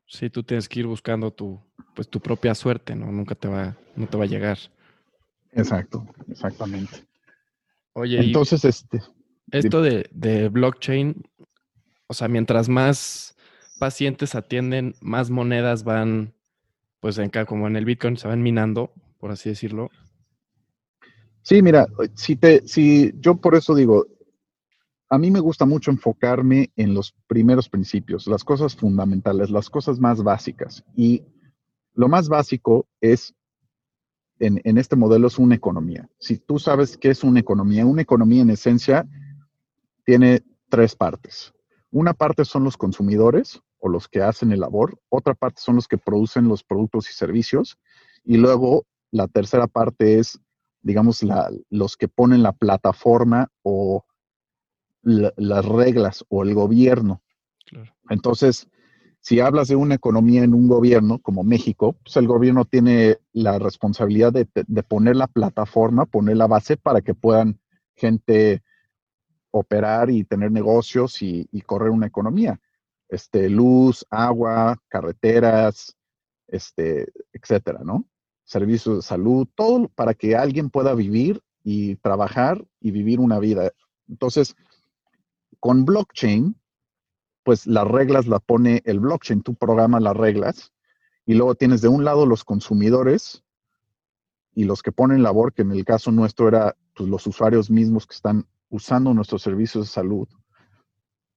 Sí, 0.07 0.31
tú 0.31 0.43
tienes 0.43 0.69
que 0.69 0.81
ir 0.81 0.87
buscando 0.87 1.33
tu, 1.33 1.61
pues, 1.95 2.09
tu 2.09 2.21
propia 2.21 2.55
suerte, 2.55 2.95
¿no? 2.95 3.11
Nunca 3.11 3.35
te 3.35 3.49
va, 3.49 3.77
no 3.97 4.07
te 4.07 4.17
va 4.17 4.25
a 4.25 4.29
llegar. 4.29 4.59
Exacto, 5.53 6.07
exactamente. 6.29 7.05
Oye, 7.93 8.21
entonces, 8.21 8.65
este. 8.65 9.03
Esto 9.51 9.81
de, 9.81 10.49
blockchain, 10.51 11.23
o 12.09 12.15
sea, 12.15 12.29
mientras 12.29 12.69
más 12.69 13.37
pacientes 13.79 14.35
atienden, 14.35 14.95
más 15.01 15.31
monedas 15.31 15.85
van, 15.85 16.35
pues 17.01 17.19
en, 17.19 17.31
como 17.47 17.67
en 17.67 17.77
el 17.77 17.85
Bitcoin, 17.85 18.17
se 18.17 18.29
van 18.29 18.43
minando, 18.43 18.93
por 19.19 19.31
así 19.31 19.49
decirlo. 19.49 19.91
Sí, 21.43 21.63
mira, 21.63 21.87
si 22.15 22.35
te, 22.35 22.67
si 22.67 23.13
yo 23.21 23.37
por 23.37 23.55
eso 23.55 23.75
digo, 23.75 24.07
a 25.09 25.19
mí 25.19 25.31
me 25.31 25.41
gusta 25.41 25.65
mucho 25.65 25.91
enfocarme 25.91 26.71
en 26.77 26.95
los 26.95 27.15
primeros 27.29 27.69
principios, 27.69 28.27
las 28.27 28.43
cosas 28.43 28.75
fundamentales, 28.75 29.51
las 29.51 29.71
cosas 29.71 30.01
más 30.01 30.23
básicas. 30.23 30.85
Y 30.97 31.23
lo 31.95 32.09
más 32.09 32.29
básico 32.29 32.87
es 33.01 33.35
en, 34.39 34.79
este 34.79 34.97
modelo 34.97 35.29
es 35.29 35.39
una 35.39 35.55
economía. 35.55 36.09
Si 36.19 36.39
tú 36.39 36.59
sabes 36.59 36.97
qué 36.99 37.11
es 37.11 37.25
una 37.25 37.41
economía, 37.41 37.87
una 37.87 38.03
economía 38.03 38.43
en 38.43 38.51
esencia 38.51 39.07
tiene 40.05 40.43
tres 40.69 40.95
partes. 40.95 41.55
Una 41.91 42.13
parte 42.13 42.45
son 42.45 42.65
los 42.65 42.77
consumidores 42.77 43.61
o 43.79 43.89
los 43.89 44.09
que 44.09 44.23
hacen 44.23 44.53
el 44.53 44.61
labor, 44.61 44.99
otra 45.09 45.35
parte 45.35 45.61
son 45.61 45.77
los 45.77 45.89
que 45.89 45.99
producen 45.99 46.49
los 46.49 46.65
productos 46.65 47.09
y 47.11 47.13
servicios, 47.13 47.79
y 48.25 48.37
luego 48.37 48.85
la 49.11 49.29
tercera 49.29 49.67
parte 49.67 50.19
es, 50.19 50.41
digamos, 50.83 51.25
los 51.71 51.97
que 51.97 52.09
ponen 52.09 52.43
la 52.43 52.53
plataforma 52.53 53.49
o 53.63 54.05
las 55.07 55.65
reglas 55.65 56.25
o 56.29 56.43
el 56.43 56.55
gobierno. 56.55 57.23
Entonces, 58.11 58.69
si 59.21 59.41
hablas 59.41 59.69
de 59.69 59.77
una 59.77 59.95
economía 59.95 60.43
en 60.43 60.55
un 60.55 60.69
gobierno 60.69 61.19
como 61.21 61.45
México, 61.45 61.97
pues 62.03 62.17
el 62.17 62.27
gobierno 62.27 62.65
tiene 62.65 63.19
la 63.33 63.59
responsabilidad 63.59 64.33
de, 64.33 64.47
poner 64.83 65.17
la 65.17 65.27
plataforma, 65.27 66.07
poner 66.07 66.37
la 66.37 66.47
base 66.47 66.77
para 66.77 67.01
que 67.01 67.15
puedan 67.15 67.59
gente 67.95 68.63
operar 69.51 70.11
y 70.11 70.25
tener 70.25 70.51
negocios 70.53 71.23
y, 71.23 71.49
correr 71.67 71.91
una 71.91 72.07
economía. 72.07 72.61
Este, 73.09 73.49
luz, 73.49 74.05
agua, 74.11 74.77
carreteras, 74.89 75.97
este, 76.49 77.13
etcétera, 77.33 77.81
¿no? 77.85 78.05
Servicios 78.45 78.97
de 78.97 79.03
salud, 79.03 79.49
todo 79.55 79.89
para 79.89 80.15
que 80.15 80.37
alguien 80.37 80.71
pueda 80.71 80.95
vivir 80.95 81.41
y 81.65 81.97
trabajar 81.97 82.65
y 82.81 82.91
vivir 82.91 83.19
una 83.19 83.39
vida. 83.39 83.73
Entonces, 84.09 84.55
con 85.61 85.85
blockchain, 85.85 86.57
pues 87.43 87.67
las 87.67 87.87
reglas 87.87 88.27
la 88.27 88.41
pone 88.41 88.83
el 88.85 89.01
blockchain, 89.01 89.43
tú 89.43 89.55
programas 89.55 90.03
las 90.03 90.17
reglas 90.17 90.73
y 91.27 91.35
luego 91.35 91.55
tienes 91.55 91.81
de 91.81 91.89
un 91.89 92.05
lado 92.05 92.27
los 92.27 92.45
consumidores 92.45 93.45
y 94.55 94.65
los 94.65 94.83
que 94.83 94.93
ponen 94.93 95.23
labor, 95.23 95.53
que 95.53 95.63
en 95.63 95.73
el 95.73 95.85
caso 95.85 96.11
nuestro 96.11 96.49
era 96.49 96.77
pues, 96.95 97.09
los 97.09 97.27
usuarios 97.27 97.71
mismos 97.71 98.07
que 98.07 98.15
están 98.15 98.47
usando 98.71 99.13
nuestros 99.15 99.43
servicios 99.43 99.85
de 99.85 99.91
salud. 99.93 100.29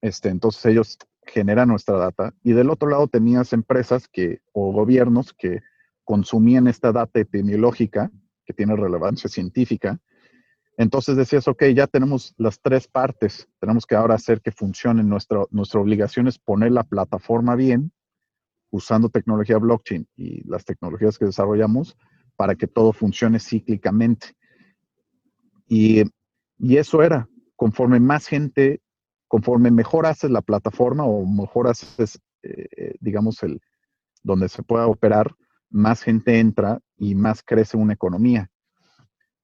Este, 0.01 0.30
entonces 0.30 0.65
ellos 0.65 0.97
generan 1.24 1.67
nuestra 1.67 1.97
data 1.97 2.34
y 2.43 2.53
del 2.53 2.70
otro 2.70 2.89
lado 2.89 3.07
tenías 3.07 3.53
empresas 3.53 4.07
que 4.07 4.41
o 4.53 4.72
gobiernos 4.72 5.34
que 5.34 5.61
consumían 6.05 6.67
esta 6.67 6.91
data 6.91 7.20
epidemiológica 7.20 8.11
que 8.45 8.53
tiene 8.53 8.76
relevancia 8.76 9.30
científica 9.30 9.99
entonces 10.80 11.17
decías, 11.17 11.45
ok, 11.49 11.65
ya 11.75 11.88
tenemos 11.88 12.34
las 12.38 12.61
tres 12.61 12.88
partes, 12.88 13.49
tenemos 13.59 13.86
que 13.86 13.95
ahora 13.95 14.15
hacer 14.15 14.39
que 14.39 14.53
funcione. 14.53 15.03
Nuestra, 15.03 15.43
nuestra 15.51 15.82
obligación 15.82 16.30
es 16.30 16.39
poner 16.39 16.71
la 16.71 16.86
plataforma 16.86 17.55
bien, 17.55 17.91
usando 18.69 19.09
tecnología 19.09 19.57
blockchain 19.57 20.07
y 20.15 20.47
las 20.47 20.63
tecnologías 20.63 21.17
que 21.17 21.25
desarrollamos 21.25 21.97
para 22.38 22.55
que 22.55 22.65
todo 22.65 22.93
funcione 22.93 23.41
cíclicamente. 23.41 24.27
Y, 25.67 26.03
eso 26.57 27.03
era, 27.03 27.27
conforme 27.57 27.99
más 27.99 28.25
gente, 28.25 28.82
conforme 29.27 29.71
mejor 29.71 30.05
haces 30.05 30.32
la 30.32 30.41
plataforma 30.41 31.03
o 31.03 31.25
mejor 31.25 31.67
haces, 31.67 32.21
eh, 32.41 32.95
digamos, 33.01 33.43
el 33.43 33.59
donde 34.23 34.47
se 34.47 34.63
pueda 34.63 34.88
operar, 34.88 35.36
más 35.69 36.03
gente 36.03 36.39
entra 36.39 36.80
y 36.95 37.15
más 37.15 37.43
crece 37.43 37.75
una 37.75 37.91
economía. 37.91 38.49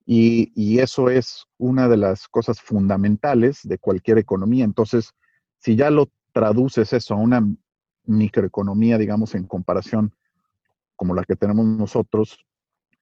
Y, 0.06 0.80
eso 0.80 1.10
es 1.10 1.46
una 1.58 1.88
de 1.88 1.98
las 1.98 2.28
cosas 2.28 2.62
fundamentales 2.62 3.62
de 3.64 3.80
cualquier 3.80 4.20
economía. 4.20 4.64
Entonces, 4.64 5.14
si 5.58 5.76
ya 5.76 5.90
lo 5.90 6.12
traduces 6.32 6.94
eso 6.94 7.16
a 7.16 7.18
una 7.18 7.42
microeconomía, 8.06 9.00
digamos, 9.00 9.34
en 9.34 9.48
comparación 9.48 10.14
como 10.96 11.16
la 11.16 11.24
que 11.24 11.36
tenemos 11.36 11.66
nosotros, 11.66 12.46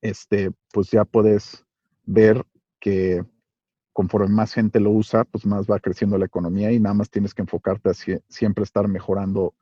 este, 0.01 0.51
pues 0.71 0.91
ya 0.91 1.03
puedes 1.03 1.65
ver 2.05 2.45
que 2.79 3.25
conforme 3.91 4.29
más 4.29 4.53
gente 4.53 4.79
lo 4.79 4.91
usa, 4.91 5.25
pues 5.25 5.45
más 5.45 5.69
va 5.69 5.79
creciendo 5.79 6.17
la 6.17 6.25
economía 6.25 6.71
y 6.71 6.79
nada 6.79 6.95
más 6.95 7.09
tienes 7.09 7.33
que 7.33 7.41
enfocarte 7.41 7.89
a 7.89 7.93
siempre 7.93 8.63
estar 8.63 8.87
mejorando 8.87 9.55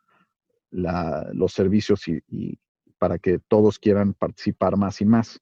los 0.71 1.51
servicios 1.53 2.07
y 2.07 2.59
para 2.97 3.17
que 3.17 3.39
todos 3.39 3.79
quieran 3.79 4.13
participar 4.13 4.77
más 4.77 5.01
y 5.01 5.05
más. 5.05 5.41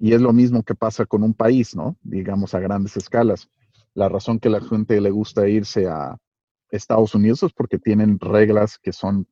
Y 0.00 0.14
es 0.14 0.20
lo 0.22 0.32
mismo 0.32 0.62
que 0.62 0.74
pasa 0.74 1.04
con 1.04 1.22
un 1.22 1.34
país, 1.34 1.76
¿no? 1.76 1.96
Digamos 2.02 2.54
a 2.54 2.60
grandes 2.60 2.96
escalas. 2.96 3.50
La 3.94 4.08
razón 4.08 4.40
que 4.40 4.48
la 4.48 4.62
gente 4.62 4.98
le 5.00 5.10
gusta 5.10 5.46
irse 5.46 5.86
a 5.86 6.16
Estados 6.70 7.14
Unidos 7.14 7.42
es 7.42 7.52
porque 7.52 7.78
tienen 7.78 8.18
reglas 8.18 8.78
que 8.78 8.92
son, 8.92 9.26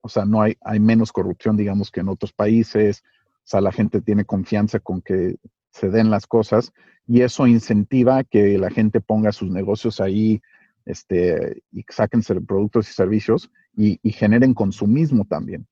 o 0.00 0.08
sea, 0.08 0.24
no 0.24 0.40
hay, 0.40 0.56
hay 0.62 0.80
menos 0.80 1.12
corrupción, 1.12 1.58
digamos, 1.58 1.90
que 1.90 2.00
en 2.00 2.08
otros 2.08 2.32
países. 2.32 3.02
O 3.04 3.44
sea, 3.44 3.60
la 3.60 3.70
gente 3.70 4.00
tiene 4.00 4.24
confianza 4.24 4.80
con 4.80 5.02
que 5.02 5.36
se 5.70 5.90
den 5.90 6.10
las 6.10 6.26
cosas 6.26 6.72
y 7.06 7.20
eso 7.20 7.46
incentiva 7.46 8.24
que 8.24 8.56
la 8.56 8.70
gente 8.70 9.00
ponga 9.00 9.30
sus 9.32 9.50
negocios 9.50 10.00
ahí 10.00 10.40
este, 10.86 11.62
y 11.70 11.84
saquen 11.88 12.22
productos 12.46 12.88
y 12.88 12.92
servicios 12.94 13.50
y, 13.76 13.98
y 14.02 14.12
generen 14.12 14.54
consumismo 14.54 15.26
también. 15.26 15.66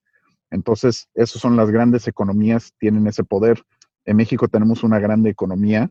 Entonces, 0.51 1.09
esas 1.15 1.41
son 1.41 1.57
las 1.57 1.71
grandes 1.71 2.09
economías, 2.09 2.75
tienen 2.79 3.07
ese 3.07 3.25
poder. 3.25 3.63
En 4.11 4.17
México 4.17 4.49
tenemos 4.49 4.83
una 4.83 4.99
grande 4.99 5.31
economía, 5.31 5.89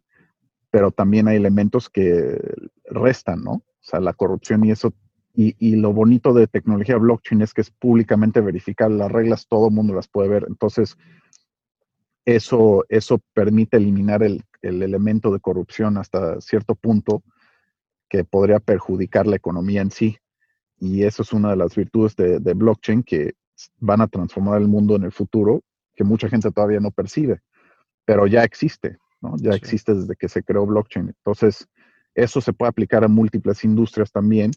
pero 0.70 0.92
también 0.92 1.30
hay 1.30 1.38
elementos 1.38 1.90
que 1.90 2.38
restan, 2.84 3.46
¿no? 3.46 3.52
O 3.52 3.64
sea, 3.80 4.02
la 4.02 4.12
corrupción 4.12 4.66
y 4.66 4.72
eso. 4.72 4.94
Y, 5.34 5.78
lo 5.78 5.94
bonito 5.94 6.34
de 6.34 6.48
tecnología 6.48 6.98
blockchain 6.98 7.42
es 7.42 7.54
que 7.54 7.62
es 7.62 7.72
públicamente 7.72 8.42
verificable. 8.42 8.98
Las 8.98 9.10
reglas 9.10 9.48
todo 9.48 9.70
el 9.70 9.74
mundo 9.74 9.94
las 9.94 10.10
puede 10.10 10.28
ver. 10.28 10.46
Entonces, 10.50 10.98
eso, 12.26 12.84
eso 12.90 13.22
permite 13.34 13.78
eliminar 13.78 14.22
el, 14.22 14.44
elemento 14.62 15.32
de 15.32 15.40
corrupción 15.40 15.98
hasta 15.98 16.42
cierto 16.42 16.76
punto 16.76 17.24
que 18.10 18.26
podría 18.26 18.60
perjudicar 18.60 19.28
la 19.28 19.38
economía 19.38 19.80
en 19.82 19.92
sí. 19.92 20.18
Y 20.78 21.04
eso 21.04 21.22
es 21.24 21.32
una 21.32 21.52
de 21.52 21.56
las 21.56 21.74
virtudes 21.74 22.18
de, 22.18 22.40
de 22.40 22.54
blockchain 22.54 23.02
que 23.02 23.36
van 23.78 24.02
a 24.02 24.08
transformar 24.08 24.60
el 24.62 24.68
mundo 24.68 24.98
en 24.98 25.04
el 25.04 25.14
futuro 25.14 25.62
que 25.96 26.04
mucha 26.04 26.28
gente 26.28 26.52
todavía 26.52 26.82
no 26.82 26.92
percibe 26.92 27.42
pero 28.06 28.28
ya 28.28 28.44
existe, 28.44 28.98
¿no? 29.22 29.36
Ya 29.38 29.52
existe 29.52 29.94
desde 29.94 30.16
que 30.16 30.30
se 30.30 30.44
creó 30.44 30.66
blockchain. 30.66 31.08
Entonces, 31.08 31.68
eso 32.16 32.42
se 32.42 32.54
puede 32.54 32.70
aplicar 32.70 33.04
a 33.04 33.08
múltiples 33.08 33.64
industrias 33.64 34.12
también 34.12 34.52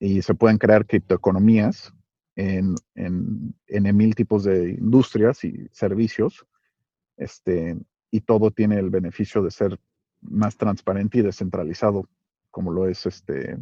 y 0.00 0.22
se 0.22 0.34
pueden 0.34 0.58
crear 0.58 0.86
criptoeconomías 0.86 1.92
en, 2.36 2.74
en, 2.94 3.54
en 3.66 3.96
mil 3.96 4.14
tipos 4.14 4.44
de 4.44 4.70
industrias 4.70 5.44
y 5.44 5.68
servicios. 5.72 6.46
Este, 7.16 7.76
y 8.10 8.20
todo 8.20 8.50
tiene 8.50 8.78
el 8.78 8.90
beneficio 8.90 9.42
de 9.42 9.50
ser 9.50 9.78
más 10.20 10.56
transparente 10.56 11.18
y 11.18 11.22
descentralizado, 11.22 12.08
como 12.50 12.72
lo 12.72 12.88
es 12.88 13.06
este 13.06 13.58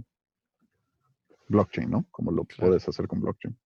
blockchain, 1.48 1.90
¿no? 1.90 2.06
Como 2.10 2.30
lo 2.30 2.44
puedes 2.44 2.88
hacer 2.88 3.08
con 3.08 3.20
blockchain. 3.20 3.56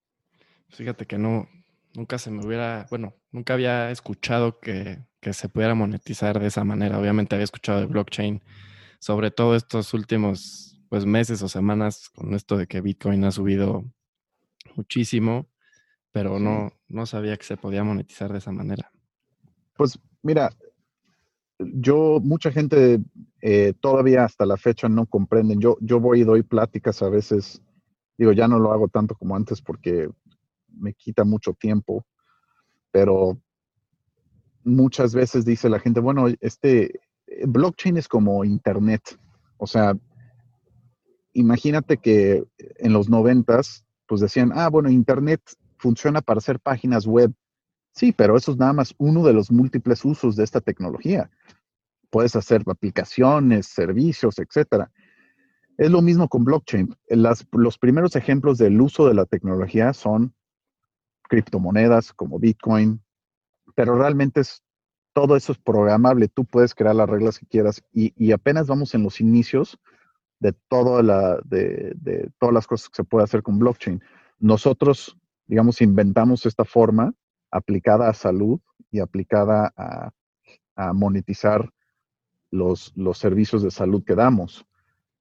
Fíjate 0.68 1.06
que 1.06 1.18
no, 1.18 1.48
nunca 1.94 2.18
se 2.18 2.30
me 2.30 2.44
hubiera, 2.44 2.86
bueno, 2.90 3.14
nunca 3.32 3.54
había 3.54 3.90
escuchado 3.90 4.58
que, 4.60 5.04
se 5.32 5.48
pudiera 5.48 5.74
monetizar 5.74 6.40
de 6.40 6.46
esa 6.46 6.64
manera. 6.64 6.98
Obviamente 6.98 7.34
había 7.34 7.44
escuchado 7.44 7.80
de 7.80 7.86
blockchain, 7.86 8.42
sobre 8.98 9.30
todo 9.30 9.54
estos 9.54 9.92
últimos 9.92 10.80
pues, 10.88 11.04
meses 11.04 11.42
o 11.42 11.48
semanas 11.48 12.08
con 12.08 12.34
esto 12.34 12.56
de 12.56 12.66
que 12.66 12.80
Bitcoin 12.80 13.24
ha 13.24 13.30
subido 13.30 13.84
muchísimo, 14.76 15.48
pero 16.10 16.38
no, 16.38 16.72
no 16.88 17.06
sabía 17.06 17.36
que 17.36 17.44
se 17.44 17.56
podía 17.56 17.84
monetizar 17.84 18.32
de 18.32 18.38
esa 18.38 18.50
manera. 18.50 18.90
Pues 19.76 19.98
mira, 20.22 20.50
yo, 21.58 22.20
mucha 22.22 22.50
gente 22.50 23.00
eh, 23.42 23.74
todavía 23.80 24.24
hasta 24.24 24.46
la 24.46 24.56
fecha 24.56 24.88
no 24.88 25.06
comprenden. 25.06 25.60
Yo, 25.60 25.76
yo 25.80 26.00
voy 26.00 26.22
y 26.22 26.24
doy 26.24 26.42
pláticas 26.42 27.02
a 27.02 27.08
veces, 27.08 27.62
digo, 28.16 28.32
ya 28.32 28.48
no 28.48 28.58
lo 28.58 28.72
hago 28.72 28.88
tanto 28.88 29.14
como 29.14 29.36
antes 29.36 29.60
porque 29.60 30.08
me 30.72 30.94
quita 30.94 31.24
mucho 31.24 31.52
tiempo, 31.54 32.04
pero 32.90 33.40
muchas 34.64 35.14
veces 35.14 35.44
dice 35.44 35.68
la 35.68 35.80
gente, 35.80 36.00
bueno, 36.00 36.26
este 36.40 37.00
blockchain 37.46 37.96
es 37.96 38.08
como 38.08 38.44
Internet. 38.44 39.18
O 39.56 39.66
sea, 39.66 39.96
imagínate 41.32 41.98
que 41.98 42.44
en 42.78 42.92
los 42.92 43.08
noventas, 43.08 43.84
pues 44.06 44.20
decían, 44.20 44.52
ah, 44.54 44.68
bueno, 44.68 44.90
Internet 44.90 45.40
funciona 45.78 46.20
para 46.20 46.38
hacer 46.38 46.60
páginas 46.60 47.06
web. 47.06 47.32
Sí, 47.92 48.12
pero 48.12 48.36
eso 48.36 48.52
es 48.52 48.58
nada 48.58 48.72
más 48.72 48.94
uno 48.98 49.24
de 49.24 49.32
los 49.32 49.50
múltiples 49.50 50.04
usos 50.04 50.36
de 50.36 50.44
esta 50.44 50.60
tecnología. 50.60 51.30
Puedes 52.10 52.36
hacer 52.36 52.62
aplicaciones, 52.66 53.66
servicios, 53.66 54.38
etcétera. 54.38 54.90
Es 55.76 55.90
lo 55.90 56.02
mismo 56.02 56.28
con 56.28 56.44
blockchain. 56.44 56.94
los 57.52 57.78
primeros 57.78 58.14
ejemplos 58.16 58.58
del 58.58 58.80
uso 58.80 59.08
de 59.08 59.14
la 59.14 59.24
tecnología 59.24 59.92
son 59.92 60.34
criptomonedas 61.30 62.12
como 62.12 62.40
Bitcoin, 62.40 63.00
pero 63.76 63.96
realmente 63.96 64.40
es, 64.40 64.62
todo 65.14 65.36
eso 65.36 65.52
es 65.52 65.58
programable, 65.58 66.28
tú 66.28 66.44
puedes 66.44 66.74
crear 66.74 66.94
las 66.94 67.08
reglas 67.08 67.38
que 67.38 67.46
quieras 67.46 67.82
y, 67.92 68.32
apenas 68.32 68.66
vamos 68.66 68.94
en 68.94 69.04
los 69.04 69.20
inicios 69.20 69.78
de, 70.40 70.52
todas 70.68 71.04
las 71.04 72.66
cosas 72.66 72.88
que 72.88 72.96
se 72.96 73.04
puede 73.04 73.24
hacer 73.24 73.42
con 73.42 73.58
blockchain. 73.58 74.02
Nosotros, 74.40 75.16
digamos, 75.46 75.80
inventamos 75.80 76.46
esta 76.46 76.64
forma 76.64 77.14
aplicada 77.50 78.08
a 78.08 78.14
salud 78.14 78.60
y 78.90 78.98
aplicada 78.98 79.72
a, 79.76 80.10
monetizar 80.94 81.70
los 82.50 82.92
servicios 83.12 83.62
de 83.62 83.70
salud 83.70 84.02
que 84.02 84.14
damos, 84.14 84.64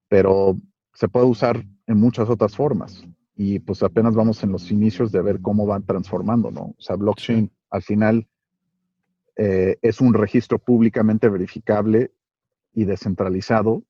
pero 0.08 0.56
se 0.94 1.10
puede 1.10 1.26
usar 1.26 1.66
en 1.86 1.98
muchas 2.00 2.30
otras 2.30 2.56
formas 2.56 3.06
y 3.42 3.60
pues 3.60 3.82
apenas 3.84 4.16
vamos 4.16 4.44
en 4.44 4.52
los 4.52 4.70
inicios 4.70 5.14
de 5.14 5.22
ver 5.22 5.40
cómo 5.40 5.66
van 5.66 5.86
transformando, 5.86 6.52
¿no? 6.52 6.76
O 6.78 6.82
sea, 6.82 6.98
blockchain 6.98 7.50
al 7.70 7.82
final 7.82 8.28
eh, 9.38 9.78
es 9.82 10.02
un 10.02 10.14
registro 10.14 10.60
públicamente 10.60 11.30
verificable 11.30 12.12
y 12.74 12.84
descentralizado 12.84 13.84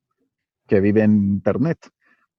que 0.68 0.80
vive 0.82 1.02
en 1.02 1.16
Internet 1.16 1.80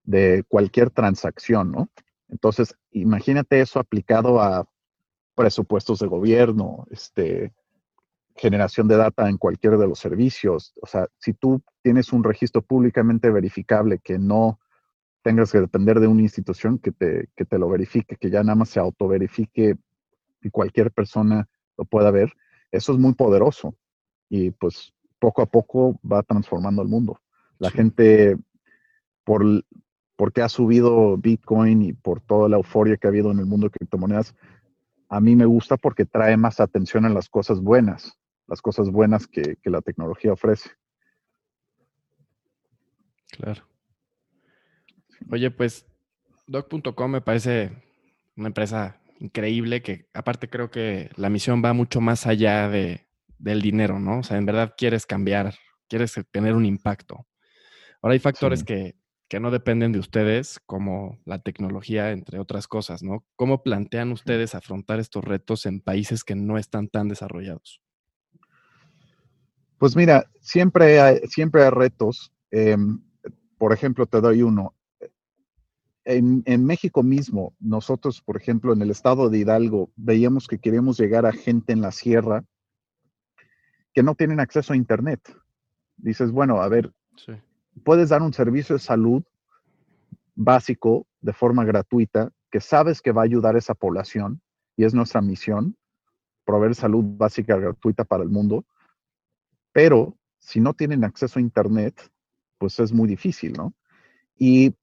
de 0.05 0.45
cualquier 0.47 0.91
transacción, 0.91 1.73
¿no? 1.73 1.91
Entonces, 2.29 2.77
imagínate 2.93 3.61
eso 3.61 3.81
aplicado 3.81 4.41
a 4.41 4.69
presupuestos 5.35 5.99
de 5.99 6.07
gobierno, 6.07 6.87
este, 6.93 7.53
generación 8.37 8.87
de 8.87 8.99
data 8.99 9.29
en 9.29 9.37
cualquiera 9.37 9.77
de 9.77 9.89
los 9.89 9.99
servicios. 9.99 10.75
O 10.81 10.87
sea, 10.87 11.09
si 11.19 11.33
tú 11.33 11.61
tienes 11.83 12.13
un 12.13 12.23
registro 12.23 12.63
públicamente 12.63 13.31
verificable 13.31 13.99
que 13.99 14.17
no 14.17 14.61
tengas 15.23 15.53
que 15.53 15.61
depender 15.61 16.01
de 16.01 16.07
una 16.07 16.23
institución 16.23 16.79
que 16.79 16.93
te, 16.93 17.29
que 17.37 17.45
te 17.45 17.59
lo 17.59 17.68
verifique, 17.68 18.16
que 18.16 18.31
ya 18.31 18.43
nada 18.43 18.57
más 18.57 18.71
se 18.71 18.81
autoverifique 18.81 19.77
y 20.43 20.51
cualquier 20.51 20.91
persona 20.91 21.49
lo 21.77 21.85
pueda 21.85 22.11
ver, 22.11 22.33
eso 22.71 22.93
es 22.93 22.99
muy 22.99 23.14
poderoso. 23.14 23.75
Y 24.29 24.51
pues 24.51 24.93
poco 25.18 25.43
a 25.43 25.47
poco 25.47 26.01
va 26.11 26.23
transformando 26.23 26.83
el 26.83 26.89
mundo. 26.89 27.21
La 27.59 27.71
gente, 27.71 28.37
por, 29.25 29.45
porque 30.16 30.43
ha 30.43 30.49
subido 30.49 31.16
Bitcoin 31.18 31.83
y 31.83 31.93
por 31.93 32.21
toda 32.21 32.49
la 32.49 32.57
euforia 32.57 32.97
que 32.97 33.07
ha 33.07 33.11
habido 33.11 33.31
en 33.31 33.39
el 33.39 33.47
mundo 33.47 33.66
de 33.66 33.71
criptomonedas, 33.71 34.35
a 35.09 35.21
mí 35.21 35.37
me 35.37 35.45
gusta 35.45 35.77
porque 35.77 36.07
trae 36.07 36.37
más 36.37 36.61
atención 36.61 37.05
a 37.05 37.11
las 37.11 37.29
cosas 37.29 37.61
buenas, 37.61 38.16
las 38.47 38.62
cosas 38.62 38.91
buenas 38.91 39.27
que, 39.27 39.59
la 39.64 39.83
tecnología 39.83 40.33
ofrece. 40.33 40.71
Claro. 43.33 43.70
Oye, 45.31 45.51
pues 45.51 45.87
doc.com 46.47 47.11
me 47.11 47.21
parece 47.21 47.71
una 48.37 48.49
empresa 48.49 49.01
increíble 49.18 49.83
que 49.83 50.09
aparte 50.14 50.49
creo 50.49 50.71
que 50.71 51.11
la 51.16 51.29
misión 51.29 51.62
va 51.64 51.73
mucho 51.73 52.01
más 52.01 52.27
allá 52.27 52.68
de, 52.68 53.07
del 53.39 53.62
dinero, 53.62 53.99
¿no? 53.99 54.21
O 54.21 54.23
sea, 54.23 54.37
en 54.39 54.47
verdad 54.47 54.75
quieres 54.77 55.07
cambiar, 55.07 55.55
quieres 55.89 56.14
tener 56.31 56.55
un 56.55 56.64
impacto. 56.64 57.27
Ahora 58.03 58.14
hay 58.14 58.18
factores 58.18 58.64
que, 58.64 58.97
que, 59.29 59.41
no 59.41 59.51
dependen 59.51 59.93
de 59.93 59.99
ustedes, 59.99 60.59
como 60.64 61.21
la 61.27 61.41
tecnología, 61.41 62.12
entre 62.12 62.39
otras 62.39 62.66
cosas, 62.66 63.03
¿no? 63.03 63.27
¿Cómo 63.37 63.62
plantean 63.62 64.11
ustedes 64.11 64.55
afrontar 64.55 65.01
estos 65.01 65.23
retos 65.23 65.66
en 65.66 65.81
países 65.81 66.25
que 66.25 66.35
no 66.35 66.57
están 66.57 66.89
tan 66.89 67.09
desarrollados? 67.09 67.83
Pues 69.77 69.97
mira, 69.97 70.31
siempre 70.41 71.01
hay, 71.01 71.18
siempre 71.29 71.62
hay 71.62 71.71
retos. 71.71 72.33
Em, 72.51 73.03
por 73.59 73.73
ejemplo, 73.73 74.07
te 74.07 74.21
doy 74.21 74.43
uno. 74.43 74.75
En, 76.05 76.42
en, 76.46 76.64
México 76.64 77.03
mismo, 77.03 77.55
nosotros, 77.61 78.22
por 78.22 78.36
ejemplo, 78.36 78.72
en 78.72 78.80
el 78.80 78.90
estado 78.90 79.28
de 79.28 79.38
Hidalgo, 79.38 79.90
veíamos 79.96 80.48
que 80.48 80.59
queríamos 80.59 80.98
llegar 80.98 81.26
a 81.26 81.32
gente 81.32 81.72
en 81.72 81.82
la 81.82 81.92
sierra 81.92 82.44
que 83.92 84.03
no 84.03 84.14
tienen 84.14 84.40
acceso 84.40 84.72
a 84.72 84.76
Internet. 84.76 85.20
Dices, 85.96 86.30
bueno, 86.30 86.62
a 86.62 86.68
ver, 86.68 86.92
puedes 87.84 88.09
dar 88.09 88.22
un 88.22 88.32
servicio 88.32 88.76
de 88.76 88.80
salud 88.80 89.22
básico 90.34 91.07
de 91.20 91.32
forma 91.32 91.64
gratuita 91.64 92.32
que 92.51 92.61
sabes 92.61 93.03
que 93.03 93.12
va 93.12 93.22
a 93.22 93.24
ayudar 93.24 93.55
a 93.55 93.59
esa 93.59 93.74
población 93.74 94.40
y 94.76 94.84
es 94.84 94.94
nuestra 94.94 95.20
misión, 95.20 95.76
proveer 96.44 96.74
salud 96.74 97.05
básica 97.05 97.57
gratuita 97.57 98.05
para 98.05 98.22
el 98.22 98.30
mundo, 98.30 98.64
pero 99.72 100.16
si 100.38 100.61
no 100.61 100.74
tienen 100.74 101.05
acceso 101.05 101.38
a 101.38 101.42
Internet, 101.42 102.11
pues 102.59 102.80
es 102.80 102.92
muy 102.92 103.09
difícil, 103.09 103.53
¿no? 103.53 103.74
Y, 104.36 104.74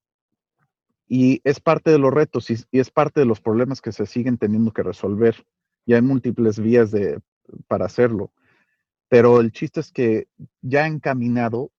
y 1.07 1.41
es 1.45 1.59
parte 1.59 1.89
de 1.89 1.99
los 1.99 2.13
retos 2.13 2.49
y, 2.49 2.57
es 2.71 2.91
parte 2.91 3.21
de 3.21 3.25
los 3.25 3.39
problemas 3.39 3.81
que 3.81 3.91
se 3.91 4.05
siguen 4.05 4.37
teniendo 4.37 4.71
que 4.71 4.83
resolver. 4.83 5.45
Y 5.85 5.93
hay 5.93 6.01
múltiples 6.01 6.59
vías 6.59 6.91
de, 6.91 7.21
para 7.67 7.85
hacerlo. 7.85 8.33
Pero 9.07 9.39
el 9.39 9.51
chiste 9.51 9.79
es 9.79 9.91
que 9.91 10.27
ya 10.61 10.85
encaminado 10.85 11.71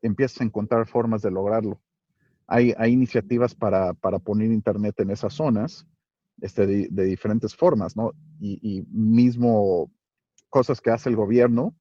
empiezas 0.00 0.40
a 0.40 0.44
encontrar 0.44 0.88
formas 0.88 1.22
de 1.22 1.30
lograrlo. 1.30 1.80
Hay, 2.48 2.74
hay 2.76 2.92
iniciativas 2.92 3.54
para, 3.54 3.94
para, 3.94 4.18
poner 4.18 4.50
internet 4.50 4.98
en 4.98 5.10
esas 5.10 5.32
zonas 5.32 5.86
este, 6.40 6.66
de, 6.66 7.04
diferentes 7.04 7.54
formas, 7.54 7.96
¿no? 7.96 8.12
Y, 8.40 8.58
y, 8.60 8.82
mismo 8.90 9.92
cosas 10.50 10.80
que 10.80 10.90
hace 10.90 11.08
el 11.08 11.14
gobierno 11.14 11.72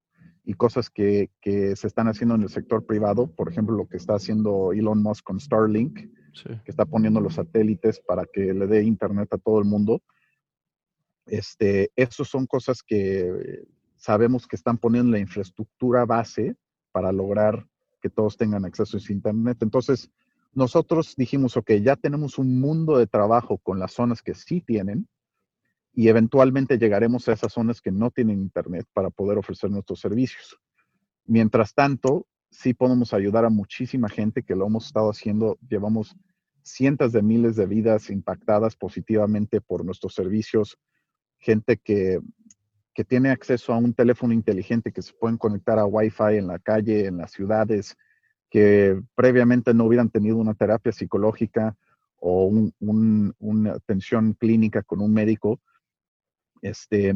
y 0.43 0.54
cosas 0.54 0.91
que, 0.91 1.32
que, 1.41 1.76
se 1.76 1.88
están 1.88 2.08
haciendo 2.08 2.36
en 2.36 2.43
el 2.43 2.49
sector 2.49 2.86
privado, 2.86 3.28
por 3.28 3.49
ejemplo, 3.49 3.76
lo 3.76 3.88
que 3.88 3.97
está 3.97 4.14
haciendo 4.14 4.72
Elon 4.72 5.02
Musk 5.02 5.24
con 5.26 5.39
Starlink, 5.39 5.99
que 6.34 6.72
está 6.72 6.86
poniendo 6.86 7.20
los 7.20 7.36
satélites 7.36 8.00
para 8.00 8.26
que 8.26 8.54
le 8.54 8.68
dé 8.68 8.84
internet 8.84 9.34
a 9.34 9.38
todo 9.38 9.60
el 9.60 9.66
mundo. 9.66 10.02
Este, 11.26 11.92
esos 11.96 12.30
son 12.30 12.46
cosas 12.48 12.82
que 12.84 13.64
sabemos 13.98 14.48
que 14.48 14.56
están 14.56 14.78
poniendo 14.78 15.12
la 15.12 15.20
infraestructura 15.20 16.06
base 16.06 16.56
para 16.92 17.12
lograr 17.12 17.68
que 18.02 18.10
todos 18.10 18.36
tengan 18.36 18.66
acceso 18.66 18.98
a 18.98 19.14
Internet. 19.14 19.60
Entonces, 19.62 20.10
nosotros 20.54 21.16
dijimos, 21.16 21.56
ok, 21.56 21.74
ya 21.84 21.96
tenemos 21.96 22.38
un 22.38 22.60
mundo 22.60 22.98
de 22.98 23.08
trabajo 23.08 23.58
con 23.60 23.80
las 23.80 23.94
zonas 23.94 24.22
que 24.22 24.34
sí 24.34 24.60
tienen 24.60 25.08
y 25.94 26.08
eventualmente 26.08 26.78
llegaremos 26.78 27.28
a 27.28 27.34
esas 27.34 27.54
zonas 27.54 27.80
que 27.80 27.92
no 27.92 28.12
tienen 28.12 28.42
Internet 28.42 28.88
para 28.94 29.10
poder 29.10 29.38
ofrecer 29.38 29.70
nuestros 29.70 30.00
servicios. 30.00 30.58
Mientras 31.26 31.74
tanto, 31.74 32.28
sí 32.52 32.74
podemos 32.74 33.14
ayudar 33.14 33.45
a 33.45 33.49
muchísima 33.49 34.10
gente 34.10 34.43
que 34.43 34.56
lo 34.56 34.68
hemos 34.68 34.86
estado 34.86 35.10
haciendo. 35.10 35.58
Llevamos 35.68 36.16
cientos 36.62 37.12
de 37.12 37.24
miles 37.24 37.56
de 37.56 37.66
vidas 37.66 38.12
impactadas 38.12 38.76
positivamente 38.76 39.62
por 39.62 39.84
nuestros 39.84 40.14
servicios. 40.14 40.78
Gente 41.39 41.78
que 41.78 42.20
que 42.93 43.04
tiene 43.04 43.30
acceso 43.30 43.74
a 43.74 43.78
un 43.78 43.93
teléfono 43.93 44.34
inteligente 44.34 44.91
que 44.91 45.02
se 45.02 45.14
pueden 45.14 45.38
conectar 45.38 45.80
a 45.80 45.86
Wi-Fi 45.86 46.38
en 46.38 46.47
la 46.47 46.60
calle, 46.60 47.06
en 47.06 47.18
las 47.18 47.32
ciudades, 47.32 47.97
que 48.49 49.02
previamente 49.16 49.74
no 49.74 49.86
hubieran 49.86 50.10
tenido 50.10 50.38
una 50.38 50.54
terapia 50.54 50.91
psicológica 50.91 51.76
o 52.18 52.52
una 52.80 53.72
atención 53.72 54.34
clínica 54.34 54.84
con 54.84 54.99
un 54.99 55.14
médico. 55.14 55.60
Este, 56.62 57.16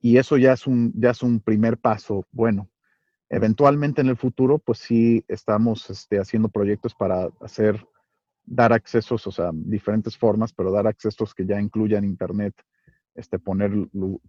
y 0.00 0.18
eso 0.18 0.36
ya 0.36 0.52
es, 0.52 0.66
un, 0.66 0.92
ya 0.96 1.10
es 1.10 1.22
un 1.22 1.40
primer 1.40 1.78
paso 1.78 2.26
bueno. 2.32 2.68
Eventualmente 3.28 4.00
en 4.00 4.08
el 4.08 4.16
futuro, 4.16 4.58
pues 4.58 4.78
sí 4.78 5.24
estamos 5.28 5.90
este, 5.90 6.18
haciendo 6.18 6.48
proyectos 6.48 6.94
para 6.94 7.28
hacer, 7.40 7.86
dar 8.44 8.72
accesos, 8.72 9.26
o 9.26 9.32
sea, 9.32 9.50
diferentes 9.52 10.16
formas, 10.16 10.52
pero 10.52 10.70
dar 10.70 10.86
accesos 10.86 11.34
que 11.34 11.44
ya 11.44 11.60
incluyan 11.60 12.04
Internet 12.04 12.54
este, 13.16 13.38
poner, 13.38 13.72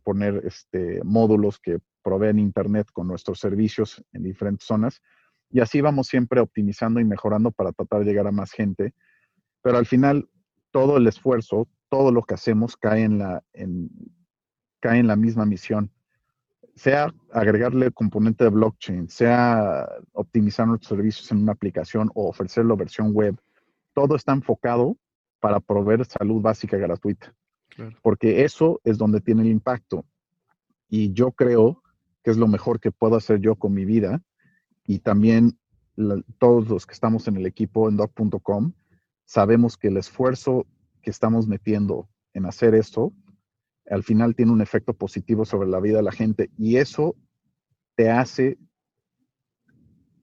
poner 0.04 0.42
este, 0.46 1.02
módulos 1.04 1.60
que 1.60 1.80
proveen 2.02 2.40
Internet 2.40 2.88
con 2.92 3.08
nuestros 3.08 3.40
servicios 3.40 4.04
en 4.14 4.24
diferentes 4.24 4.66
zonas. 4.66 5.02
Y 5.50 5.60
así 5.60 5.82
vamos 5.82 6.08
siempre 6.08 6.40
optimizando 6.40 7.00
y 7.00 7.06
mejorando 7.06 7.52
para 7.52 7.72
tratar 7.72 8.00
de 8.00 8.06
llegar 8.06 8.28
a 8.28 8.32
más 8.32 8.52
gente. 8.52 8.94
Pero 9.62 9.78
al 9.78 9.86
final, 9.86 10.30
todo 10.72 10.98
el 10.98 11.08
esfuerzo, 11.08 11.68
todo 11.90 12.12
lo 12.12 12.24
que 12.24 12.34
hacemos 12.34 12.78
cae 12.78 13.04
en 13.04 13.20
la, 13.20 13.44
en, 13.54 13.90
cae 14.80 15.00
en 15.00 15.08
la 15.08 15.16
misma 15.16 15.46
misión. 15.46 15.92
Sea 16.78 17.12
agregarle 17.34 17.88
el 17.88 17.94
componente 17.94 18.44
de 18.44 18.52
blockchain, 18.52 19.10
sea 19.10 19.90
optimizar 20.14 20.68
nuestros 20.68 20.90
servicios 20.90 21.32
en 21.32 21.40
una 21.40 21.54
aplicación 21.54 22.10
o 22.14 22.30
ofrecerlo 22.30 22.78
versión 22.78 23.14
web, 23.14 23.36
todo 23.94 24.16
está 24.16 24.32
enfocado 24.34 24.96
para 25.40 25.60
proveer 25.60 26.06
salud 26.06 26.40
básica 26.42 26.78
gratuita. 26.78 27.34
Porque 28.02 28.44
eso 28.44 28.80
es 28.84 28.98
donde 28.98 29.22
tiene 29.22 29.42
el 29.42 29.50
impacto. 29.50 30.06
Y 30.88 31.14
yo 31.14 31.32
creo 31.32 31.82
que 32.24 32.32
es 32.32 32.38
lo 32.38 32.48
mejor 32.48 32.80
que 32.80 32.92
puedo 32.92 33.16
hacer 33.16 33.40
yo 33.40 33.56
con 33.56 33.74
mi 33.74 33.84
vida. 33.84 34.22
Y 34.86 35.00
también 35.00 35.58
todos 36.38 36.70
los 36.70 36.86
que 36.86 36.94
estamos 36.94 37.28
en 37.28 37.38
el 37.38 37.48
equipo 37.48 37.90
en 37.90 37.98
doc.com 37.98 38.74
sabemos 39.26 39.78
que 39.78 39.88
el 39.88 39.98
esfuerzo 39.98 40.68
que 41.02 41.10
estamos 41.10 41.48
metiendo 41.48 42.08
en 42.34 42.46
hacer 42.46 42.76
esto 42.76 43.14
al 43.90 44.04
final 44.04 44.36
tiene 44.36 44.52
un 44.52 44.62
efecto 44.62 44.94
positivo 44.94 45.46
sobre 45.46 45.70
la 45.70 45.80
vida 45.80 45.98
de 45.98 46.04
la 46.04 46.12
gente 46.12 46.50
y 46.58 46.78
eso 46.78 47.16
te 47.96 48.10
hace 48.12 48.58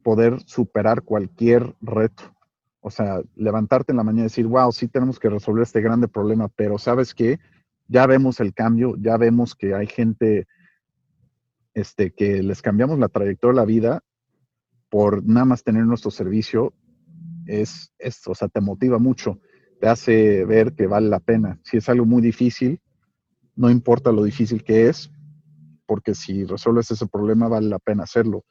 poder 0.02 0.40
superar 0.46 1.02
cualquier 1.02 1.74
reto. 1.80 2.34
O 2.80 2.90
sea, 2.90 3.22
levantarte 3.34 3.92
en 3.92 3.96
la 3.96 4.04
mañana 4.04 4.22
y 4.22 4.24
decir, 4.24 4.46
wow, 4.46 4.70
sí 4.70 4.88
tenemos 4.88 5.18
que 5.18 5.30
resolver 5.30 5.62
este 5.62 5.80
grande 5.80 6.06
problema, 6.06 6.48
pero 6.48 6.78
sabes 6.78 7.14
que 7.14 7.38
ya 7.88 8.06
vemos 8.06 8.40
el 8.40 8.52
cambio, 8.52 8.94
ya 8.98 9.16
vemos 9.16 9.54
que 9.54 9.74
hay 9.74 9.86
gente 9.86 10.46
este, 11.72 12.12
que 12.12 12.42
les 12.42 12.60
cambiamos 12.60 12.98
la 12.98 13.08
trayectoria 13.08 13.54
de 13.54 13.66
la 13.66 13.66
vida 13.66 14.00
por 14.90 15.24
nada 15.24 15.46
más 15.46 15.64
tener 15.64 15.84
nuestro 15.86 16.10
servicio, 16.10 16.72
es, 17.46 17.92
es, 17.98 18.20
o 18.28 18.34
sea, 18.34 18.48
te 18.48 18.60
motiva 18.60 18.98
mucho, 18.98 19.40
te 19.80 19.88
hace 19.88 20.44
ver 20.44 20.74
que 20.74 20.86
vale 20.86 21.08
la 21.08 21.20
pena. 21.20 21.58
Si 21.64 21.78
es 21.78 21.88
algo 21.88 22.06
muy 22.06 22.22
difícil, 22.22 22.80
no 23.56 23.70
importa 23.70 24.12
lo 24.12 24.24
difícil 24.24 24.64
que 24.64 24.88
es, 24.88 25.10
porque 25.86 26.14
si 26.14 26.44
resuelves 26.44 26.90
ese 26.90 27.06
problema, 27.06 27.48
vale 27.48 27.68
la 27.68 27.78
pena 27.78 28.04
hacerlo. 28.04 28.44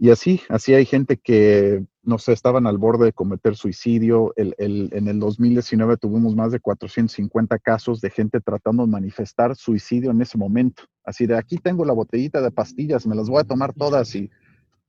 Y 0.00 0.10
así, 0.10 0.40
así 0.48 0.74
hay 0.74 0.84
gente 0.84 1.16
que, 1.16 1.84
no 2.04 2.18
sé, 2.18 2.32
estaban 2.32 2.68
al 2.68 2.78
borde 2.78 3.06
de 3.06 3.12
cometer 3.12 3.56
suicidio. 3.56 4.32
En 4.36 5.08
el 5.08 5.18
2019 5.18 5.96
tuvimos 5.96 6.36
más 6.36 6.52
de 6.52 6.60
450 6.60 7.58
casos 7.58 8.00
de 8.00 8.10
gente 8.10 8.40
tratando 8.40 8.84
de 8.84 8.92
manifestar 8.92 9.56
suicidio 9.56 10.12
en 10.12 10.22
ese 10.22 10.38
momento. 10.38 10.84
Así 11.02 11.26
de, 11.26 11.36
aquí 11.36 11.56
tengo 11.56 11.84
la 11.84 11.94
botellita 11.94 12.40
de 12.40 12.52
pastillas, 12.52 13.08
me 13.08 13.16
las 13.16 13.28
voy 13.28 13.40
a 13.40 13.44
tomar 13.44 13.74
todas 13.74 14.14
y, 14.14 14.30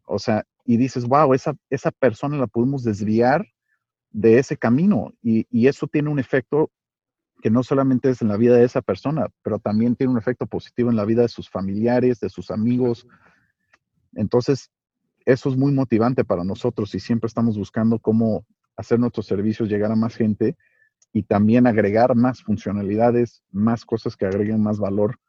o 0.05 0.19
sea, 0.19 0.45
y 0.63 0.77
dices, 0.77 1.07
wow, 1.07 1.33
esa, 1.33 1.55
esa 1.71 1.89
persona 1.89 2.37
la 2.37 2.45
pudimos 2.45 2.83
desviar 2.83 3.47
de 4.11 4.37
ese 4.37 4.57
camino 4.57 5.13
y, 5.23 5.47
y, 5.49 5.67
eso 5.67 5.87
tiene 5.87 6.09
un 6.09 6.19
efecto 6.19 6.69
que 7.41 7.49
no 7.49 7.63
solamente 7.63 8.09
es 8.09 8.21
en 8.21 8.27
la 8.27 8.37
vida 8.37 8.55
de 8.57 8.65
esa 8.65 8.81
persona, 8.81 9.27
pero 9.43 9.59
también 9.59 9.95
tiene 9.95 10.11
un 10.11 10.19
efecto 10.19 10.45
positivo 10.45 10.89
en 10.89 10.95
la 10.95 11.05
vida 11.05 11.21
de 11.21 11.29
sus 11.29 11.49
familiares, 11.49 12.19
de 12.19 12.29
sus 12.29 12.51
amigos. 12.51 13.07
Entonces, 14.13 14.71
eso 15.25 15.49
es 15.49 15.55
muy 15.55 15.71
motivante 15.71 16.25
para 16.25 16.43
nosotros 16.43 16.93
y 16.95 16.99
siempre 16.99 17.27
estamos 17.27 17.57
buscando 17.57 17.99
cómo 17.99 18.45
hacer 18.75 18.99
nuestros 18.99 19.25
servicios 19.25 19.69
llegar 19.69 19.91
a 19.91 19.95
más 19.95 20.15
gente 20.15 20.57
y 21.13 21.23
también 21.23 21.67
agregar 21.67 22.15
más 22.15 22.41
funcionalidades, 22.41 23.43
más 23.51 23.85
cosas 23.85 24.15
que 24.15 24.25
agreguen 24.25 24.61
más 24.61 24.79
valor 24.79 25.19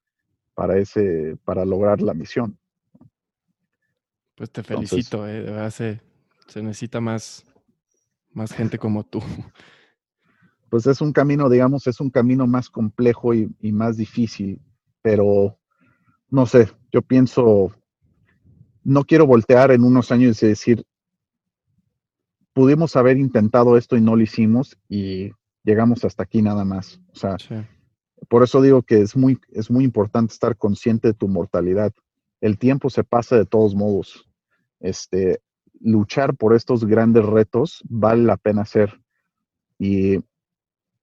para 0.54 0.78
ese, 0.78 1.36
para 1.44 1.64
lograr 1.64 2.02
la 2.02 2.14
misión. 2.14 2.58
Pues 4.34 4.50
te 4.50 4.62
felicito, 4.62 5.28
eh, 5.28 5.70
se, 5.70 6.00
se 6.48 6.62
necesita 6.62 7.00
más, 7.00 7.44
más 8.32 8.52
gente 8.52 8.78
como 8.78 9.04
tú. 9.04 9.22
Pues 10.70 10.86
es 10.86 11.00
un 11.00 11.12
camino, 11.12 11.50
digamos, 11.50 11.86
es 11.86 12.00
un 12.00 12.10
camino 12.10 12.46
más 12.46 12.70
complejo 12.70 13.34
y, 13.34 13.50
y 13.60 13.72
más 13.72 13.96
difícil, 13.96 14.60
pero 15.02 15.58
no 16.30 16.46
sé, 16.46 16.70
yo 16.92 17.02
pienso, 17.02 17.72
no 18.84 19.04
quiero 19.04 19.26
voltear 19.26 19.72
en 19.72 19.84
unos 19.84 20.12
años 20.12 20.42
y 20.42 20.46
decir, 20.46 20.86
pudimos 22.52 22.96
haber 22.96 23.16
intentado 23.16 23.76
esto 23.76 23.96
y 23.96 24.00
no 24.00 24.16
lo 24.16 24.22
hicimos 24.22 24.76
y 24.88 25.32
llegamos 25.64 26.04
hasta 26.04 26.22
aquí 26.22 26.42
nada 26.42 26.64
más. 26.64 27.00
O 27.12 27.16
sea, 27.16 27.36
por 28.28 28.42
eso 28.42 28.60
digo 28.62 28.82
que 28.82 29.00
es 29.00 29.16
muy, 29.16 29.38
es 29.50 29.70
muy 29.70 29.84
importante 29.84 30.32
estar 30.32 30.56
consciente 30.56 31.08
de 31.08 31.14
tu 31.14 31.28
mortalidad. 31.28 31.92
El 32.40 32.58
tiempo 32.58 32.90
se 32.90 33.04
pasa 33.04 33.36
de 33.36 33.46
todos 33.46 33.74
modos. 33.74 34.28
Este, 34.80 35.40
luchar 35.80 36.36
por 36.36 36.54
estos 36.54 36.84
grandes 36.84 37.24
retos 37.24 37.82
vale 37.88 38.22
la 38.24 38.36
pena 38.36 38.62
hacer. 38.62 39.00
Y, 39.78 40.18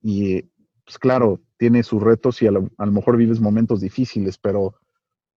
y 0.10 0.41
pues 0.86 0.97
claro, 0.99 1.41
tiene 1.58 1.84
sus 1.84 2.01
retos 2.01 2.41
y 2.41 2.47
a 2.47 2.51
lo, 2.51 2.70
a 2.78 2.86
lo 2.86 2.93
mejor 2.93 3.18
vives 3.18 3.41
momentos 3.41 3.82
difíciles, 3.82 4.38
pero 4.38 4.76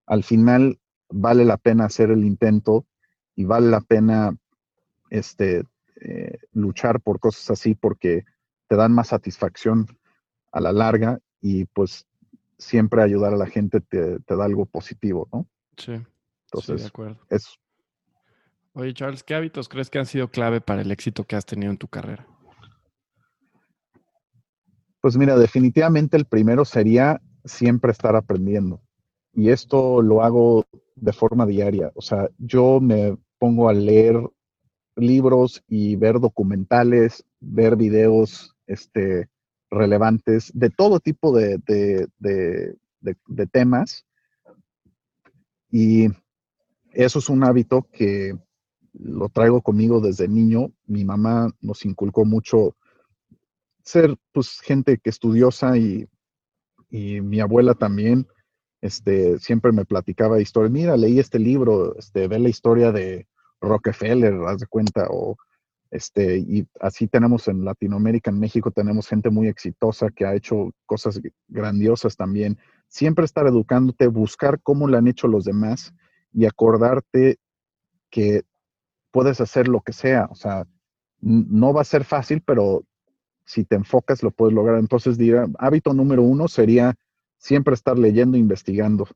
al 0.07 0.23
final 0.23 0.79
vale 1.09 1.45
la 1.45 1.57
pena 1.57 1.87
hacer 1.87 2.12
el 2.12 2.25
intento 2.25 2.87
y 3.35 3.47
vale 3.47 3.68
la 3.68 3.81
pena 3.81 4.37
este, 5.11 5.64
eh, 6.01 6.39
luchar 6.53 7.01
por 7.01 7.18
cosas 7.18 7.51
así 7.51 7.75
porque 7.75 8.25
te 8.68 8.77
dan 8.77 8.93
más 8.93 9.09
satisfacción 9.09 9.89
a 10.53 10.61
la 10.61 10.71
larga 10.71 11.18
y 11.41 11.64
pues 11.64 12.07
siempre 12.57 13.03
ayudar 13.03 13.35
a 13.35 13.39
la 13.39 13.47
gente 13.47 13.81
te, 13.81 14.21
da 14.21 14.45
algo 14.45 14.66
positivo, 14.66 15.29
¿no? 15.33 15.49
Sí. 15.79 16.01
Entonces, 16.45 16.83
de 16.83 16.87
acuerdo. 16.87 17.18
Es... 17.29 17.59
Oye, 18.75 18.95
Charles, 18.95 19.25
¿qué 19.25 19.35
hábitos 19.35 19.68
crees 19.68 19.91
que 19.91 19.99
han 19.99 20.07
sido 20.07 20.31
clave 20.31 20.61
para 20.61 20.83
el 20.83 20.93
éxito 20.93 21.25
que 21.25 21.35
has 21.35 21.45
tenido 21.45 21.73
en 21.73 21.77
tu 21.77 21.89
carrera? 21.89 22.25
Pues 25.01 25.16
mira, 25.16 25.36
definitivamente 25.36 26.16
el 26.16 26.26
primero 26.26 26.64
sería 26.64 27.20
siempre 27.44 27.92
estar 27.92 28.16
aprendiendo. 28.16 28.82
Y 29.32 29.51
esto 29.51 30.03
lo 30.03 30.22
hago 30.22 30.66
de 30.94 31.12
forma 31.12 31.46
diaria. 31.46 31.90
O 31.94 32.03
sea, 32.03 32.28
yo 32.38 32.80
me 32.80 33.16
pongo 33.38 33.68
a 33.68 33.72
leer 33.72 34.16
libros 34.96 35.62
y 35.66 35.96
ver 35.96 36.20
documentales, 36.20 37.24
ver 37.40 37.76
videos 37.76 38.55
este, 38.66 39.28
relevantes 39.70 40.51
de 40.55 40.70
todo 40.70 41.01
tipo 41.01 41.36
de, 41.36 41.59
de, 41.66 43.46
temas. 43.46 44.05
Y 45.70 46.09
eso 46.92 47.20
es 47.20 47.28
un 47.28 47.44
hábito 47.44 47.86
que 47.92 48.36
lo 48.92 49.28
traigo 49.28 49.62
conmigo 49.62 50.01
desde 50.01 50.28
niño. 50.28 50.72
Mi 50.86 51.05
mamá 51.05 51.51
nos 51.61 51.84
inculcó 51.84 52.24
mucho 52.24 52.76
ser 53.91 54.16
pues 54.32 54.61
gente 54.61 54.99
que 54.99 55.11
estudiosa 55.11 55.76
y, 55.76 56.09
y 56.88 57.20
mi 57.20 57.41
abuela 57.41 57.74
también 57.74 58.26
este, 58.80 59.38
siempre 59.38 59.72
me 59.72 59.84
platicaba 59.84 60.41
historias. 60.41 60.72
Mira, 60.72 60.97
leí 60.97 61.18
este 61.18 61.38
libro, 61.38 61.97
este, 61.97 62.28
ve 62.28 62.38
la 62.38 62.49
historia 62.49 62.93
de 62.93 63.26
Rockefeller, 63.61 64.34
haz 64.47 64.61
de 64.61 64.66
cuenta, 64.66 65.07
o 65.11 65.36
este, 65.91 66.38
y 66.38 66.66
así 66.80 67.09
tenemos 67.09 67.49
en 67.49 67.64
Latinoamérica, 67.64 68.30
en 68.30 68.38
México, 68.38 68.70
tenemos 68.70 69.09
gente 69.09 69.28
muy 69.30 69.49
exitosa 69.49 70.09
que 70.11 70.24
ha 70.24 70.34
hecho 70.34 70.70
cosas 70.86 71.20
grandiosas 71.49 72.16
también. 72.16 72.59
Siempre 72.88 73.24
estar 73.24 73.47
educándote, 73.47 74.07
buscar 74.07 74.61
cómo 74.62 74.88
lo 74.88 74.97
han 74.97 75.09
hecho 75.09 75.26
los 75.28 75.45
demás 75.45 75.93
y 76.32 76.47
acordarte 76.47 77.38
que 78.09 78.43
puedes 79.11 79.41
hacer 79.41 79.68
lo 79.68 79.80
que 79.80 79.93
sea. 79.93 80.28
O 80.30 80.36
sea, 80.36 80.64
no 81.20 81.72
va 81.72 81.82
a 81.82 81.84
ser 81.84 82.05
fácil, 82.05 82.43
pero 82.47 82.84
si 83.51 83.64
te 83.64 83.74
enfocas 83.74 84.22
lo 84.22 84.30
puedes 84.30 84.55
lograr. 84.55 84.78
Entonces, 84.78 85.18
diría, 85.18 85.46
hábito 85.59 85.92
número 85.92 86.22
uno 86.22 86.46
sería 86.46 86.94
siempre 87.36 87.74
estar 87.74 87.98
leyendo 87.98 88.36
investigando. 88.36 89.09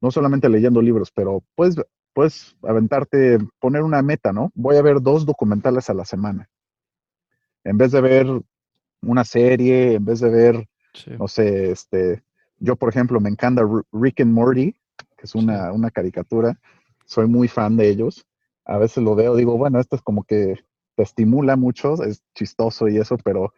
No 0.00 0.10
solamente 0.10 0.48
leyendo 0.48 0.80
libros, 0.80 1.10
pero 1.10 1.42
puedes, 1.54 1.76
puedes 2.14 2.56
aventarte, 2.62 3.38
poner 3.60 3.82
una 3.82 4.00
meta, 4.00 4.32
¿no? 4.32 4.50
Voy 4.54 4.76
a 4.76 4.82
ver 4.82 5.02
dos 5.02 5.26
documentales 5.26 5.90
a 5.90 5.94
la 5.94 6.06
semana. 6.06 6.48
En 7.62 7.76
vez 7.76 7.92
de 7.92 8.00
ver 8.00 8.26
una 9.02 9.24
serie, 9.24 9.94
en 9.94 10.04
vez 10.04 10.20
de 10.20 10.30
ver, 10.30 10.68
no 11.18 11.28
sé, 11.28 11.70
este, 11.70 12.22
yo 12.58 12.76
por 12.76 12.88
ejemplo 12.88 13.20
me 13.20 13.28
encanta 13.28 13.62
Rick 13.92 14.20
and 14.20 14.32
Morty, 14.32 14.72
que 15.16 15.24
es 15.24 15.34
una, 15.34 15.72
una 15.72 15.90
caricatura, 15.90 16.58
soy 17.04 17.26
muy 17.26 17.48
fan 17.48 17.76
de 17.76 17.88
ellos. 17.88 18.26
A 18.64 18.78
veces 18.78 19.04
lo 19.04 19.14
veo, 19.14 19.36
digo, 19.36 19.58
bueno, 19.58 19.78
esto 19.78 19.96
es 19.96 20.02
como 20.02 20.24
que 20.24 20.64
te 20.96 21.02
estimula 21.02 21.56
mucho, 21.56 22.02
es 22.02 22.22
chistoso 22.34 22.88
y 22.88 22.98
eso, 22.98 23.18
pero, 23.18 23.52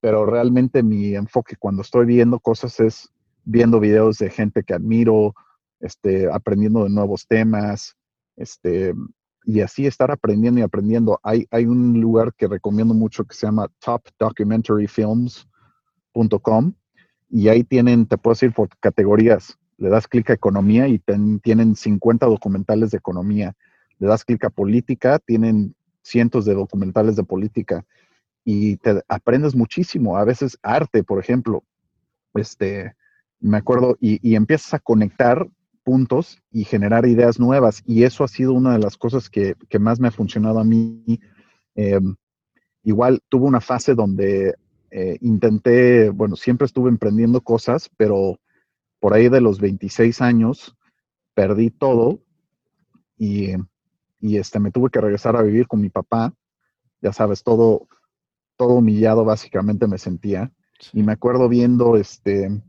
pero 0.00 0.26
realmente 0.26 0.82
mi 0.82 1.14
enfoque 1.14 1.54
cuando 1.56 1.82
estoy 1.82 2.06
viendo 2.06 2.40
cosas 2.40 2.80
es 2.80 3.08
viendo 3.44 3.78
videos 3.80 4.18
de 4.18 4.30
gente 4.30 4.62
que 4.62 4.74
admiro, 4.74 5.34
este, 5.80 6.30
aprendiendo 6.30 6.84
de 6.84 6.90
nuevos 6.90 7.26
temas, 7.26 7.96
este, 8.36 8.94
y 9.44 9.60
así 9.60 9.86
estar 9.86 10.10
aprendiendo 10.10 10.60
y 10.60 10.62
aprendiendo. 10.62 11.18
Hay, 11.22 11.46
hay 11.50 11.64
un 11.66 12.00
lugar 12.00 12.32
que 12.34 12.48
recomiendo 12.48 12.94
mucho 12.94 13.24
que 13.24 13.34
se 13.34 13.46
llama 13.46 13.68
topdocumentaryfilms.com 13.84 16.72
y 17.30 17.48
ahí 17.48 17.64
tienen, 17.64 18.06
te 18.06 18.18
puedes 18.18 18.42
ir 18.42 18.52
por 18.52 18.68
categorías. 18.80 19.56
Le 19.78 19.88
das 19.88 20.06
clic 20.06 20.28
a 20.30 20.34
economía 20.34 20.86
y 20.88 21.00
tienen 21.42 21.74
50 21.74 22.26
documentales 22.26 22.90
de 22.90 22.98
economía. 22.98 23.54
Le 23.98 24.08
das 24.08 24.24
clic 24.24 24.44
a 24.44 24.50
política, 24.50 25.18
tienen 25.18 25.74
cientos 26.02 26.44
de 26.44 26.54
documentales 26.54 27.16
de 27.16 27.24
política 27.24 27.84
y 28.44 28.76
te 28.78 29.02
aprendes 29.08 29.54
muchísimo. 29.54 30.16
A 30.16 30.24
veces 30.24 30.58
arte, 30.62 31.02
por 31.04 31.18
ejemplo. 31.18 31.64
Este, 32.34 32.94
me 33.40 33.56
acuerdo, 33.56 33.96
y, 34.00 34.34
empiezas 34.34 34.74
a 34.74 34.78
conectar 34.78 35.48
puntos 35.82 36.42
y 36.50 36.64
generar 36.64 37.06
ideas 37.06 37.38
nuevas. 37.38 37.82
Y 37.86 38.04
eso 38.04 38.24
ha 38.24 38.28
sido 38.28 38.52
una 38.52 38.72
de 38.72 38.78
las 38.78 38.96
cosas 38.96 39.30
que, 39.30 39.56
más 39.78 40.00
me 40.00 40.08
ha 40.08 40.12
funcionado 40.12 40.58
a 40.58 40.64
mí. 40.64 41.20
Em, 41.74 42.16
igual 42.82 43.20
tuve 43.28 43.46
una 43.46 43.60
fase 43.60 43.94
donde 43.94 44.54
eh, 44.90 45.18
intenté, 45.20 46.10
bueno, 46.10 46.36
siempre 46.36 46.66
estuve 46.66 46.90
emprendiendo 46.90 47.40
cosas, 47.40 47.90
pero 47.96 48.38
por 48.98 49.14
ahí 49.14 49.28
de 49.28 49.40
los 49.40 49.60
26 49.60 50.20
años 50.20 50.76
perdí 51.34 51.70
todo 51.70 52.20
y, 53.16 53.52
y 54.20 54.36
este, 54.36 54.60
me 54.60 54.70
tuve 54.70 54.90
que 54.90 55.00
regresar 55.00 55.36
a 55.36 55.42
vivir 55.42 55.66
con 55.66 55.80
mi 55.80 55.88
papá. 55.88 56.34
Ya 57.00 57.12
sabes, 57.12 57.42
todo, 57.42 57.88
todo 58.60 58.74
humillado 58.74 59.24
básicamente 59.24 59.86
me 59.86 59.96
sentía. 59.96 60.52
Y 60.92 61.02
me 61.02 61.12
acuerdo 61.12 61.48
viendo 61.48 61.96
este, 61.96 62.60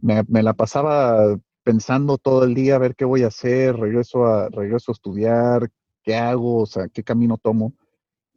me, 0.00 0.42
la 0.42 0.54
pasaba 0.54 1.38
pensando 1.62 2.18
todo 2.18 2.42
el 2.42 2.52
día 2.52 2.74
a 2.74 2.78
ver 2.78 2.96
qué 2.96 3.04
voy 3.04 3.22
a 3.22 3.28
hacer, 3.28 3.76
regreso 3.76 4.26
a, 4.26 4.48
regreso 4.48 4.90
a 4.90 4.94
estudiar, 4.94 5.70
qué 6.02 6.16
hago, 6.16 6.62
o 6.62 6.66
sea, 6.66 6.88
qué 6.88 7.04
camino 7.04 7.38
tomo. 7.38 7.74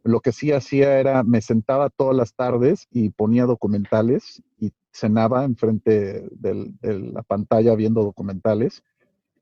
Lo 0.04 0.20
que 0.20 0.32
sí 0.32 0.52
hacía 0.52 1.00
era, 1.00 1.24
me 1.24 1.42
sentaba 1.42 1.90
todas 1.90 2.16
las 2.16 2.36
tardes 2.36 2.88
y 2.92 3.10
ponía 3.10 3.48
documentales 3.48 4.44
y 4.60 4.72
cenaba 4.94 5.46
enfrente 5.46 6.28
de 6.30 7.12
la 7.12 7.24
pantalla 7.24 7.74
viendo 7.74 8.04
documentales. 8.04 8.84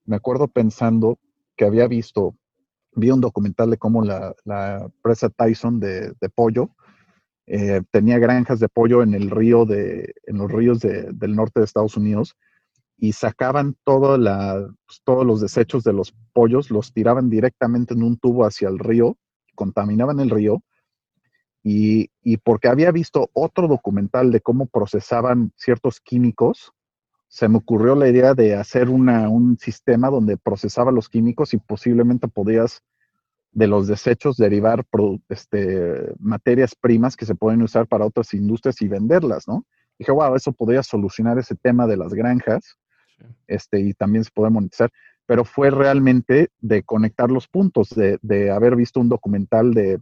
Me 0.05 0.15
acuerdo 0.15 0.47
pensando 0.47 1.19
que 1.57 1.65
había 1.65 1.85
visto, 1.85 2.33
vi 2.93 3.11
un 3.11 3.19
documental 3.19 3.71
de 3.71 3.77
cómo 3.77 4.05
la, 4.05 4.33
la 4.45 4.89
presa 5.01 5.29
Tyson 5.29 5.81
de, 5.81 6.13
de 6.21 6.29
pollo 6.29 6.69
eh, 7.51 7.81
tenía 7.89 8.19
granjas 8.19 8.59
de 8.59 8.69
pollo 8.69 9.01
en 9.01 9.15
el 9.15 9.31
río 9.31 9.65
de, 9.65 10.13
en 10.27 10.37
los 10.37 10.51
ríos 10.51 10.79
del 10.81 11.35
norte 11.35 11.59
de 11.59 11.65
Estados 11.65 11.97
Unidos 11.97 12.37
y 12.95 13.13
sacaban 13.13 13.75
la, 13.85 14.67
pues, 14.85 15.01
todos 15.03 15.25
los 15.25 15.41
desechos 15.41 15.83
de 15.83 15.93
los 15.93 16.13
pollos, 16.31 16.69
los 16.69 16.93
tiraban 16.93 17.27
directamente 17.27 17.95
en 17.95 18.03
un 18.03 18.17
tubo 18.17 18.45
hacia 18.45 18.69
el 18.69 18.77
río, 18.77 19.17
contaminaban 19.55 20.19
el 20.19 20.29
río. 20.29 20.61
Y, 21.63 22.09
porque 22.43 22.67
había 22.67 22.91
visto 22.91 23.29
otro 23.33 23.67
documental 23.67 24.31
de 24.31 24.41
cómo 24.41 24.67
procesaban 24.67 25.51
ciertos 25.55 25.99
químicos, 25.99 26.71
se 27.27 27.47
me 27.47 27.57
ocurrió 27.57 27.95
la 27.95 28.07
idea 28.09 28.35
de 28.35 28.55
hacer 28.55 28.89
una, 28.89 29.27
un 29.29 29.57
sistema 29.57 30.09
donde 30.09 30.37
procesaba 30.37 30.91
los 30.91 31.09
químicos 31.09 31.53
y 31.53 31.57
posiblemente 31.57 32.27
podías 32.27 32.81
de 33.51 33.67
los 33.67 33.87
desechos 33.87 34.37
derivar 34.37 34.85
este, 35.29 36.13
materias 36.19 36.75
primas 36.75 37.15
que 37.15 37.25
se 37.25 37.35
pueden 37.35 37.61
usar 37.61 37.87
para 37.87 38.05
otras 38.05 38.33
industrias 38.33 38.81
y 38.81 38.87
venderlas, 38.87 39.47
¿no? 39.47 39.65
Dije, 39.97 40.11
wow, 40.11 40.35
eso 40.35 40.51
podría 40.53 40.83
solucionar 40.83 41.37
ese 41.39 41.55
tema 41.55 41.87
de 41.87 41.97
las 41.97 42.13
granjas 42.13 42.77
este, 43.47 43.81
y 43.81 43.93
también 43.93 44.23
se 44.23 44.31
puede 44.33 44.49
monetizar, 44.49 44.89
pero 45.25 45.43
fue 45.43 45.71
realmente 45.71 46.49
de 46.59 46.83
conectar 46.83 47.29
los 47.29 47.47
puntos, 47.47 47.89
de, 47.89 48.51
haber 48.51 48.75
visto 48.75 48.99
un 48.99 49.09
documental 49.09 49.73
de, 49.73 49.99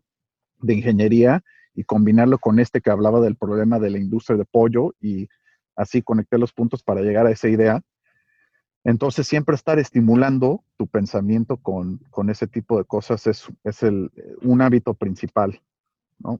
de, 0.61 0.73
ingeniería 0.73 1.41
y 1.73 1.83
combinarlo 1.83 2.37
con 2.37 2.59
este 2.59 2.81
que 2.81 2.91
hablaba 2.91 3.21
del 3.21 3.35
problema 3.35 3.79
de 3.79 3.89
la 3.89 3.97
industria 3.97 4.37
de 4.37 4.45
pollo 4.45 4.93
y 5.01 5.27
así 5.75 6.01
conecté 6.01 6.37
los 6.37 6.53
puntos 6.53 6.83
para 6.83 7.01
llegar 7.01 7.25
a 7.25 7.31
esa 7.31 7.47
idea 7.47 7.81
entonces, 8.87 9.27
siempre 9.27 9.53
estar 9.53 9.79
estimulando 9.79 10.63
tu 10.77 10.87
pensamiento 10.87 11.57
con, 11.57 11.99
ese 12.29 12.47
tipo 12.47 12.77
de 12.77 12.85
cosas 12.85 13.27
es, 13.27 13.45
es 13.65 13.83
el, 13.83 14.09
un 14.43 14.61
hábito 14.61 14.93
principal, 14.93 15.61
¿no? 16.19 16.39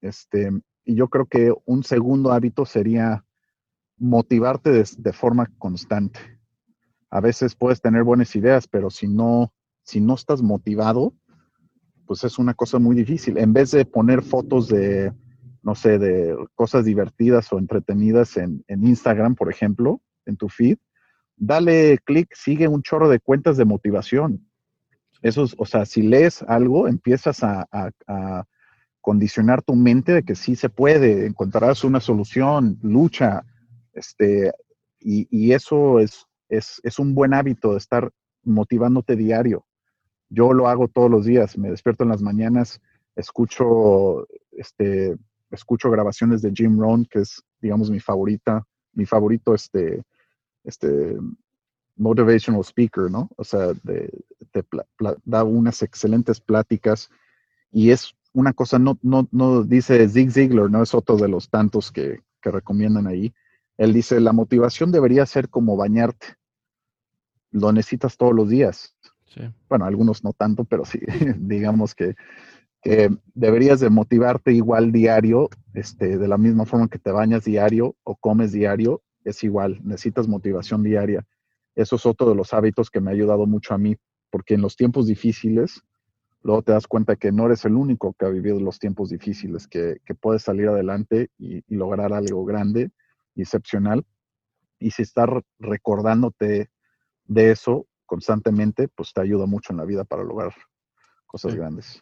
Este, 0.00 0.50
y 0.84 0.96
yo 0.96 1.06
creo 1.06 1.26
que 1.26 1.54
un 1.64 1.84
segundo 1.84 2.32
hábito 2.32 2.66
sería 2.66 3.24
motivarte 3.98 4.72
de, 4.72 5.12
forma 5.12 5.46
constante. 5.58 6.18
A 7.08 7.20
veces 7.20 7.54
puedes 7.54 7.80
tener 7.80 8.02
buenas 8.02 8.34
ideas, 8.34 8.66
pero 8.66 8.90
si 8.90 9.06
no, 9.06 9.52
si 9.84 10.00
no 10.00 10.14
estás 10.14 10.42
motivado, 10.42 11.14
pues 12.04 12.24
es 12.24 12.36
una 12.36 12.54
cosa 12.54 12.80
muy 12.80 12.96
difícil. 12.96 13.38
En 13.38 13.52
vez 13.52 13.70
de 13.70 13.84
poner 13.84 14.24
fotos 14.24 14.66
de, 14.66 15.12
no 15.62 15.76
sé, 15.76 16.00
de 16.00 16.36
cosas 16.56 16.84
divertidas 16.84 17.52
o 17.52 17.60
entretenidas 17.60 18.36
en, 18.38 18.64
en 18.66 18.84
Instagram, 18.84 19.36
por 19.36 19.52
ejemplo, 19.52 20.02
en 20.24 20.36
tu 20.36 20.48
feed, 20.48 20.78
dale 21.36 21.98
clic, 22.04 22.28
sigue 22.34 22.68
un 22.68 22.82
chorro 22.82 23.08
de 23.08 23.20
cuentas 23.20 23.56
de 23.56 23.64
motivación. 23.64 24.48
Eso 25.22 25.44
es, 25.44 25.54
o 25.58 25.66
sea, 25.66 25.84
si 25.84 26.02
lees 26.02 26.42
algo, 26.42 26.88
empiezas 26.88 27.42
a, 27.42 27.66
condicionar 29.00 29.62
tu 29.62 29.76
mente 29.76 30.12
de 30.12 30.24
que 30.24 30.34
sí 30.34 30.56
se 30.56 30.68
puede, 30.68 31.26
encontrarás 31.26 31.84
una 31.84 32.00
solución, 32.00 32.76
lucha, 32.82 33.44
este, 33.92 34.50
y, 34.98 35.52
eso 35.52 36.00
es, 36.00 36.26
es, 36.48 36.98
un 36.98 37.14
buen 37.14 37.32
hábito 37.32 37.70
de 37.70 37.78
estar 37.78 38.10
motivándote 38.42 39.14
diario. 39.14 39.64
Yo 40.28 40.52
lo 40.52 40.66
hago 40.66 40.88
todos 40.88 41.08
los 41.08 41.24
días, 41.24 41.56
me 41.56 41.70
despierto 41.70 42.02
en 42.02 42.10
las 42.10 42.20
mañanas, 42.20 42.80
escucho, 43.14 44.26
este, 44.50 45.16
escucho 45.52 45.88
grabaciones 45.88 46.42
de 46.42 46.50
Jim 46.52 46.76
Rohn, 46.76 47.06
que 47.08 47.20
es, 47.20 47.44
digamos, 47.60 47.92
mi 47.92 48.00
favorita, 48.00 48.64
mi 48.92 49.06
favorito, 49.06 49.54
este, 49.54 50.02
este 50.66 51.16
motivational 51.96 52.62
speaker, 52.62 53.10
¿no? 53.10 53.30
O 53.36 53.44
sea, 53.44 53.72
te 53.74 54.10
da 55.24 55.44
unas 55.44 55.82
excelentes 55.82 56.40
pláticas 56.40 57.08
y 57.72 57.90
es 57.90 58.14
una 58.34 58.52
cosa, 58.52 58.78
no, 58.78 58.98
no, 59.02 59.28
no 59.32 59.62
dice 59.62 60.06
Zig 60.08 60.30
Ziglar, 60.30 60.70
no 60.70 60.82
es 60.82 60.94
otro 60.94 61.16
de 61.16 61.28
los 61.28 61.48
tantos 61.48 61.90
que, 61.90 62.20
que 62.42 62.50
recomiendan 62.50 63.06
ahí. 63.06 63.32
Él 63.78 63.94
dice, 63.94 64.20
la 64.20 64.32
motivación 64.32 64.92
debería 64.92 65.24
ser 65.24 65.48
como 65.48 65.76
bañarte. 65.76 66.26
Lo 67.50 67.72
necesitas 67.72 68.16
todos 68.16 68.34
los 68.34 68.50
días. 68.50 68.94
Bueno, 69.68 69.84
algunos 69.84 70.24
no 70.24 70.32
tanto, 70.32 70.64
pero 70.64 70.84
sí, 70.84 71.00
digamos 71.38 71.94
que, 71.94 72.14
que, 72.82 73.14
deberías 73.34 73.80
de 73.80 73.90
motivarte 73.90 74.52
igual 74.52 74.92
diario, 74.92 75.50
este, 75.74 76.18
de 76.18 76.28
la 76.28 76.38
misma 76.38 76.64
forma 76.64 76.88
que 76.88 76.98
te 76.98 77.10
bañas 77.10 77.44
diario 77.44 77.96
o 78.02 78.16
comes 78.16 78.52
diario, 78.52 79.02
es 79.26 79.42
igual, 79.42 79.80
necesitas 79.82 80.28
motivación 80.28 80.82
diaria. 80.84 81.26
Eso 81.74 81.96
es 81.96 82.06
otro 82.06 82.28
de 82.28 82.36
los 82.36 82.54
hábitos 82.54 82.90
que 82.90 83.00
me 83.00 83.10
ha 83.10 83.14
ayudado 83.14 83.44
mucho 83.46 83.74
a 83.74 83.78
mí, 83.78 83.96
porque 84.30 84.54
en 84.54 84.62
los 84.62 84.76
tiempos 84.76 85.06
difíciles, 85.08 85.82
luego 86.42 86.62
te 86.62 86.72
das 86.72 86.86
cuenta 86.86 87.16
que 87.16 87.32
no 87.32 87.46
eres 87.46 87.64
el 87.64 87.74
único 87.74 88.14
que 88.14 88.24
ha 88.24 88.28
vivido 88.28 88.60
los 88.60 88.78
tiempos 88.78 89.10
difíciles, 89.10 89.66
que, 89.66 90.00
puedes 90.20 90.42
salir 90.42 90.68
adelante 90.68 91.30
y, 91.38 91.62
lograr 91.74 92.12
algo 92.12 92.44
grande 92.44 92.90
y 93.34 93.42
excepcional. 93.42 94.06
Y 94.78 94.92
si 94.92 95.02
estás 95.02 95.28
recordándote 95.58 96.70
de 97.24 97.50
eso 97.50 97.88
constantemente, 98.06 98.86
pues 98.86 99.12
te 99.12 99.20
ayuda 99.20 99.46
mucho 99.46 99.72
en 99.72 99.78
la 99.78 99.84
vida 99.84 100.04
para 100.04 100.22
lograr 100.22 100.54
cosas 101.26 101.56
grandes. 101.56 102.00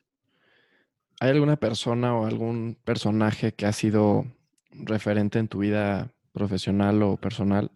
¿Hay 1.21 1.31
alguna 1.31 1.57
persona 1.57 2.15
o 2.15 2.27
algún 2.27 2.77
personaje 2.85 3.55
que 3.55 3.65
ha 3.65 3.73
sido 3.73 4.27
referente 4.71 5.39
en 5.39 5.49
tu 5.49 5.61
vida 5.61 6.14
profesional 6.35 7.03
o 7.03 7.17
personal? 7.17 7.71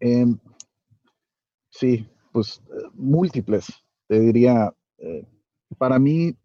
Em, 0.00 0.38
sí, 1.70 2.08
pues 2.32 2.62
eh, 2.68 2.88
múltiples. 2.94 3.66
Te 4.06 4.20
diría, 4.20 4.72
eh, 4.98 5.26
para 5.76 5.98
mí, 5.98 6.36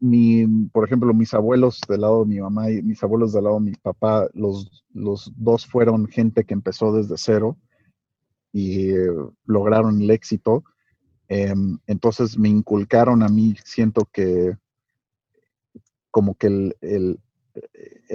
mi, 0.00 0.46
por 0.72 0.86
ejemplo, 0.86 1.12
mis 1.14 1.34
abuelos 1.34 1.80
del 1.88 2.00
lado 2.00 2.24
de 2.24 2.30
mi 2.30 2.40
mamá 2.40 2.70
y 2.70 2.82
mis 2.82 3.02
abuelos 3.02 3.32
del 3.32 3.44
lado 3.44 3.56
de 3.56 3.70
mi 3.70 3.74
papá, 3.74 4.28
los, 4.32 4.84
los 4.92 5.32
dos 5.36 5.66
fueron 5.66 6.08
gente 6.08 6.44
que 6.44 6.54
empezó 6.54 6.92
desde 6.92 7.16
cero 7.16 7.58
y 8.52 8.90
eh, 8.90 9.10
lograron 9.44 10.00
el 10.00 10.10
éxito. 10.10 10.64
Em, 11.28 11.78
entonces 11.86 12.38
me 12.38 12.48
inculcaron 12.48 13.22
a 13.22 13.28
mí, 13.28 13.54
siento 13.64 14.08
que 14.12 14.56
como 16.10 16.36
que 16.36 16.46
el, 16.46 16.76
el 16.80 17.18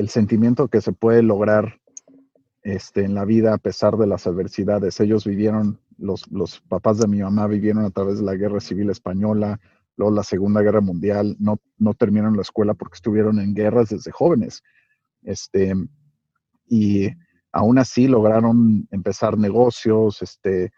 sentimiento 0.10 0.68
que 0.68 0.82
se 0.82 0.92
puede 0.92 1.24
lograr 1.24 1.80
este, 2.64 3.04
en 3.04 3.16
la 3.16 3.26
vida 3.26 3.54
a 3.54 3.58
pesar 3.58 3.98
de 3.98 4.08
las 4.08 4.28
adversidades. 4.28 5.00
Ellos 5.00 5.26
vivieron, 5.26 5.80
los, 5.98 6.30
los 6.32 6.62
papás 6.62 6.98
de 6.98 7.08
mi 7.08 7.22
mamá 7.22 7.48
vivieron 7.48 7.86
a 7.86 7.92
través 7.92 8.20
de 8.20 8.26
la 8.26 8.36
Guerra 8.36 8.60
Civil 8.60 8.90
Española, 8.90 9.60
luego 9.96 10.14
la 10.14 10.24
Segunda 10.24 10.62
Guerra 10.62 10.82
Mundial, 10.82 11.36
no, 11.40 11.60
no 11.78 11.94
terminaron 11.94 12.36
la 12.36 12.42
escuela 12.42 12.74
porque 12.74 12.96
estuvieron 12.96 13.40
en 13.40 13.54
guerras 13.54 13.90
desde 13.90 14.12
jóvenes. 14.12 14.64
Este, 15.24 15.74
y 16.68 17.10
aún 17.52 17.80
así 17.80 18.08
lograron 18.08 18.88
empezar 18.92 19.38
negocios, 19.38 20.22
este, 20.22 20.72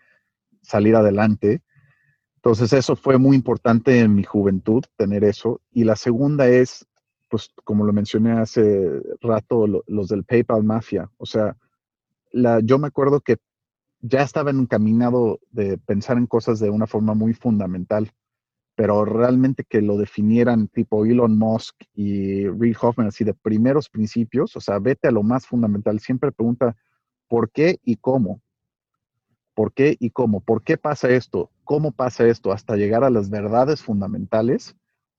salir 0.62 0.96
adelante. 0.96 1.62
Entonces 2.36 2.74
eso 2.74 2.96
fue 2.96 3.18
muy 3.18 3.36
importante 3.36 4.00
en 4.00 4.16
mi 4.16 4.24
juventud, 4.24 4.84
tener 4.98 5.24
eso. 5.24 5.62
Y 5.72 5.84
la 5.84 5.96
segunda 5.96 6.48
es 6.48 6.88
pues 7.32 7.50
como 7.64 7.86
lo 7.86 7.94
mencioné 7.94 8.34
hace 8.34 9.02
rato, 9.22 9.66
los 9.88 10.10
del 10.10 10.26
PayPal 10.26 10.66
Mafia. 10.66 11.10
O 11.18 11.26
sea, 11.26 11.56
la, 12.32 12.60
yo 12.60 12.78
me 12.78 12.88
acuerdo 12.88 13.22
que 13.22 13.38
ya 14.02 14.22
estaba 14.22 14.52
encaminado 14.52 15.40
de 15.50 15.78
pensar 15.78 16.18
en 16.18 16.28
cosas 16.28 16.60
de 16.60 16.70
una 16.70 16.88
forma 16.88 17.14
muy 17.14 17.34
fundamental, 17.34 18.12
pero 18.76 19.06
realmente 19.06 19.64
que 19.64 19.82
lo 19.82 19.98
definieran 19.98 20.68
tipo 20.68 21.06
Elon 21.06 21.38
Musk 21.38 21.76
y 21.94 22.48
Reid 22.48 22.76
Hoffman 22.82 23.08
así 23.08 23.24
de 23.24 23.34
primeros 23.34 23.90
principios, 23.90 24.58
o 24.58 24.60
sea, 24.60 24.80
vete 24.80 25.08
a 25.08 25.12
lo 25.12 25.24
más 25.24 25.48
fundamental, 25.48 26.02
siempre 26.02 26.34
pregunta 26.34 26.76
por 27.30 27.50
qué 27.50 27.80
y 27.86 27.96
cómo. 27.96 28.42
¿Por 29.54 29.72
qué 29.74 29.96
y 30.00 30.10
cómo? 30.10 30.42
¿Por 30.42 30.64
qué 30.64 30.78
pasa 30.78 31.10
esto? 31.10 31.50
¿Cómo 31.64 31.94
pasa 31.94 32.28
esto? 32.28 32.52
Hasta 32.52 32.76
llegar 32.76 33.06
a 33.06 33.10
las 33.10 33.30
verdades 33.30 33.82
fundamentales. 33.82 34.76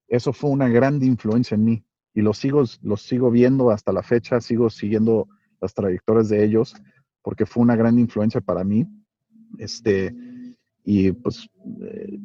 Eso 0.08 0.34
fue 0.34 0.50
una 0.50 0.68
gran 0.68 1.02
influencia 1.02 1.54
en 1.54 1.64
mí 1.64 1.84
y 2.14 2.20
los 2.20 2.38
sigo, 2.38 2.64
los 2.82 3.02
sigo 3.02 3.30
viendo 3.30 3.70
hasta 3.70 3.92
la 3.92 4.02
fecha, 4.02 4.40
sigo 4.40 4.70
siguiendo 4.70 5.28
las 5.60 5.74
trayectorias 5.74 6.28
de 6.28 6.44
ellos, 6.44 6.74
porque 7.22 7.46
fue 7.46 7.62
una 7.62 7.76
gran 7.76 7.98
influencia 7.98 8.40
para 8.40 8.64
mí. 8.64 8.86
Este, 9.58 10.14
y 10.84 11.12
pues, 11.12 11.48
eh, 11.82 12.18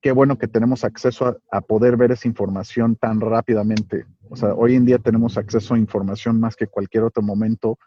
qué 0.00 0.12
bueno 0.12 0.38
que 0.38 0.46
tenemos 0.46 0.84
acceso 0.84 1.38
a, 1.50 1.60
poder 1.60 1.96
ver 1.96 2.12
esa 2.12 2.28
información 2.28 2.96
tan 2.96 3.20
rápidamente. 3.20 4.04
O 4.28 4.36
sea, 4.36 4.54
hoy 4.54 4.76
en 4.76 4.84
día 4.84 4.98
tenemos 4.98 5.36
acceso 5.36 5.74
a 5.74 5.78
información 5.78 6.38
más 6.38 6.54
que 6.54 6.66
cualquier 6.66 7.04
otro 7.04 7.22
momento 7.22 7.78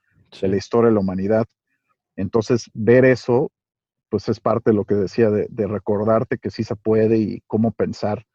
de 0.41 0.47
la 0.47 0.57
historia 0.57 0.89
de 0.89 0.95
la 0.95 1.01
humanidad. 1.01 1.45
Entonces, 2.15 2.69
ver 2.73 3.05
eso, 3.05 3.51
pues 4.09 4.27
es 4.27 4.39
parte 4.39 4.71
de 4.71 4.75
lo 4.75 4.83
que 4.85 4.95
decía, 4.95 5.29
de, 5.29 5.47
de 5.49 5.67
recordarte 5.67 6.37
que 6.37 6.51
sí 6.51 6.63
se 6.63 6.75
puede 6.75 7.17
y 7.17 7.41
cómo 7.47 7.71
pensar 7.71 8.25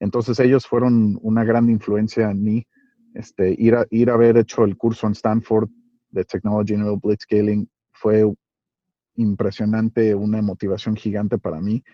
entonces 0.00 0.40
ellos 0.40 0.66
fueron 0.66 1.18
una 1.22 1.44
gran 1.44 1.68
influencia 1.68 2.30
en 2.30 2.42
mí. 2.42 2.66
Este, 3.14 3.54
ir, 3.58 3.74
a, 3.74 3.86
ir 3.90 4.10
a 4.10 4.14
haber 4.14 4.36
hecho 4.38 4.64
el 4.64 4.76
curso 4.76 5.06
en 5.06 5.12
Stanford 5.12 5.68
de 6.10 6.24
Technology 6.24 6.74
Enable 6.74 6.98
Blitzscaling 7.02 7.68
fue 7.92 8.24
impresionante, 9.16 10.14
una 10.14 10.40
motivación 10.40 10.96
gigante 10.96 11.38
para 11.38 11.60
mí. 11.60 11.84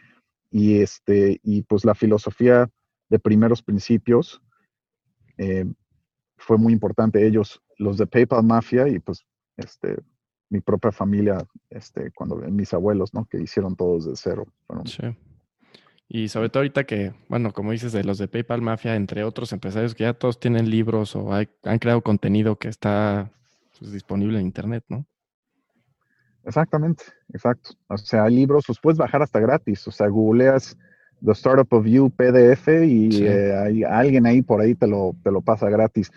Y, 0.51 0.81
este, 0.81 1.41
y 1.43 1.63
pues 1.63 1.85
la 1.85 1.95
filosofía 1.95 2.71
de 3.09 3.19
primeros 3.19 3.63
principios 3.63 4.41
eh, 5.37 5.67
fue 6.37 6.59
muy 6.59 6.73
importante. 6.73 7.27
Ellos, 7.27 7.61
los 7.79 7.99
de 7.99 8.07
PayPal 8.07 8.45
Mafia 8.45 8.89
y 8.89 9.01
pues 9.01 9.27
este, 9.57 9.97
mi 10.49 10.61
propia 10.61 10.93
familia, 10.93 11.39
este, 11.71 12.13
cuando 12.13 12.37
mis 12.37 12.73
abuelos, 12.73 13.13
¿no? 13.13 13.25
Que 13.25 13.43
hicieron 13.43 13.75
todos 13.75 14.07
de 14.07 14.13
cero. 14.15 14.47
sí. 14.85 15.03
Y 16.09 16.29
sobre 16.29 16.49
todo 16.49 16.61
ahorita 16.61 16.85
que, 16.85 17.15
bueno, 17.29 17.53
como 17.53 17.73
dices, 17.73 17.93
de 17.93 18.05
los 18.05 18.19
de 18.19 18.29
PayPal 18.29 18.63
Mafia, 18.63 18.95
entre 18.95 19.25
otros 19.25 19.53
empresarios 19.53 19.95
que 19.95 20.05
ya 20.05 20.15
todos 20.15 20.39
tienen 20.39 20.71
libros 20.71 21.17
o 21.17 21.33
han 21.33 21.79
creado 21.79 22.03
contenido 22.03 22.57
que 22.57 22.69
está 22.69 23.33
pues, 23.79 23.93
disponible 23.93 24.39
en 24.39 24.47
Internet, 24.47 24.85
¿no? 24.89 25.05
Exactamente, 26.45 27.05
exacto. 27.33 27.71
O 27.89 27.99
sea, 27.99 28.25
hay 28.25 28.37
libros, 28.37 28.65
los 28.69 28.79
puedes 28.79 28.99
bajar 28.99 29.21
hasta 29.21 29.41
gratis. 29.41 29.87
O 29.89 29.91
sea, 29.91 30.07
googleas 30.07 30.79
The 31.25 31.33
Startup 31.33 31.67
of 31.73 31.87
You 31.87 32.11
PDF 32.11 32.69
y 32.85 33.25
eh, 33.25 33.55
hay 33.57 33.83
alguien 33.83 34.27
ahí 34.27 34.43
por 34.43 34.61
ahí 34.61 34.77
te 34.77 34.87
lo, 34.87 35.17
te 35.25 35.33
lo 35.33 35.41
pasa 35.41 35.69
gratis. 35.69 36.13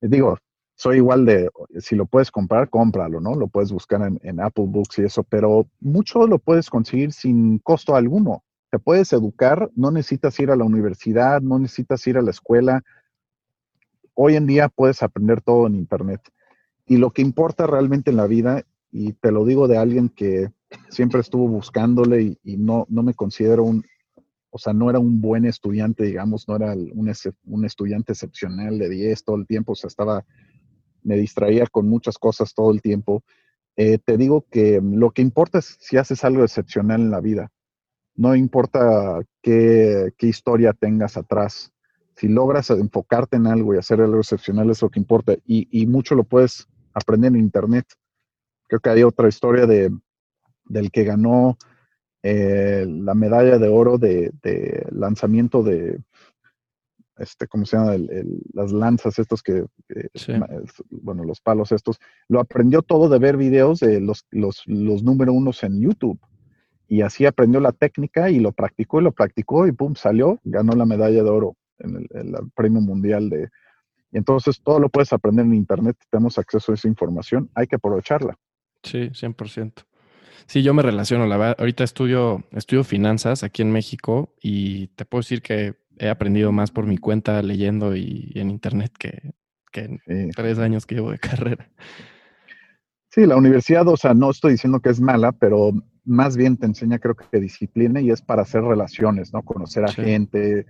digo, 0.00 0.38
soy 0.74 0.96
igual 0.96 1.24
de, 1.24 1.48
si 1.78 1.94
lo 1.94 2.06
puedes 2.06 2.32
comprar, 2.32 2.68
cómpralo, 2.68 3.20
¿no? 3.20 3.36
Lo 3.36 3.46
puedes 3.46 3.70
buscar 3.70 4.02
en, 4.02 4.18
en, 4.22 4.40
Apple 4.40 4.64
Books 4.66 4.98
y 4.98 5.02
eso, 5.02 5.22
pero 5.22 5.68
mucho 5.78 6.26
lo 6.26 6.38
puedes 6.38 6.68
conseguir 6.68 7.12
sin 7.12 7.58
costo 7.58 7.94
alguno. 7.94 8.42
Te 8.70 8.78
puedes 8.78 9.12
educar, 9.12 9.70
no 9.74 9.90
necesitas 9.90 10.38
ir 10.38 10.50
a 10.50 10.56
la 10.56 10.64
universidad, 10.64 11.40
no 11.40 11.58
necesitas 11.58 12.06
ir 12.06 12.16
a 12.16 12.22
la 12.22 12.30
escuela. 12.30 12.82
Hoy 14.14 14.36
en 14.36 14.46
día 14.46 14.68
puedes 14.68 15.02
aprender 15.02 15.40
todo 15.40 15.66
en 15.66 15.74
Internet. 15.74 16.20
Y 16.86 16.96
lo 16.96 17.10
que 17.10 17.22
importa 17.22 17.66
realmente 17.66 18.10
en 18.10 18.16
la 18.16 18.26
vida, 18.26 18.64
y 18.92 19.12
te 19.14 19.32
lo 19.32 19.44
digo 19.44 19.66
de 19.68 19.78
alguien 19.78 20.08
que 20.08 20.52
siempre 20.88 21.20
estuvo 21.20 21.48
buscándole 21.48 22.38
y, 22.44 22.56
no, 22.56 22.86
no 22.88 23.02
me 23.02 23.14
considero 23.14 23.64
un, 23.64 23.84
o 24.50 24.58
sea, 24.58 24.72
no 24.72 24.88
era 24.88 24.98
un 24.98 25.20
buen 25.20 25.46
estudiante, 25.46 26.04
digamos, 26.04 26.48
no 26.48 26.56
era 26.56 26.74
un, 26.74 27.64
estudiante 27.64 28.12
excepcional 28.12 28.78
de 28.78 28.88
10 28.88 29.24
todo 29.24 29.36
el 29.36 29.46
tiempo, 29.46 29.72
o 29.72 29.76
sea, 29.76 29.88
estaba 29.88 30.24
me 31.02 31.16
distraía 31.16 31.66
con 31.66 31.88
muchas 31.88 32.18
cosas 32.18 32.54
todo 32.54 32.70
el 32.70 32.82
tiempo. 32.82 33.24
Eh, 33.76 33.98
te 33.98 34.16
digo 34.16 34.44
que 34.50 34.80
lo 34.82 35.12
que 35.12 35.22
importa 35.22 35.58
es 35.58 35.76
si 35.80 35.96
haces 35.96 36.24
algo 36.24 36.44
excepcional 36.44 37.00
en 37.00 37.10
la 37.10 37.20
vida. 37.20 37.50
No 38.20 38.36
importa 38.36 39.22
qué, 39.40 40.12
historia 40.20 40.74
tengas 40.74 41.16
atrás. 41.16 41.72
Si 42.16 42.28
logras 42.28 42.68
enfocarte 42.68 43.38
en 43.38 43.46
algo 43.46 43.74
y 43.74 43.78
hacer 43.78 44.02
algo 44.02 44.18
excepcional 44.18 44.68
es 44.68 44.82
lo 44.82 44.90
que 44.90 45.00
importa. 45.00 45.36
Y, 45.46 45.86
mucho 45.86 46.14
lo 46.14 46.24
puedes 46.24 46.68
aprender 46.92 47.32
en 47.32 47.38
Internet. 47.38 47.86
Creo 48.68 48.80
que 48.80 48.90
hay 48.90 49.04
otra 49.04 49.26
historia 49.26 49.64
de, 49.64 49.90
del 50.66 50.90
que 50.90 51.04
ganó 51.04 51.56
eh, 52.22 52.84
la 52.86 53.14
medalla 53.14 53.56
de 53.56 53.68
oro 53.68 53.96
de 53.96 54.30
lanzamiento 54.90 55.62
de, 55.62 55.98
este, 57.20 57.46
¿cómo 57.46 57.64
se 57.64 57.76
llama? 57.76 57.96
las 58.52 58.72
lanzas 58.72 59.18
estos 59.18 59.42
que, 59.42 59.64
bueno, 60.90 61.24
los 61.24 61.40
palos 61.40 61.72
estos, 61.72 61.98
lo 62.28 62.40
aprendió 62.40 62.82
todo 62.82 63.08
de 63.08 63.18
ver 63.18 63.36
videos 63.38 63.80
de 63.80 64.00
los, 64.00 64.26
los, 64.30 64.62
los 64.66 65.02
número 65.02 65.32
unos 65.32 65.62
en 65.62 65.80
YouTube. 65.80 66.18
Y 66.90 67.02
así 67.02 67.24
aprendió 67.24 67.60
la 67.60 67.70
técnica 67.70 68.30
y 68.30 68.40
lo 68.40 68.50
practicó 68.50 69.00
y 69.00 69.04
lo 69.04 69.12
practicó 69.12 69.64
y 69.68 69.70
pum, 69.70 69.94
salió, 69.94 70.40
ganó 70.42 70.72
la 70.72 70.84
medalla 70.84 71.22
de 71.22 71.30
oro 71.30 71.56
en 71.78 72.04
el, 72.10 72.34
premio 72.56 72.80
mundial 72.80 73.30
de... 73.30 73.48
Y 74.10 74.18
entonces 74.18 74.60
todo 74.60 74.80
lo 74.80 74.88
puedes 74.88 75.12
aprender 75.12 75.46
en 75.46 75.54
Internet, 75.54 75.96
tenemos 76.10 76.36
acceso 76.36 76.72
a 76.72 76.74
esa 76.74 76.88
información, 76.88 77.48
hay 77.54 77.68
que 77.68 77.76
aprovecharla. 77.76 78.36
Sí, 78.82 79.08
100%. 79.10 79.84
Sí, 80.46 80.64
yo 80.64 80.74
me 80.74 80.82
relaciono, 80.82 81.26
la 81.26 81.36
verdad, 81.36 81.56
ahorita 81.60 81.84
estudio, 81.84 82.42
estudio 82.50 82.82
finanzas 82.82 83.44
aquí 83.44 83.62
en 83.62 83.70
México 83.70 84.34
y 84.42 84.88
te 84.88 85.04
puedo 85.04 85.20
decir 85.20 85.42
que 85.42 85.76
he 85.96 86.08
aprendido 86.08 86.50
más 86.50 86.72
por 86.72 86.86
mi 86.86 86.98
cuenta 86.98 87.40
leyendo 87.40 87.94
y, 87.94 88.32
en 88.34 88.50
internet 88.50 88.90
que, 88.98 89.32
en 90.06 90.30
tres 90.32 90.58
años 90.58 90.86
que 90.86 90.96
llevo 90.96 91.12
de 91.12 91.20
carrera. 91.20 91.70
Sí, 93.10 93.26
la 93.26 93.36
universidad, 93.36 93.86
o 93.86 93.96
sea, 93.96 94.12
no 94.12 94.30
estoy 94.30 94.52
diciendo 94.52 94.80
que 94.80 94.88
es 94.88 95.00
mala, 95.00 95.30
pero 95.30 95.72
más 96.04 96.36
bien 96.36 96.56
te 96.56 96.66
enseña, 96.66 96.98
creo 96.98 97.14
que 97.14 97.40
disciplina 97.40 98.00
y 98.00 98.10
es 98.10 98.22
para 98.22 98.42
hacer 98.42 98.62
relaciones, 98.62 99.32
¿no? 99.32 99.42
Conocer 99.42 99.84
a 99.84 99.92
gente, 99.92 100.66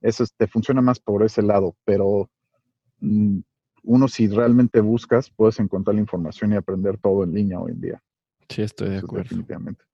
eso 0.00 0.24
te 0.36 0.46
funciona 0.46 0.80
más 0.80 1.00
por 1.00 1.24
ese 1.24 1.42
lado, 1.42 1.76
pero 1.84 2.30
mm, 3.00 3.38
uno 3.84 4.08
si 4.08 4.28
realmente 4.28 4.80
buscas, 4.80 5.30
puedes 5.30 5.58
encontrar 5.60 5.94
la 5.94 6.00
información 6.00 6.52
y 6.52 6.56
aprender 6.56 6.98
todo 6.98 7.24
en 7.24 7.34
línea 7.34 7.60
hoy 7.60 7.72
en 7.72 7.80
día. 7.80 8.02
Sí, 8.48 8.62
estoy 8.62 8.90
de 8.90 8.98
acuerdo. 8.98 9.24
Definitivamente. 9.24 9.84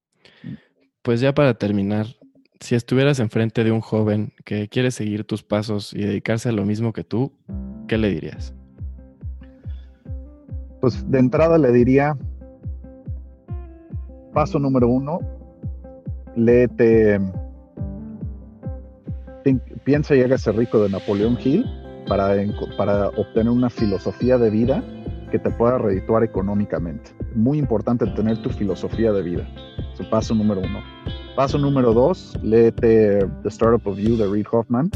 Pues 1.02 1.20
ya 1.20 1.34
para 1.34 1.54
terminar, 1.54 2.06
si 2.60 2.74
estuvieras 2.74 3.20
enfrente 3.20 3.64
de 3.64 3.72
un 3.72 3.80
joven 3.80 4.32
que 4.44 4.68
quiere 4.68 4.90
seguir 4.90 5.24
tus 5.24 5.42
pasos 5.42 5.94
y 5.94 6.00
dedicarse 6.00 6.48
a 6.50 6.52
lo 6.52 6.64
mismo 6.64 6.92
que 6.92 7.04
tú, 7.04 7.32
¿qué 7.88 7.96
le 7.96 8.10
dirías? 8.10 8.54
Pues 10.80 11.08
de 11.10 11.18
entrada 11.18 11.58
le 11.58 11.72
diría, 11.72 12.16
paso 14.32 14.58
número 14.58 14.88
uno, 14.88 15.20
léete, 16.36 17.20
piensa 19.84 20.14
y 20.14 20.22
hágase 20.22 20.52
rico 20.52 20.82
de 20.82 20.90
Napoleón 20.90 21.38
Hill 21.42 21.64
para, 22.06 22.34
para 22.76 23.08
obtener 23.08 23.50
una 23.50 23.70
filosofía 23.70 24.38
de 24.38 24.50
vida 24.50 24.82
que 25.30 25.38
te 25.38 25.50
pueda 25.50 25.78
redituar 25.78 26.24
económicamente. 26.24 27.10
Muy 27.34 27.58
importante 27.58 28.06
tener 28.08 28.42
tu 28.42 28.50
filosofía 28.50 29.12
de 29.12 29.22
vida. 29.22 29.48
Su 29.94 30.08
paso 30.10 30.34
número 30.34 30.60
uno. 30.60 30.80
Paso 31.36 31.58
número 31.58 31.92
dos, 31.92 32.36
léete 32.42 33.26
The 33.42 33.48
Startup 33.48 33.86
of 33.86 33.98
You 33.98 34.16
de 34.16 34.28
Reid 34.28 34.46
Hoffman 34.50 34.90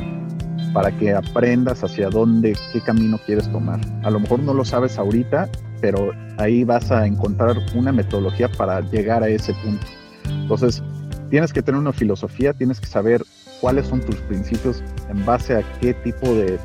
para 0.72 0.91
que 0.99 1.14
aprendas 1.14 1.85
hacia 1.85 2.11
dónde, 2.11 2.57
qué 2.72 2.80
camino 2.80 3.16
quieres 3.24 3.51
tomar. 3.53 3.80
A 4.03 4.11
lo 4.11 4.18
mejor 4.18 4.41
no 4.41 4.53
lo 4.53 4.64
sabes 4.64 4.99
ahorita, 4.99 5.49
pero 5.85 6.12
ahí 6.39 6.64
vas 6.64 6.91
a 6.91 7.07
encontrar 7.07 7.59
una 7.74 7.93
metodología 7.93 8.49
para 8.49 8.80
llegar 8.80 9.22
a 9.22 9.28
ese 9.28 9.53
punto. 9.62 9.87
Entonces, 10.30 10.82
tienes 11.28 11.53
que 11.53 11.61
tener 11.61 11.78
una 11.78 11.93
filosofía, 11.93 12.55
tienes 12.55 12.80
que 12.80 12.87
saber 12.87 13.22
cuáles 13.61 13.89
son 13.89 14.01
tus 14.01 14.16
principios 14.16 14.82
en 15.11 15.26
base 15.26 15.57
a 15.57 15.62
qué 15.80 15.93
tipo 15.93 16.26
de, 16.35 16.59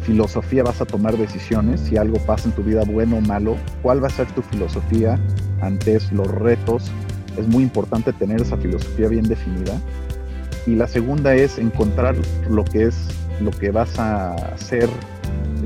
filosofía 0.00 0.64
vas 0.64 0.80
a 0.80 0.84
tomar 0.84 1.16
decisiones, 1.16 1.78
si 1.82 1.96
algo 1.96 2.18
pasa 2.26 2.48
en 2.48 2.54
tu 2.56 2.64
vida 2.64 2.82
bueno 2.84 3.18
o 3.18 3.20
malo, 3.20 3.56
cuál 3.80 4.02
va 4.02 4.08
a 4.08 4.10
ser 4.10 4.26
tu 4.32 4.42
filosofía 4.42 5.20
ante 5.60 6.00
los 6.10 6.26
retos 6.26 6.90
es 7.38 7.46
muy 7.46 7.62
importante 7.62 8.12
tener 8.12 8.42
esa 8.42 8.56
filosofía 8.56 9.06
bien 9.06 9.28
definida. 9.28 9.80
Y 10.66 10.74
la 10.74 10.88
segunda 10.88 11.32
es 11.36 11.58
encontrar 11.58 12.16
lo 12.50 12.64
que 12.64 12.86
es 12.86 12.96
lo 13.40 13.52
que 13.52 13.70
vas 13.70 14.00
a 14.00 14.34
hacer. 14.34 14.88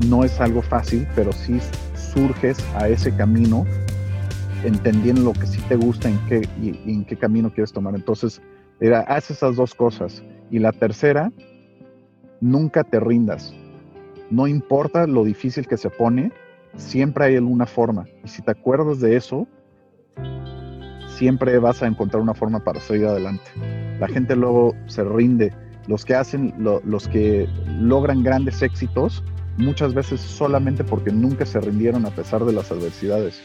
No 0.05 0.23
es 0.23 0.39
algo 0.39 0.61
fácil, 0.61 1.07
pero 1.15 1.31
sí 1.31 1.59
surges 1.95 2.57
a 2.75 2.87
ese 2.87 3.15
camino 3.15 3.65
entendiendo 4.63 5.21
lo 5.21 5.33
que 5.33 5.47
sí 5.47 5.61
te 5.67 5.75
gusta 5.75 6.09
en 6.09 6.19
qué, 6.27 6.47
y, 6.61 6.91
en 6.91 7.05
qué 7.05 7.15
camino 7.15 7.51
quieres 7.51 7.71
tomar. 7.71 7.95
Entonces, 7.95 8.41
era, 8.79 9.01
haz 9.01 9.31
esas 9.31 9.55
dos 9.55 9.73
cosas. 9.73 10.23
Y 10.51 10.59
la 10.59 10.71
tercera, 10.71 11.31
nunca 12.41 12.83
te 12.83 12.99
rindas. 12.99 13.53
No 14.29 14.47
importa 14.47 15.07
lo 15.07 15.23
difícil 15.23 15.67
que 15.67 15.77
se 15.77 15.89
pone, 15.89 16.31
siempre 16.75 17.25
hay 17.25 17.35
alguna 17.37 17.65
forma. 17.65 18.05
Y 18.23 18.27
si 18.27 18.41
te 18.41 18.51
acuerdas 18.51 18.99
de 18.99 19.15
eso, 19.15 19.47
siempre 21.07 21.57
vas 21.59 21.81
a 21.81 21.87
encontrar 21.87 22.21
una 22.21 22.33
forma 22.33 22.63
para 22.63 22.79
seguir 22.79 23.07
adelante. 23.07 23.45
La 23.99 24.07
gente 24.07 24.35
luego 24.35 24.75
se 24.87 25.03
rinde. 25.03 25.53
Los 25.87 26.03
que 26.03 26.15
hacen, 26.15 26.53
los 26.59 27.07
que 27.07 27.47
logran 27.79 28.21
grandes 28.21 28.61
éxitos, 28.61 29.23
muchas 29.57 29.93
veces 29.93 30.21
solamente 30.21 30.83
porque 30.83 31.11
nunca 31.11 31.45
se 31.45 31.59
rindieron 31.59 32.05
a 32.05 32.11
pesar 32.11 32.45
de 32.45 32.53
las 32.53 32.71
adversidades. 32.71 33.41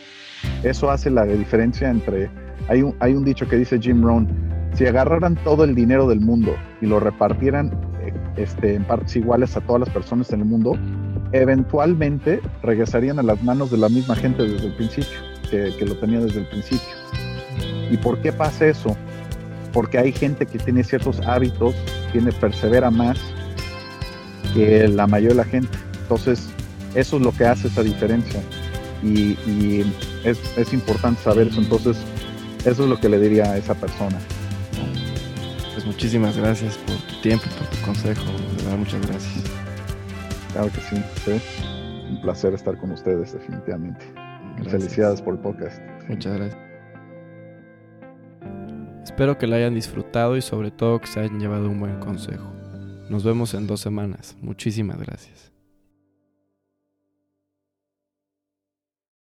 Eso 0.63 0.91
hace 0.91 1.11
la 1.11 1.25
diferencia 1.25 1.91
entre, 1.91 2.31
hay 2.69 2.83
un, 2.83 2.95
hay 3.01 3.15
un 3.15 3.25
dicho 3.25 3.49
que 3.49 3.57
dice 3.57 3.79
Jim 3.81 4.03
Rohn, 4.03 4.29
si 4.75 4.87
agarraran 4.87 5.37
todo 5.45 5.65
el 5.65 5.75
dinero 5.75 6.09
del 6.09 6.21
mundo 6.21 6.55
y 6.81 6.87
lo 6.87 6.99
repartieran 6.99 7.71
eh, 8.01 8.13
este, 8.37 8.75
en 8.75 8.85
partes 8.85 9.15
iguales 9.17 9.57
a 9.57 9.61
todas 9.61 9.81
las 9.81 9.91
personas 9.91 10.33
en 10.33 10.41
el 10.41 10.47
mundo, 10.47 10.77
eventualmente 11.33 12.41
regresarían 12.63 13.19
a 13.19 13.23
las 13.23 13.43
manos 13.43 13.71
de 13.71 13.79
la 13.79 13.89
misma 13.89 14.17
gente 14.17 14.43
desde 14.43 14.67
el 14.67 14.75
principio, 14.75 15.19
que, 15.51 15.75
que 15.79 15.87
lo 15.87 15.97
tenía 15.97 16.21
desde 16.21 16.41
el 16.41 16.47
principio. 16.47 16.89
¿Y 17.91 17.97
por 17.99 18.21
qué 18.21 18.33
pasa 18.33 18.67
eso? 18.67 18.97
Porque 19.73 19.99
hay 19.99 20.13
gente 20.13 20.47
que 20.47 20.59
tiene 20.59 20.85
ciertos 20.85 21.21
hábitos, 21.21 21.75
tiene 22.13 22.33
persevera 22.33 22.91
más 22.91 23.19
que 24.55 24.89
la 24.89 25.07
mayoría 25.07 25.31
de 25.31 25.35
la 25.37 25.45
gente. 25.45 25.79
Entonces, 26.03 26.49
eso 26.95 27.17
es 27.17 27.23
lo 27.23 27.33
que 27.33 27.45
hace 27.45 27.69
esa 27.69 27.83
diferencia. 27.83 28.41
Y, 29.03 29.85
es, 30.25 30.73
importante 30.73 31.21
saber 31.23 31.49
eso. 31.49 31.61
Entonces, 31.61 31.97
eso 32.65 32.85
es 32.85 32.89
lo 32.89 33.01
que 33.01 33.09
le 33.09 33.19
diría 33.19 33.45
a 33.53 33.59
esa 33.59 33.75
persona. 33.75 34.19
Pues 35.75 35.87
muchísimas 35.87 36.37
gracias 36.37 36.77
por 36.79 36.97
tu 36.97 37.21
tiempo, 37.23 37.45
por 37.59 37.67
tu 37.69 37.85
consejo. 37.85 38.25
De 38.25 38.63
verdad, 38.63 38.79
muchas 38.79 39.07
gracias. 39.07 39.45
Claro 40.53 40.71
que 40.71 40.81
sí, 40.81 41.03
sí. 41.25 41.41
Un 42.11 42.21
placer 42.21 42.53
estar 42.55 42.77
con 42.79 42.93
ustedes, 42.93 43.33
definitivamente. 43.33 44.05
Felicidades 44.69 45.23
por 45.23 45.35
el 45.35 45.41
podcast. 45.41 45.81
Muchas 46.09 46.37
gracias. 46.37 46.73
Espero 49.03 49.37
que 49.37 49.47
lo 49.47 49.57
hayan 49.57 49.75
disfrutado 49.75 50.37
y 50.37 50.43
sobre 50.43 50.71
todo 50.71 51.01
que 51.01 51.07
se 51.07 51.21
hayan 51.21 51.41
llevado 51.41 51.69
un 51.69 51.81
buen 51.81 51.99
consejo. 51.99 52.53
Nos 53.09 53.25
vemos 53.25 53.53
en 53.55 53.67
dos 53.67 53.81
semanas. 53.81 54.37
Muchísimas 54.41 54.99
gracias. 54.99 55.52